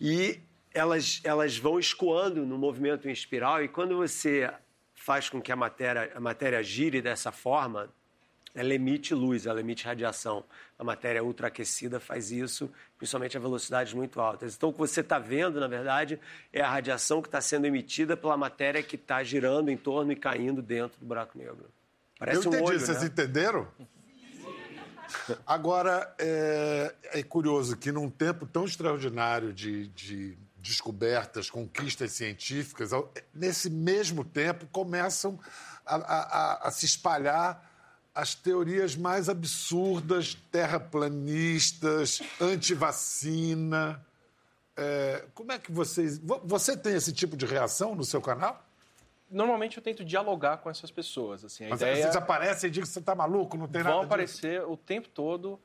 E 0.00 0.40
elas, 0.72 1.20
elas 1.24 1.56
vão 1.56 1.78
escoando 1.78 2.44
no 2.46 2.58
movimento 2.58 3.08
em 3.08 3.12
espiral, 3.12 3.62
e 3.62 3.68
quando 3.68 3.96
você 3.96 4.50
faz 4.94 5.28
com 5.28 5.40
que 5.40 5.50
a 5.50 5.56
matéria, 5.56 6.12
a 6.14 6.20
matéria 6.20 6.62
gire 6.62 7.00
dessa 7.00 7.32
forma, 7.32 7.88
ela 8.54 8.74
emite 8.74 9.14
luz, 9.14 9.46
ela 9.46 9.60
emite 9.60 9.84
radiação. 9.84 10.44
A 10.78 10.84
matéria 10.84 11.22
ultraaquecida 11.22 12.00
faz 12.00 12.30
isso, 12.30 12.70
principalmente 12.96 13.36
a 13.36 13.40
velocidades 13.40 13.92
muito 13.92 14.20
altas. 14.20 14.56
Então, 14.56 14.70
o 14.70 14.72
que 14.72 14.78
você 14.78 15.00
está 15.00 15.18
vendo, 15.18 15.60
na 15.60 15.68
verdade, 15.68 16.18
é 16.52 16.60
a 16.60 16.68
radiação 16.68 17.22
que 17.22 17.28
está 17.28 17.40
sendo 17.40 17.66
emitida 17.66 18.16
pela 18.16 18.36
matéria 18.36 18.82
que 18.82 18.96
está 18.96 19.22
girando 19.22 19.70
em 19.70 19.76
torno 19.76 20.12
e 20.12 20.16
caindo 20.16 20.60
dentro 20.60 20.98
do 20.98 21.06
buraco 21.06 21.38
negro. 21.38 21.66
Parece 22.18 22.38
Eu 22.38 22.50
entendi, 22.50 22.62
um 22.62 22.66
olho, 22.66 22.80
vocês 22.80 23.00
né? 23.00 23.06
entenderam? 23.06 23.68
Agora, 25.46 26.14
é, 26.18 26.94
é, 27.12 27.22
curioso 27.22 27.76
que 27.76 27.90
num 27.92 28.10
tempo 28.10 28.46
tão 28.46 28.64
extraordinário 28.64 29.52
de, 29.52 29.88
de 29.88 30.38
descobertas, 30.56 31.48
conquistas 31.48 32.12
científicas, 32.12 32.90
nesse 33.34 33.70
mesmo 33.70 34.24
tempo 34.24 34.66
começam 34.66 35.38
a, 35.86 35.96
a, 35.96 36.68
a 36.68 36.70
se 36.70 36.86
espalhar 36.86 37.66
as 38.14 38.34
teorias 38.34 38.96
mais 38.96 39.28
absurdas, 39.28 40.34
terraplanistas, 40.50 42.20
anti-vacina. 42.40 44.04
É, 44.76 45.24
como 45.34 45.52
é 45.52 45.58
que 45.58 45.70
vocês. 45.70 46.20
Você 46.44 46.76
tem 46.76 46.94
esse 46.94 47.12
tipo 47.12 47.36
de 47.36 47.46
reação 47.46 47.94
no 47.94 48.04
seu 48.04 48.20
canal? 48.20 48.67
Normalmente 49.30 49.76
eu 49.76 49.82
tento 49.82 50.04
dialogar 50.04 50.58
com 50.58 50.70
essas 50.70 50.90
pessoas. 50.90 51.44
Assim, 51.44 51.66
a 51.66 51.70
Mas 51.70 51.80
ideia... 51.80 51.96
vocês 51.96 52.16
aparecem 52.16 52.68
e 52.68 52.70
dizem 52.70 52.84
que 52.84 52.88
você 52.88 52.98
está 52.98 53.14
maluco, 53.14 53.56
não 53.56 53.68
tem 53.68 53.82
Vão 53.82 53.90
nada. 53.90 53.96
Vão 53.96 54.06
aparecer 54.06 54.60
disso. 54.60 54.72
o 54.72 54.76
tempo 54.76 55.08
todo. 55.08 55.60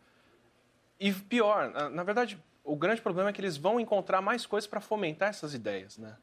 E 0.99 1.11
pior, 1.11 1.71
na 1.89 2.03
verdade, 2.03 2.39
o 2.63 2.75
grande 2.75 3.01
problema 3.01 3.29
é 3.29 3.33
que 3.33 3.41
eles 3.41 3.57
vão 3.57 3.79
encontrar 3.79 4.21
mais 4.21 4.45
coisas 4.45 4.67
para 4.67 4.79
fomentar 4.79 5.29
essas 5.29 5.53
ideias. 5.53 5.97
Né? 5.97 6.15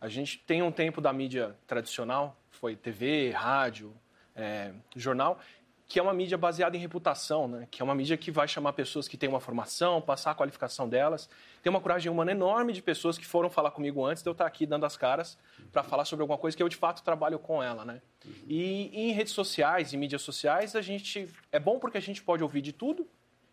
A 0.00 0.08
gente 0.08 0.38
tem 0.38 0.62
um 0.62 0.70
tempo 0.70 1.00
da 1.00 1.12
mídia 1.12 1.56
tradicional, 1.66 2.38
foi 2.50 2.76
TV, 2.76 3.30
rádio, 3.30 3.94
é, 4.34 4.72
jornal, 4.94 5.40
que 5.88 6.00
é 6.00 6.02
uma 6.02 6.12
mídia 6.12 6.36
baseada 6.36 6.76
em 6.76 6.80
reputação, 6.80 7.46
né? 7.46 7.68
que 7.70 7.80
é 7.80 7.84
uma 7.84 7.94
mídia 7.94 8.16
que 8.16 8.30
vai 8.30 8.48
chamar 8.48 8.72
pessoas 8.72 9.06
que 9.06 9.16
têm 9.16 9.28
uma 9.28 9.38
formação, 9.38 10.00
passar 10.00 10.32
a 10.32 10.34
qualificação 10.34 10.88
delas. 10.88 11.30
Tem 11.62 11.70
uma 11.70 11.80
coragem 11.80 12.10
humana 12.10 12.32
enorme 12.32 12.72
de 12.72 12.82
pessoas 12.82 13.16
que 13.16 13.24
foram 13.24 13.48
falar 13.48 13.70
comigo 13.70 14.04
antes 14.04 14.22
de 14.22 14.28
eu 14.28 14.32
estar 14.32 14.46
aqui 14.46 14.66
dando 14.66 14.84
as 14.84 14.96
caras 14.96 15.38
para 15.72 15.84
falar 15.84 16.04
sobre 16.04 16.22
alguma 16.22 16.38
coisa 16.38 16.56
que 16.56 16.62
eu 16.62 16.68
de 16.68 16.76
fato 16.76 17.04
trabalho 17.04 17.38
com 17.38 17.62
ela. 17.62 17.84
Né? 17.84 18.02
E, 18.48 18.90
e 18.92 19.10
em 19.10 19.12
redes 19.12 19.32
sociais, 19.32 19.94
em 19.94 19.96
mídias 19.96 20.22
sociais, 20.22 20.74
a 20.74 20.82
gente 20.82 21.28
é 21.52 21.60
bom 21.60 21.78
porque 21.78 21.96
a 21.96 22.02
gente 22.02 22.20
pode 22.20 22.42
ouvir 22.42 22.62
de 22.62 22.72
tudo 22.72 23.06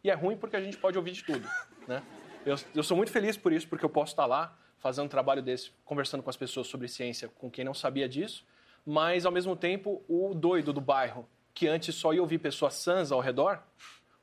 e 0.03 0.09
é 0.09 0.13
ruim 0.15 0.35
porque 0.35 0.55
a 0.55 0.61
gente 0.61 0.77
pode 0.77 0.97
ouvir 0.97 1.11
de 1.11 1.23
tudo. 1.23 1.47
Né? 1.87 2.01
Eu, 2.43 2.55
eu 2.73 2.83
sou 2.83 2.97
muito 2.97 3.11
feliz 3.11 3.37
por 3.37 3.53
isso, 3.53 3.67
porque 3.67 3.85
eu 3.85 3.89
posso 3.89 4.13
estar 4.13 4.25
lá 4.25 4.57
fazendo 4.79 5.05
um 5.05 5.09
trabalho 5.09 5.41
desse, 5.41 5.71
conversando 5.85 6.23
com 6.23 6.29
as 6.29 6.35
pessoas 6.35 6.67
sobre 6.67 6.87
ciência, 6.87 7.29
com 7.29 7.49
quem 7.49 7.63
não 7.63 7.73
sabia 7.73 8.09
disso, 8.09 8.45
mas 8.85 9.25
ao 9.25 9.31
mesmo 9.31 9.55
tempo 9.55 10.03
o 10.09 10.33
doido 10.33 10.73
do 10.73 10.81
bairro, 10.81 11.25
que 11.53 11.67
antes 11.67 11.95
só 11.95 12.13
ia 12.13 12.21
ouvir 12.21 12.39
pessoas 12.39 12.75
sãs 12.75 13.11
ao 13.11 13.19
redor, 13.19 13.59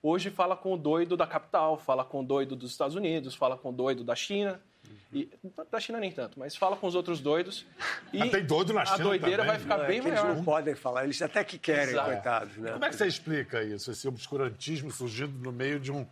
hoje 0.02 0.30
fala 0.30 0.56
com 0.56 0.74
o 0.74 0.76
doido 0.76 1.16
da 1.16 1.26
capital, 1.26 1.76
fala 1.78 2.04
com 2.04 2.20
o 2.20 2.24
doido 2.24 2.56
dos 2.56 2.70
Estados 2.70 2.96
Unidos, 2.96 3.34
fala 3.34 3.56
com 3.56 3.70
o 3.70 3.72
doido 3.72 4.02
da 4.04 4.14
China. 4.14 4.60
E, 5.12 5.28
da 5.70 5.78
China 5.78 6.00
nem 6.00 6.10
tanto, 6.10 6.38
mas 6.38 6.56
fala 6.56 6.76
com 6.76 6.86
os 6.86 6.94
outros 6.94 7.20
doidos. 7.20 7.66
E 8.12 8.28
tem 8.30 8.44
doido 8.44 8.72
na 8.72 8.84
China 8.84 8.98
A 8.98 9.02
doideira 9.02 9.36
também. 9.38 9.50
vai 9.50 9.58
ficar 9.58 9.76
Não, 9.76 9.84
é 9.84 9.88
bem 9.88 10.00
que 10.00 10.08
maior. 10.08 10.24
Eles 10.24 10.36
não 10.36 10.44
podem 10.44 10.74
falar, 10.74 11.04
eles 11.04 11.20
até 11.20 11.44
que 11.44 11.58
querem, 11.58 11.90
Exato. 11.94 12.10
coitados, 12.10 12.56
né? 12.56 12.72
Como 12.72 12.84
é 12.84 12.88
que 12.88 12.96
você 12.96 13.06
explica 13.06 13.62
isso, 13.62 13.90
esse 13.90 14.08
obscurantismo 14.08 14.90
surgindo 14.90 15.36
no 15.38 15.52
meio 15.52 15.78
de 15.78 15.92
um, 15.92 16.06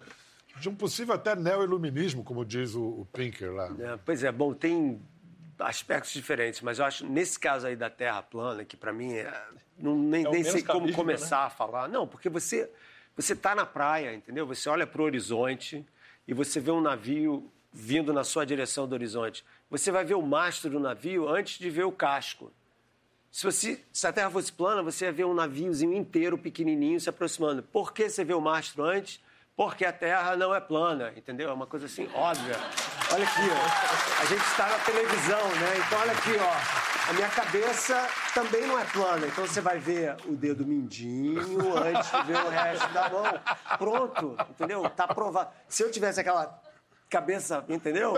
de 0.60 0.68
um 0.68 0.74
possível 0.74 1.14
até 1.14 1.34
neo-iluminismo, 1.34 2.22
como 2.22 2.44
diz 2.44 2.74
o, 2.74 2.82
o 2.82 3.08
Pinker 3.12 3.52
lá? 3.52 3.74
É, 3.78 3.98
pois 4.04 4.22
é, 4.22 4.30
bom, 4.30 4.52
tem 4.52 5.00
aspectos 5.58 6.12
diferentes, 6.12 6.60
mas 6.60 6.78
eu 6.78 6.84
acho, 6.84 7.06
nesse 7.06 7.38
caso 7.38 7.66
aí 7.66 7.74
da 7.74 7.88
Terra 7.90 8.22
plana, 8.22 8.64
que 8.64 8.76
para 8.76 8.92
mim 8.92 9.14
é, 9.14 9.32
não, 9.78 9.96
nem, 9.96 10.26
É 10.26 10.30
nem 10.30 10.44
sei 10.44 10.62
como 10.62 10.80
cabível, 10.80 10.96
começar 10.96 11.44
a 11.44 11.50
falar. 11.50 11.88
Não, 11.88 12.06
porque 12.06 12.28
você 12.28 12.70
você 13.18 13.34
tá 13.34 13.52
na 13.52 13.66
praia, 13.66 14.14
entendeu? 14.14 14.46
Você 14.46 14.68
olha 14.68 14.86
para 14.86 15.02
o 15.02 15.04
horizonte 15.04 15.84
e 16.26 16.32
você 16.32 16.60
vê 16.60 16.70
um 16.70 16.80
navio 16.80 17.50
vindo 17.72 18.12
na 18.12 18.22
sua 18.22 18.46
direção 18.46 18.86
do 18.86 18.92
horizonte. 18.92 19.44
Você 19.68 19.90
vai 19.90 20.04
ver 20.04 20.14
o 20.14 20.22
mastro 20.22 20.70
do 20.70 20.78
navio 20.78 21.28
antes 21.28 21.58
de 21.58 21.68
ver 21.68 21.82
o 21.82 21.90
casco. 21.90 22.52
Se, 23.30 23.44
você, 23.44 23.82
se 23.92 24.06
a 24.06 24.12
Terra 24.12 24.30
fosse 24.30 24.52
plana, 24.52 24.84
você 24.84 25.06
ia 25.06 25.12
ver 25.12 25.24
um 25.24 25.34
naviozinho 25.34 25.94
inteiro, 25.94 26.38
pequenininho, 26.38 27.00
se 27.00 27.08
aproximando. 27.08 27.60
Por 27.60 27.92
que 27.92 28.08
você 28.08 28.24
vê 28.24 28.34
o 28.34 28.40
mastro 28.40 28.84
antes? 28.84 29.20
Porque 29.58 29.84
a 29.84 29.92
Terra 29.92 30.36
não 30.36 30.54
é 30.54 30.60
plana, 30.60 31.12
entendeu? 31.16 31.50
É 31.50 31.52
uma 31.52 31.66
coisa 31.66 31.86
assim 31.86 32.08
óbvia. 32.14 32.54
Olha 33.12 33.24
aqui, 33.24 33.40
ó. 33.50 34.22
A 34.22 34.24
gente 34.24 34.44
está 34.44 34.68
na 34.68 34.78
televisão, 34.78 35.48
né? 35.48 35.84
Então, 35.84 35.98
olha 35.98 36.12
aqui, 36.12 36.30
ó. 36.38 37.10
A 37.10 37.12
minha 37.12 37.28
cabeça 37.28 38.08
também 38.32 38.68
não 38.68 38.78
é 38.78 38.84
plana. 38.84 39.26
Então, 39.26 39.44
você 39.44 39.60
vai 39.60 39.80
ver 39.80 40.14
o 40.26 40.36
dedo 40.36 40.64
mindinho 40.64 41.76
antes 41.76 42.08
de 42.08 42.22
ver 42.22 42.38
o 42.38 42.48
resto 42.48 42.88
da 42.92 43.10
mão. 43.10 43.24
Pronto, 43.76 44.36
entendeu? 44.48 44.88
Tá 44.90 45.08
provado. 45.08 45.50
Se 45.66 45.82
eu 45.82 45.90
tivesse 45.90 46.20
aquela 46.20 46.56
cabeça, 47.08 47.64
entendeu? 47.68 48.14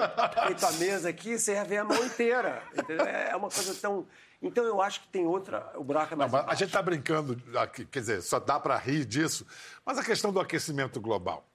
Feito 0.47 0.67
a 0.67 0.73
mesa 0.73 1.09
aqui, 1.09 1.39
você 1.39 1.53
ia 1.53 1.65
ver 1.65 1.79
a 1.79 1.85
mão 1.85 2.05
inteira. 2.05 2.63
Entendeu? 2.77 3.07
É 3.07 3.35
uma 3.37 3.49
coisa 3.49 3.75
tão. 3.75 4.07
Então 4.43 4.65
eu 4.65 4.81
acho 4.81 5.03
que 5.03 5.09
tem 5.09 5.27
outra. 5.27 5.71
O 5.75 5.85
buraco 5.85 6.15
é 6.15 6.17
Não, 6.17 6.29
mais. 6.29 6.33
mas 6.33 6.49
a 6.49 6.55
gente 6.55 6.69
está 6.69 6.81
brincando, 6.83 7.41
aqui, 7.59 7.85
quer 7.85 8.01
dizer, 8.01 8.23
só 8.23 8.39
dá 8.41 8.59
para 8.59 8.77
rir 8.77 9.05
disso, 9.05 9.47
mas 9.85 9.99
a 9.99 10.03
questão 10.05 10.33
do 10.33 10.41
aquecimento 10.41 11.01
global. 11.01 11.47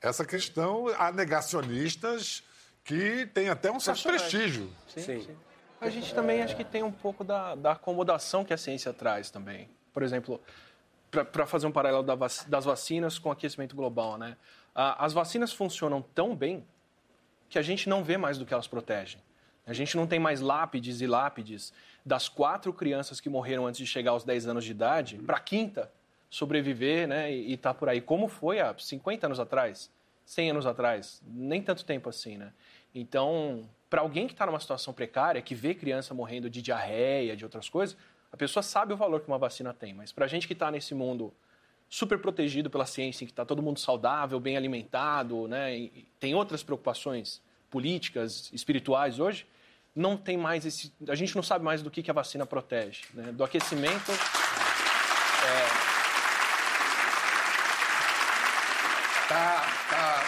Essa 0.00 0.24
questão, 0.24 0.86
há 0.98 1.10
negacionistas 1.12 2.42
que 2.84 3.26
têm 3.26 3.48
até 3.48 3.70
um 3.70 3.78
certo 3.80 4.02
prestígio. 4.04 4.70
Sim. 4.88 5.36
A 5.80 5.88
gente 5.90 6.14
também 6.14 6.42
acho 6.42 6.56
que 6.56 6.64
tem 6.64 6.82
um 6.82 6.92
pouco 6.92 7.24
da, 7.24 7.54
da 7.54 7.72
acomodação 7.72 8.44
que 8.44 8.52
a 8.52 8.56
ciência 8.56 8.92
traz 8.92 9.30
também. 9.30 9.68
Por 9.92 10.02
exemplo, 10.02 10.40
para 11.10 11.44
fazer 11.46 11.66
um 11.66 11.72
paralelo 11.72 12.02
da 12.02 12.14
vac- 12.14 12.48
das 12.48 12.64
vacinas 12.64 13.18
com 13.18 13.28
o 13.28 13.32
aquecimento 13.32 13.74
global, 13.76 14.16
né? 14.16 14.36
A- 14.74 15.04
As 15.04 15.12
vacinas 15.12 15.52
funcionam 15.52 16.02
tão 16.14 16.34
bem 16.34 16.64
que 17.48 17.58
a 17.58 17.62
gente 17.62 17.88
não 17.88 18.02
vê 18.02 18.16
mais 18.16 18.38
do 18.38 18.46
que 18.46 18.52
elas 18.54 18.66
protegem. 18.66 19.20
A 19.66 19.72
gente 19.72 19.96
não 19.96 20.06
tem 20.06 20.18
mais 20.18 20.40
lápides 20.40 21.00
e 21.00 21.06
lápides 21.06 21.72
das 22.04 22.28
quatro 22.28 22.72
crianças 22.72 23.20
que 23.20 23.28
morreram 23.28 23.66
antes 23.66 23.78
de 23.78 23.86
chegar 23.86 24.10
aos 24.12 24.24
10 24.24 24.46
anos 24.48 24.64
de 24.64 24.70
idade 24.72 25.18
para 25.18 25.36
a 25.36 25.40
quinta 25.40 25.90
sobreviver 26.28 27.06
né, 27.06 27.30
e 27.32 27.52
estar 27.52 27.74
por 27.74 27.88
aí. 27.88 28.00
Como 28.00 28.26
foi 28.26 28.58
há 28.58 28.74
50 28.76 29.26
anos 29.26 29.38
atrás, 29.38 29.90
100 30.24 30.50
anos 30.50 30.66
atrás, 30.66 31.22
nem 31.26 31.62
tanto 31.62 31.84
tempo 31.84 32.08
assim, 32.08 32.38
né? 32.38 32.52
Então, 32.94 33.68
para 33.90 34.00
alguém 34.00 34.26
que 34.26 34.32
está 34.32 34.46
numa 34.46 34.58
situação 34.58 34.92
precária, 34.94 35.40
que 35.42 35.54
vê 35.54 35.74
criança 35.74 36.14
morrendo 36.14 36.48
de 36.50 36.62
diarreia, 36.62 37.36
de 37.36 37.44
outras 37.44 37.68
coisas, 37.68 37.96
a 38.32 38.36
pessoa 38.36 38.62
sabe 38.62 38.94
o 38.94 38.96
valor 38.96 39.20
que 39.20 39.28
uma 39.28 39.38
vacina 39.38 39.72
tem. 39.74 39.92
Mas 39.92 40.10
para 40.10 40.24
a 40.24 40.28
gente 40.28 40.46
que 40.46 40.54
está 40.54 40.70
nesse 40.70 40.94
mundo 40.94 41.32
super 41.92 42.18
protegido 42.18 42.70
pela 42.70 42.86
ciência, 42.86 43.22
em 43.22 43.26
que 43.26 43.34
está 43.34 43.44
todo 43.44 43.60
mundo 43.60 43.78
saudável, 43.78 44.40
bem 44.40 44.56
alimentado, 44.56 45.46
né? 45.46 45.76
E 45.76 46.06
tem 46.18 46.34
outras 46.34 46.62
preocupações 46.62 47.42
políticas, 47.68 48.50
espirituais 48.50 49.20
hoje, 49.20 49.46
não 49.94 50.16
tem 50.16 50.38
mais 50.38 50.64
esse. 50.64 50.90
A 51.06 51.14
gente 51.14 51.36
não 51.36 51.42
sabe 51.42 51.62
mais 51.62 51.82
do 51.82 51.90
que, 51.90 52.02
que 52.02 52.10
a 52.10 52.14
vacina 52.14 52.46
protege. 52.46 53.02
Né? 53.12 53.30
Do 53.32 53.44
aquecimento. 53.44 54.10
Tá, 59.28 59.66
tá, 59.90 60.24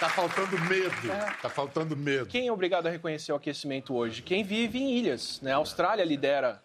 tá 0.00 0.08
faltando 0.08 0.58
medo. 0.58 1.12
É. 1.12 1.30
Tá 1.42 1.50
faltando 1.50 1.94
medo. 1.94 2.24
Quem 2.28 2.48
é 2.48 2.52
obrigado 2.52 2.86
a 2.86 2.90
reconhecer 2.90 3.30
o 3.32 3.36
aquecimento 3.36 3.94
hoje? 3.94 4.22
Quem 4.22 4.42
vive 4.42 4.78
em 4.78 4.96
ilhas. 4.96 5.38
Né? 5.42 5.52
A 5.52 5.56
Austrália 5.56 6.02
lidera 6.02 6.62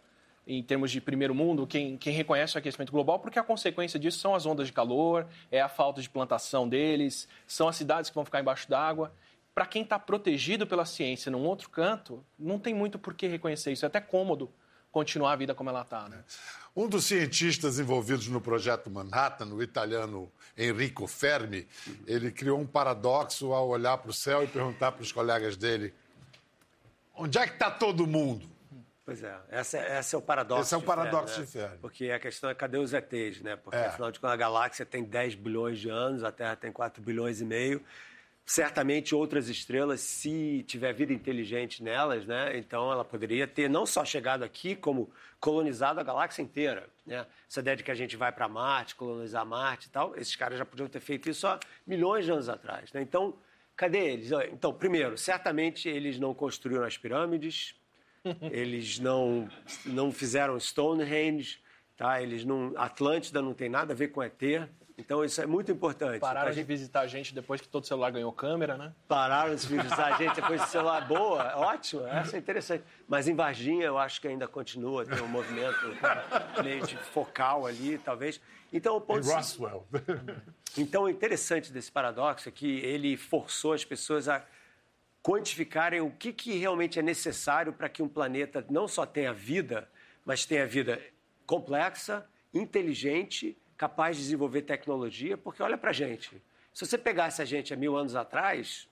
em 0.47 0.63
termos 0.63 0.91
de 0.91 1.01
primeiro 1.01 1.35
mundo, 1.35 1.67
quem, 1.67 1.97
quem 1.97 2.13
reconhece 2.13 2.55
o 2.55 2.57
aquecimento 2.57 2.91
global, 2.91 3.19
porque 3.19 3.37
a 3.37 3.43
consequência 3.43 3.99
disso 3.99 4.19
são 4.19 4.33
as 4.33 4.45
ondas 4.45 4.67
de 4.67 4.73
calor, 4.73 5.27
é 5.51 5.59
a 5.59 5.67
falta 5.67 6.01
de 6.01 6.09
plantação 6.09 6.69
deles, 6.69 7.27
são 7.45 7.67
as 7.67 7.75
cidades 7.75 8.09
que 8.09 8.15
vão 8.15 8.23
ficar 8.23 8.39
embaixo 8.39 8.69
d'água. 8.69 9.13
Para 9.53 9.65
quem 9.65 9.81
está 9.81 9.99
protegido 9.99 10.65
pela 10.65 10.85
ciência 10.85 11.29
num 11.29 11.43
outro 11.43 11.69
canto, 11.69 12.23
não 12.39 12.57
tem 12.57 12.73
muito 12.73 12.97
por 12.97 13.13
que 13.13 13.27
reconhecer 13.27 13.73
isso. 13.73 13.83
É 13.83 13.87
até 13.87 13.99
cômodo 13.99 14.49
continuar 14.89 15.33
a 15.33 15.35
vida 15.35 15.53
como 15.53 15.69
ela 15.69 15.81
está. 15.81 16.07
Né? 16.07 16.23
Um 16.73 16.87
dos 16.87 17.05
cientistas 17.05 17.77
envolvidos 17.77 18.27
no 18.29 18.39
projeto 18.39 18.89
Manhattan, 18.89 19.47
o 19.47 19.61
italiano 19.61 20.31
Enrico 20.57 21.07
Fermi, 21.07 21.67
ele 22.05 22.31
criou 22.31 22.57
um 22.57 22.65
paradoxo 22.65 23.51
ao 23.51 23.67
olhar 23.67 23.97
para 23.97 24.11
o 24.11 24.13
céu 24.13 24.43
e 24.43 24.47
perguntar 24.47 24.93
para 24.93 25.01
os 25.01 25.11
colegas 25.11 25.57
dele: 25.57 25.93
onde 27.15 27.37
é 27.37 27.45
que 27.45 27.53
está 27.53 27.69
todo 27.69 28.07
mundo? 28.07 28.56
Pois 29.07 29.23
é, 29.23 29.33
essa, 29.47 29.77
essa 29.77 30.17
é 30.17 30.19
o 30.19 30.21
paradoxo. 30.21 30.63
Esse 30.63 30.73
é 30.73 30.77
o 30.77 30.81
de 30.81 30.85
paradoxo 30.85 31.39
de 31.39 31.47
Fermi. 31.47 31.77
Porque 31.77 32.11
a 32.11 32.19
questão 32.19 32.49
é 32.49 32.53
cadê 32.53 32.77
os 32.77 32.91
ETs, 32.91 33.39
né? 33.39 33.55
Porque 33.55 33.77
É. 33.77 33.85
afinal 33.85 34.11
de 34.11 34.19
contas 34.19 34.33
a 34.33 34.35
galáxia 34.35 34.85
tem 34.85 35.01
10 35.01 35.33
bilhões 35.35 35.79
de 35.79 35.87
anos, 35.87 36.25
a 36.25 36.31
Terra 36.31 36.57
tem 36.57 36.73
4 36.73 37.01
bilhões 37.01 37.39
e 37.39 37.45
meio. 37.45 37.81
Certamente 38.45 39.15
outras 39.15 39.47
estrelas, 39.47 40.01
se 40.01 40.61
tiver 40.67 40.91
vida 40.91 41.13
inteligente 41.13 41.81
nelas, 41.81 42.25
né? 42.25 42.57
Então 42.57 42.91
ela 42.91 43.05
poderia 43.05 43.47
ter 43.47 43.69
não 43.69 43.85
só 43.85 44.03
chegado 44.03 44.43
aqui, 44.43 44.75
como 44.75 45.09
colonizado 45.39 46.01
a 46.01 46.03
galáxia 46.03 46.41
inteira, 46.41 46.89
né? 47.05 47.25
Essa 47.49 47.61
ideia 47.61 47.77
de 47.77 47.83
que 47.83 47.91
a 47.91 47.95
gente 47.95 48.17
vai 48.17 48.33
para 48.33 48.49
Marte, 48.49 48.93
colonizar 48.93 49.45
Marte 49.45 49.87
e 49.87 49.89
tal, 49.89 50.17
esses 50.17 50.35
caras 50.35 50.57
já 50.57 50.65
podiam 50.65 50.89
ter 50.89 50.99
feito 50.99 51.29
isso 51.29 51.47
há 51.47 51.57
milhões 51.85 52.25
de 52.25 52.31
anos 52.33 52.49
atrás, 52.49 52.91
né? 52.91 53.01
Então, 53.01 53.37
cadê 53.73 53.99
eles? 53.99 54.31
Então, 54.51 54.73
primeiro, 54.73 55.17
certamente 55.17 55.87
eles 55.87 56.19
não 56.19 56.33
construíram 56.33 56.83
as 56.83 56.97
pirâmides, 56.97 57.73
eles 58.51 58.99
não, 58.99 59.47
não 59.85 60.11
fizeram 60.11 60.59
Stonehenge, 60.59 61.59
tá? 61.95 62.21
Eles 62.21 62.43
não, 62.45 62.73
Atlântida 62.77 63.41
não 63.41 63.53
tem 63.53 63.69
nada 63.69 63.93
a 63.93 63.95
ver 63.95 64.09
com 64.09 64.21
ET. 64.23 64.41
Então 64.99 65.23
isso 65.23 65.39
é 65.39 65.45
muito 65.45 65.71
importante. 65.71 66.19
Pararam 66.19 66.45
Pra 66.45 66.49
de 66.49 66.55
gente- 66.57 66.65
visitar 66.67 67.01
a 67.01 67.07
gente 67.07 67.31
depois 67.31 67.61
que 67.61 67.67
todo 67.69 67.85
celular 67.85 68.09
ganhou 68.11 68.31
câmera, 68.31 68.75
né? 68.77 68.91
pararam 69.07 69.53
de 69.53 69.67
visitar 69.67 70.13
a 70.13 70.17
gente 70.17 70.33
depois 70.35 70.59
de 70.59 70.69
celular 70.69 71.07
boa, 71.07 71.55
ótimo, 71.55 72.03
essa 72.07 72.35
é 72.35 72.39
interessante. 72.39 72.83
Mas 73.07 73.27
em 73.27 73.35
Varginha 73.35 73.85
eu 73.85 73.97
acho 73.99 74.19
que 74.19 74.27
ainda 74.27 74.47
continua, 74.47 75.05
tem 75.05 75.21
um 75.21 75.27
movimento 75.27 75.77
meio 76.63 76.83
de 76.87 76.97
focal 76.97 77.67
ali, 77.67 77.99
talvez. 77.99 78.41
Então 78.73 78.95
o 78.95 78.97
Em 78.97 79.01
ponto 79.01 79.27
Roswell. 79.29 79.87
então, 80.75 81.03
o 81.03 81.09
interessante 81.09 81.71
desse 81.71 81.91
paradoxo 81.91 82.49
é 82.49 82.51
que 82.51 82.79
ele 82.79 83.15
forçou 83.17 83.73
as 83.73 83.85
pessoas 83.85 84.27
a 84.27 84.43
quantificarem 85.27 85.99
o 85.99 86.09
que, 86.09 86.31
que 86.31 86.57
realmente 86.57 86.97
é 86.97 87.01
necessário 87.01 87.73
para 87.73 87.89
que 87.89 88.01
um 88.01 88.07
planeta 88.07 88.65
não 88.69 88.87
só 88.87 89.05
tenha 89.05 89.33
vida, 89.33 89.91
mas 90.23 90.45
tenha 90.45 90.65
vida 90.65 91.01
complexa, 91.45 92.25
inteligente, 92.53 93.57
capaz 93.75 94.15
de 94.15 94.23
desenvolver 94.23 94.61
tecnologia. 94.61 95.37
Porque 95.37 95.61
olha 95.61 95.77
para 95.77 95.89
a 95.89 95.93
gente, 95.93 96.41
se 96.73 96.85
você 96.85 96.97
pegasse 96.97 97.41
a 97.41 97.45
gente 97.45 97.73
há 97.73 97.75
mil 97.75 97.97
anos 97.97 98.15
atrás, 98.15 98.87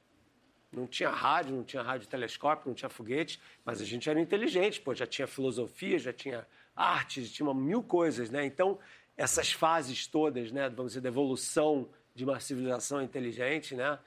não 0.74 0.86
tinha 0.86 1.10
rádio, 1.10 1.56
não 1.56 1.64
tinha 1.64 1.82
radiotelescópio, 1.82 2.68
não 2.68 2.76
tinha 2.76 2.90
foguete, 2.90 3.40
mas 3.64 3.80
a 3.80 3.86
gente 3.86 4.10
era 4.10 4.20
inteligente, 4.20 4.82
pô, 4.82 4.94
já 4.94 5.08
tinha 5.08 5.28
filosofia, 5.28 5.98
já 5.98 6.12
tinha 6.12 6.46
arte, 6.76 7.24
já 7.24 7.34
tinha 7.34 7.54
mil 7.54 7.82
coisas, 7.82 8.30
né? 8.30 8.46
Então, 8.46 8.78
essas 9.16 9.54
fases 9.54 10.06
todas, 10.06 10.52
né, 10.52 10.68
vamos 10.68 10.92
dizer, 10.92 11.02
da 11.02 11.08
evolução 11.08 11.88
de 12.14 12.26
uma 12.26 12.42
civilização 12.42 13.02
inteligente, 13.02 13.74
né? 13.74 13.98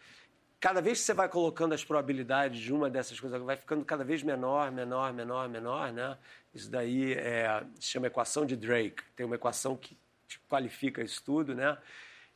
Cada 0.60 0.80
vez 0.80 0.98
que 0.98 1.04
você 1.04 1.14
vai 1.14 1.28
colocando 1.28 1.72
as 1.72 1.84
probabilidades 1.84 2.60
de 2.60 2.72
uma 2.72 2.90
dessas 2.90 3.18
coisas, 3.20 3.40
vai 3.42 3.56
ficando 3.56 3.84
cada 3.84 4.02
vez 4.02 4.24
menor, 4.24 4.72
menor, 4.72 5.12
menor, 5.12 5.48
menor, 5.48 5.92
né? 5.92 6.18
Isso 6.52 6.68
daí 6.68 7.12
é, 7.12 7.64
se 7.78 7.88
chama 7.88 8.08
equação 8.08 8.44
de 8.44 8.56
Drake. 8.56 9.02
Tem 9.14 9.24
uma 9.24 9.36
equação 9.36 9.76
que 9.76 9.96
tipo, 10.26 10.44
qualifica 10.48 11.00
isso 11.02 11.22
tudo, 11.22 11.54
né? 11.54 11.78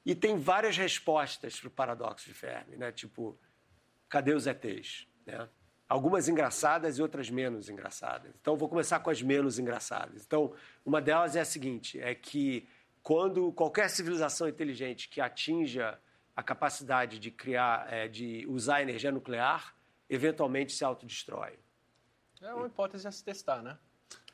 E 0.04 0.14
tem 0.14 0.38
várias 0.38 0.76
respostas 0.76 1.58
para 1.58 1.68
o 1.68 1.70
paradoxo 1.70 2.26
de 2.26 2.34
Fermi, 2.34 2.76
né? 2.76 2.92
Tipo, 2.92 3.36
cadê 4.08 4.34
os 4.34 4.46
ETs? 4.46 5.06
Né? 5.26 5.48
Algumas 5.88 6.28
engraçadas 6.28 6.98
e 6.98 7.02
outras 7.02 7.28
menos 7.28 7.68
engraçadas. 7.68 8.32
Então, 8.40 8.56
vou 8.56 8.68
começar 8.68 9.00
com 9.00 9.10
as 9.10 9.20
menos 9.20 9.58
engraçadas. 9.58 10.24
Então, 10.24 10.54
uma 10.84 11.00
delas 11.00 11.34
é 11.34 11.40
a 11.40 11.44
seguinte: 11.44 12.00
é 12.00 12.14
que 12.14 12.68
quando 13.02 13.52
qualquer 13.52 13.90
civilização 13.90 14.48
inteligente 14.48 15.08
que 15.08 15.20
atinja 15.20 15.98
a 16.36 16.42
capacidade 16.42 17.18
de 17.18 17.30
criar, 17.30 17.86
é, 17.92 18.08
de 18.08 18.46
usar 18.48 18.82
energia 18.82 19.12
nuclear, 19.12 19.74
eventualmente 20.08 20.72
se 20.72 20.84
autodestrói. 20.84 21.58
É 22.40 22.52
uma 22.54 22.66
hipótese 22.66 23.06
a 23.06 23.12
se 23.12 23.22
testar, 23.22 23.62
né? 23.62 23.78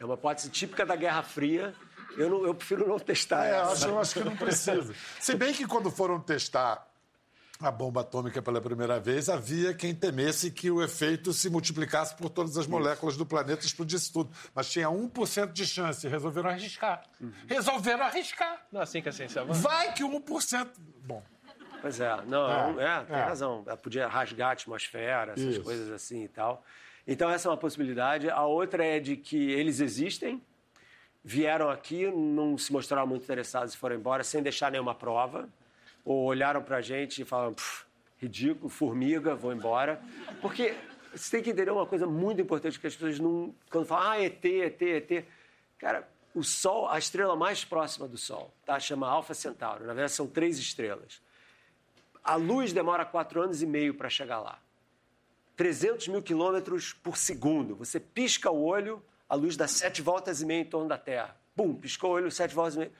É 0.00 0.04
uma 0.04 0.14
hipótese 0.14 0.48
típica 0.50 0.86
da 0.86 0.96
Guerra 0.96 1.22
Fria. 1.22 1.74
Eu, 2.16 2.30
não, 2.30 2.46
eu 2.46 2.54
prefiro 2.54 2.88
não 2.88 2.98
testar 2.98 3.44
É, 3.46 3.50
eu 3.50 3.62
essa. 3.62 3.72
acho, 3.72 3.86
eu 3.88 4.00
acho 4.00 4.14
que 4.14 4.24
não 4.24 4.36
precisa. 4.36 4.94
Se 5.20 5.34
bem 5.34 5.52
que 5.52 5.66
quando 5.66 5.90
foram 5.90 6.18
testar 6.20 6.86
a 7.60 7.70
bomba 7.72 8.00
atômica 8.02 8.40
pela 8.40 8.60
primeira 8.60 9.00
vez, 9.00 9.28
havia 9.28 9.74
quem 9.74 9.92
temesse 9.94 10.50
que 10.50 10.70
o 10.70 10.80
efeito 10.82 11.32
se 11.32 11.50
multiplicasse 11.50 12.14
por 12.14 12.30
todas 12.30 12.56
as 12.56 12.66
moléculas 12.68 13.16
do 13.16 13.26
planeta 13.26 13.62
e 13.64 13.66
explodisse 13.66 14.12
tudo. 14.12 14.30
Mas 14.54 14.70
tinha 14.70 14.88
1% 14.88 15.52
de 15.52 15.66
chance. 15.66 16.06
Resolveram 16.08 16.50
arriscar. 16.50 17.02
Resolveram 17.48 18.04
arriscar. 18.04 18.64
Não 18.72 18.80
é 18.80 18.84
assim 18.84 19.02
que 19.02 19.08
a 19.08 19.12
ciência 19.12 19.42
avança. 19.42 19.60
Vai 19.60 19.92
que 19.92 20.02
1%. 20.04 20.68
Bom, 21.04 21.22
Pois 21.80 22.00
é, 22.00 22.16
não, 22.26 22.80
É, 22.80 23.00
é, 23.00 23.04
tem 23.04 23.16
é. 23.16 23.20
razão. 23.22 23.62
Ela 23.66 23.76
podia 23.76 24.06
rasgar 24.08 24.50
a 24.50 24.52
atmosfera, 24.52 25.32
essas 25.32 25.54
Isso. 25.54 25.62
coisas 25.62 25.90
assim 25.90 26.24
e 26.24 26.28
tal. 26.28 26.64
Então, 27.06 27.30
essa 27.30 27.48
é 27.48 27.50
uma 27.50 27.56
possibilidade. 27.56 28.28
A 28.28 28.44
outra 28.44 28.84
é 28.84 29.00
de 29.00 29.16
que 29.16 29.50
eles 29.52 29.80
existem, 29.80 30.42
vieram 31.24 31.70
aqui, 31.70 32.10
não 32.10 32.58
se 32.58 32.72
mostraram 32.72 33.06
muito 33.06 33.22
interessados 33.24 33.74
e 33.74 33.76
foram 33.76 33.96
embora 33.96 34.22
sem 34.24 34.42
deixar 34.42 34.70
nenhuma 34.70 34.94
prova, 34.94 35.48
ou 36.04 36.24
olharam 36.24 36.62
pra 36.62 36.80
gente 36.80 37.22
e 37.22 37.24
falaram, 37.24 37.54
"Pff, 37.54 37.84
ridículo, 38.18 38.68
formiga, 38.68 39.34
vou 39.34 39.52
embora. 39.52 40.00
Porque 40.40 40.74
você 41.14 41.36
tem 41.36 41.42
que 41.44 41.50
entender 41.50 41.70
uma 41.70 41.86
coisa 41.86 42.06
muito 42.06 42.40
importante 42.40 42.78
que 42.78 42.86
as 42.86 42.94
pessoas 42.94 43.18
não. 43.18 43.54
Quando 43.70 43.86
falam, 43.86 44.10
ah, 44.12 44.20
ET, 44.22 44.44
ET, 44.44 44.82
ET. 44.82 45.24
Cara, 45.78 46.06
o 46.34 46.42
Sol, 46.42 46.88
a 46.88 46.98
estrela 46.98 47.34
mais 47.36 47.64
próxima 47.64 48.06
do 48.08 48.16
Sol, 48.18 48.52
tá? 48.66 48.78
chama 48.78 49.08
Alpha 49.08 49.32
Centauri. 49.34 49.80
Na 49.84 49.94
verdade, 49.94 50.12
são 50.12 50.26
três 50.26 50.58
estrelas. 50.58 51.20
A 52.22 52.34
luz 52.34 52.72
demora 52.72 53.04
quatro 53.04 53.42
anos 53.42 53.62
e 53.62 53.66
meio 53.66 53.94
para 53.94 54.08
chegar 54.08 54.40
lá. 54.40 54.60
300 55.56 56.08
mil 56.08 56.22
quilômetros 56.22 56.92
por 56.92 57.16
segundo. 57.16 57.74
Você 57.76 57.98
pisca 57.98 58.50
o 58.50 58.62
olho, 58.62 59.02
a 59.28 59.34
luz 59.34 59.56
dá 59.56 59.66
sete 59.66 60.00
voltas 60.00 60.40
e 60.40 60.46
meia 60.46 60.60
em 60.60 60.64
torno 60.64 60.88
da 60.88 60.96
Terra. 60.96 61.36
Bum, 61.56 61.74
piscou 61.74 62.10
o 62.10 62.14
olho, 62.14 62.30
sete 62.30 62.54
voltas 62.54 62.76
e 62.76 62.78
meia. 62.78 62.92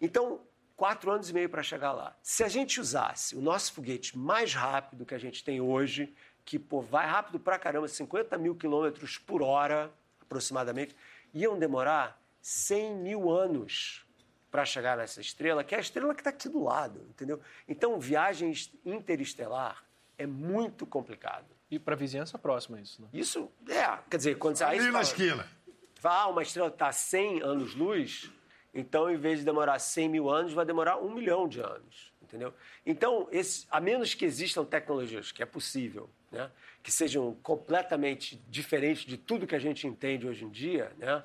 Então, 0.00 0.40
quatro 0.76 1.12
anos 1.12 1.30
e 1.30 1.32
meio 1.32 1.48
para 1.48 1.62
chegar 1.62 1.92
lá. 1.92 2.16
Se 2.22 2.42
a 2.42 2.48
gente 2.48 2.80
usasse 2.80 3.36
o 3.36 3.40
nosso 3.40 3.72
foguete 3.72 4.18
mais 4.18 4.52
rápido 4.52 5.06
que 5.06 5.14
a 5.14 5.18
gente 5.18 5.44
tem 5.44 5.60
hoje, 5.60 6.12
que 6.44 6.58
pô, 6.58 6.80
vai 6.80 7.06
rápido 7.06 7.38
pra 7.38 7.58
caramba, 7.58 7.86
50 7.86 8.36
mil 8.36 8.56
quilômetros 8.56 9.16
por 9.16 9.42
hora, 9.42 9.92
aproximadamente, 10.20 10.96
iam 11.32 11.58
demorar 11.58 12.20
100 12.40 12.96
mil 12.96 13.30
anos 13.30 14.04
para 14.52 14.66
chegar 14.66 14.98
nessa 14.98 15.18
estrela, 15.22 15.64
que 15.64 15.74
é 15.74 15.78
a 15.78 15.80
estrela 15.80 16.14
que 16.14 16.20
está 16.20 16.28
aqui 16.28 16.46
do 16.46 16.62
lado, 16.62 17.00
entendeu? 17.08 17.40
Então, 17.66 17.98
viagem 17.98 18.52
interestelar 18.84 19.82
é 20.18 20.26
muito 20.26 20.84
complicado. 20.86 21.46
E 21.70 21.78
para 21.78 21.96
vizinhança 21.96 22.38
próxima 22.38 22.78
isso, 22.78 23.00
né? 23.00 23.08
Isso, 23.14 23.50
é, 23.66 23.98
quer 24.10 24.18
dizer, 24.18 24.36
quando 24.36 24.56
você... 24.56 24.64
ali 24.64 24.78
na 24.84 24.92
fala- 24.92 25.02
esquina. 25.02 25.48
Fala, 25.94 26.22
ah, 26.24 26.28
uma 26.28 26.42
estrela 26.42 26.68
está 26.68 26.88
a 26.88 26.92
100 26.92 27.42
anos-luz, 27.42 28.30
então, 28.74 29.10
em 29.10 29.16
vez 29.16 29.38
de 29.38 29.44
demorar 29.46 29.78
100 29.78 30.08
mil 30.10 30.28
anos, 30.28 30.52
vai 30.52 30.66
demorar 30.66 30.98
um 30.98 31.14
milhão 31.14 31.48
de 31.48 31.60
anos, 31.60 32.12
entendeu? 32.20 32.52
Então, 32.84 33.28
esse, 33.32 33.66
a 33.70 33.80
menos 33.80 34.12
que 34.12 34.24
existam 34.26 34.64
tecnologias, 34.66 35.32
que 35.32 35.42
é 35.42 35.46
possível, 35.46 36.10
né, 36.30 36.50
que 36.82 36.92
sejam 36.92 37.34
completamente 37.42 38.36
diferentes 38.48 39.04
de 39.06 39.16
tudo 39.16 39.46
que 39.46 39.54
a 39.54 39.58
gente 39.58 39.86
entende 39.86 40.26
hoje 40.26 40.44
em 40.44 40.50
dia, 40.50 40.92
né? 40.98 41.22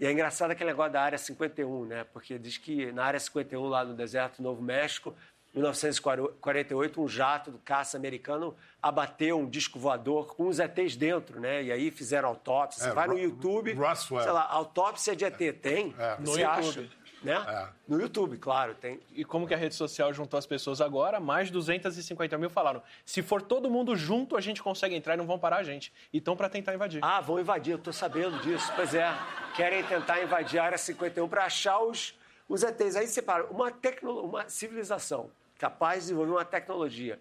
E 0.00 0.06
é 0.06 0.10
engraçado 0.10 0.50
aquele 0.50 0.70
negócio 0.70 0.92
da 0.94 1.02
Área 1.02 1.18
51, 1.18 1.84
né? 1.84 2.04
Porque 2.10 2.38
diz 2.38 2.56
que 2.56 2.90
na 2.90 3.04
Área 3.04 3.20
51, 3.20 3.62
lá 3.68 3.84
no 3.84 3.94
deserto 3.94 4.38
do 4.38 4.42
Novo 4.42 4.62
México, 4.62 5.14
em 5.54 5.58
1948, 5.58 7.02
um 7.02 7.06
jato 7.08 7.50
do 7.50 7.58
caça 7.58 7.98
americano 7.98 8.56
abateu 8.82 9.38
um 9.38 9.46
disco 9.46 9.78
voador 9.78 10.34
com 10.34 10.46
os 10.46 10.58
ETs 10.58 10.96
dentro, 10.96 11.38
né? 11.38 11.62
E 11.64 11.70
aí 11.70 11.90
fizeram 11.90 12.30
autópsia. 12.30 12.82
Você 12.84 12.88
É, 12.90 12.92
vai 12.94 13.08
no 13.08 13.18
YouTube, 13.18 13.74
Roswell. 13.74 14.22
sei 14.22 14.32
lá, 14.32 14.46
autópsia 14.50 15.14
de 15.14 15.24
ET 15.24 15.36
tem? 15.60 15.94
É. 15.98 16.16
No 16.18 16.28
Você 16.28 16.44
acha? 16.44 16.88
Né? 17.22 17.34
É. 17.34 17.68
No 17.86 18.00
YouTube, 18.00 18.38
claro, 18.38 18.74
tem. 18.74 18.98
E 19.14 19.24
como 19.24 19.46
que 19.46 19.52
a 19.52 19.56
rede 19.56 19.74
social 19.74 20.12
juntou 20.12 20.38
as 20.38 20.46
pessoas 20.46 20.80
agora, 20.80 21.20
mais 21.20 21.48
de 21.48 21.52
250 21.52 22.38
mil 22.38 22.48
falaram: 22.48 22.82
se 23.04 23.20
for 23.20 23.42
todo 23.42 23.70
mundo 23.70 23.94
junto, 23.94 24.36
a 24.36 24.40
gente 24.40 24.62
consegue 24.62 24.94
entrar 24.94 25.14
e 25.14 25.16
não 25.18 25.26
vão 25.26 25.38
parar 25.38 25.58
a 25.58 25.62
gente. 25.62 25.92
E 26.12 26.18
estão 26.18 26.34
para 26.34 26.48
tentar 26.48 26.74
invadir. 26.74 27.00
Ah, 27.04 27.20
vão 27.20 27.38
invadir, 27.38 27.72
eu 27.72 27.78
tô 27.78 27.92
sabendo 27.92 28.38
disso. 28.40 28.72
Pois 28.74 28.94
é, 28.94 29.12
querem 29.54 29.84
tentar 29.84 30.22
invadir 30.22 30.58
a 30.58 30.64
Área 30.64 30.78
51 30.78 31.28
para 31.28 31.44
achar 31.44 31.78
os, 31.80 32.18
os 32.48 32.62
ETs. 32.62 32.96
Aí 32.96 33.06
você 33.06 33.20
para, 33.20 33.44
uma, 33.46 33.70
tecno, 33.70 34.24
uma 34.24 34.48
civilização 34.48 35.30
capaz 35.58 35.96
de 35.96 36.00
desenvolver 36.04 36.32
uma 36.32 36.44
tecnologia 36.44 37.20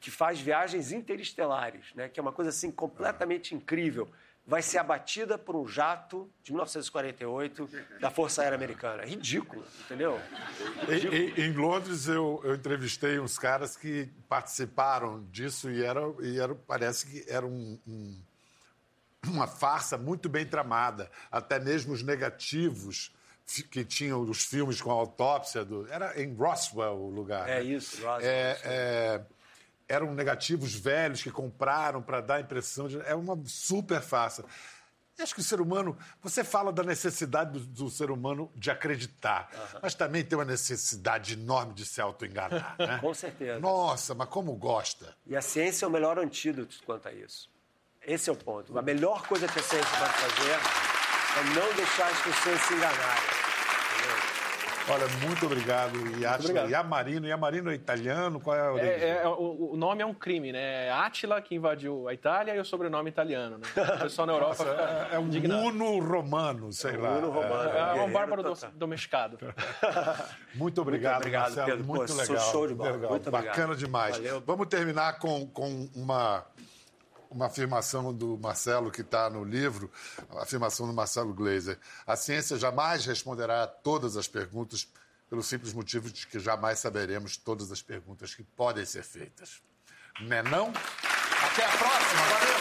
que 0.00 0.10
faz 0.10 0.40
viagens 0.40 0.92
interestelares, 0.92 1.92
né, 1.94 2.08
que 2.08 2.20
é 2.20 2.22
uma 2.22 2.32
coisa 2.32 2.50
assim 2.50 2.70
completamente 2.70 3.54
incrível, 3.54 4.08
vai 4.50 4.62
ser 4.62 4.78
abatida 4.78 5.38
por 5.38 5.54
um 5.54 5.64
jato 5.68 6.28
de 6.42 6.50
1948 6.50 7.70
da 8.00 8.10
Força 8.10 8.42
Aérea 8.42 8.56
Americana. 8.56 9.04
Ridículo, 9.04 9.64
entendeu? 9.84 10.20
Em, 10.88 11.06
em- 11.40 11.40
em 11.50 11.52
Londres, 11.52 12.08
eu, 12.08 12.40
eu 12.42 12.56
entrevistei 12.56 13.20
uns 13.20 13.38
caras 13.38 13.76
que 13.76 14.08
participaram 14.28 15.24
disso 15.30 15.70
e, 15.70 15.84
era, 15.84 16.00
e 16.20 16.40
era, 16.40 16.52
parece 16.66 17.06
que 17.06 17.30
era 17.30 17.46
um- 17.46 17.78
um- 17.86 18.20
uma 19.28 19.46
farsa 19.46 19.96
muito 19.96 20.28
bem 20.28 20.44
tramada. 20.44 21.08
Até 21.30 21.60
mesmo 21.60 21.92
os 21.92 22.02
negativos 22.02 23.12
que 23.70 23.84
tinham 23.84 24.20
os 24.22 24.44
filmes 24.44 24.80
com 24.82 24.90
a 24.90 24.94
autópsia. 24.94 25.64
Do, 25.64 25.86
era 25.92 26.20
em 26.20 26.34
Roswell 26.34 26.94
o 26.96 27.08
lugar. 27.10 27.48
É 27.48 27.56
né? 27.56 27.62
isso, 27.62 27.96
Roswell, 28.04 28.20
É, 28.28 28.58
é, 28.64 29.20
eram 29.90 30.14
negativos 30.14 30.72
velhos 30.74 31.22
que 31.22 31.30
compraram 31.30 32.00
para 32.00 32.20
dar 32.20 32.36
a 32.36 32.40
impressão 32.40 32.86
de. 32.86 33.00
É 33.00 33.14
uma 33.14 33.36
super 33.44 34.00
farsa. 34.00 34.44
Eu 35.18 35.24
acho 35.24 35.34
que 35.34 35.40
o 35.40 35.44
ser 35.44 35.60
humano. 35.60 35.98
Você 36.22 36.44
fala 36.44 36.72
da 36.72 36.84
necessidade 36.84 37.58
do, 37.58 37.60
do 37.60 37.90
ser 37.90 38.10
humano 38.10 38.50
de 38.54 38.70
acreditar, 38.70 39.50
mas 39.82 39.94
também 39.94 40.24
tem 40.24 40.38
uma 40.38 40.44
necessidade 40.44 41.34
enorme 41.34 41.74
de 41.74 41.84
se 41.84 42.00
auto-enganar. 42.00 42.76
Né? 42.78 42.98
Com 43.02 43.12
certeza. 43.12 43.58
Nossa, 43.58 44.14
mas 44.14 44.28
como 44.28 44.54
gosta. 44.54 45.14
E 45.26 45.36
a 45.36 45.42
ciência 45.42 45.84
é 45.84 45.88
o 45.88 45.90
melhor 45.90 46.18
antídoto 46.18 46.76
quanto 46.86 47.08
a 47.08 47.12
isso. 47.12 47.50
Esse 48.00 48.30
é 48.30 48.32
o 48.32 48.36
ponto. 48.36 48.78
A 48.78 48.82
melhor 48.82 49.26
coisa 49.26 49.46
que 49.46 49.58
a 49.58 49.62
ciência 49.62 49.98
pode 49.98 50.12
fazer 50.12 50.52
é 50.52 51.54
não 51.54 51.74
deixar 51.74 52.06
as 52.06 52.22
pessoas 52.22 52.60
se 52.62 52.74
enganarem. 52.74 53.49
Olha, 54.90 55.06
muito 55.26 55.46
obrigado, 55.46 55.96
Iatila. 56.18 56.34
obrigado. 56.50 56.70
Iamarino. 56.70 57.26
Iamarino 57.26 57.70
é 57.70 57.74
italiano? 57.74 58.40
Qual 58.40 58.56
é 58.56 58.60
a 58.60 58.72
origem? 58.72 58.90
É, 58.90 59.22
é, 59.22 59.28
o, 59.28 59.70
o 59.72 59.76
nome 59.76 60.02
é 60.02 60.06
um 60.06 60.12
crime, 60.14 60.50
né? 60.52 60.86
É 60.86 60.90
Átila 60.90 61.40
que 61.40 61.54
invadiu 61.54 62.08
a 62.08 62.14
Itália 62.14 62.54
e 62.54 62.58
o 62.58 62.64
sobrenome 62.64 63.08
italiano, 63.08 63.58
né? 63.58 63.66
O 63.96 63.98
pessoal 64.00 64.26
na 64.26 64.32
Europa 64.32 64.54
fica 64.56 65.08
É, 65.12 65.14
é 65.14 65.18
um 65.18 65.26
indignado. 65.26 65.62
uno 65.66 65.98
romano, 66.00 66.72
sei 66.72 66.96
lá. 66.96 67.18
Uno 67.18 67.30
romano. 67.30 67.70
É. 67.70 67.98
É 67.98 68.02
um 68.02 68.12
bárbaro 68.12 68.42
do- 68.42 68.54
domesticado. 68.74 69.38
Muito 70.54 70.80
obrigado, 70.80 71.18
obrigado, 71.18 71.42
Marcelo. 71.56 71.66
Pedro. 71.66 71.84
Muito 71.84 72.12
Pô, 72.12 72.18
legal. 72.20 72.50
show 72.50 72.66
de 72.66 72.74
bola. 72.74 72.90
Legal. 72.92 73.10
Muito 73.10 73.28
obrigado. 73.28 73.46
Bacana 73.56 73.76
demais. 73.76 74.16
Valeu. 74.16 74.42
Vamos 74.46 74.66
terminar 74.68 75.18
com, 75.18 75.46
com 75.48 75.88
uma, 75.94 76.44
uma 77.30 77.46
afirmação 77.46 78.12
do 78.12 78.36
Marcelo 78.36 78.90
que 78.90 79.02
está 79.02 79.30
no 79.30 79.44
livro, 79.44 79.90
a 80.30 80.42
afirmação 80.42 80.86
do 80.86 80.92
Marcelo 80.92 81.32
Gleiser. 81.32 81.78
A 82.06 82.16
ciência 82.16 82.58
jamais 82.58 83.06
responderá 83.06 83.62
a 83.62 83.66
todas 83.68 84.16
as 84.16 84.26
perguntas 84.26 84.88
pelo 85.28 85.42
simples 85.42 85.72
motivo 85.72 86.10
de 86.10 86.26
que 86.26 86.40
jamais 86.40 86.80
saberemos 86.80 87.36
todas 87.36 87.70
as 87.70 87.80
perguntas 87.80 88.34
que 88.34 88.42
podem 88.42 88.84
ser 88.84 89.04
feitas. 89.04 89.62
Né 90.22 90.42
não? 90.42 90.68
Até 90.70 91.64
a 91.64 91.68
próxima. 91.68 92.22
Valeu! 92.32 92.60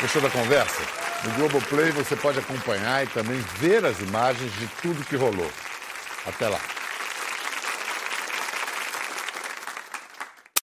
Gostou 0.00 0.20
da 0.20 0.30
conversa? 0.30 0.82
No 1.24 1.32
Globoplay 1.34 1.90
você 1.92 2.16
pode 2.16 2.38
acompanhar 2.38 3.04
e 3.04 3.06
também 3.08 3.38
ver 3.58 3.84
as 3.86 3.98
imagens 4.00 4.52
de 4.54 4.66
tudo 4.82 5.04
que 5.04 5.16
rolou. 5.16 5.50
Até 6.26 6.48
lá. 6.48 6.75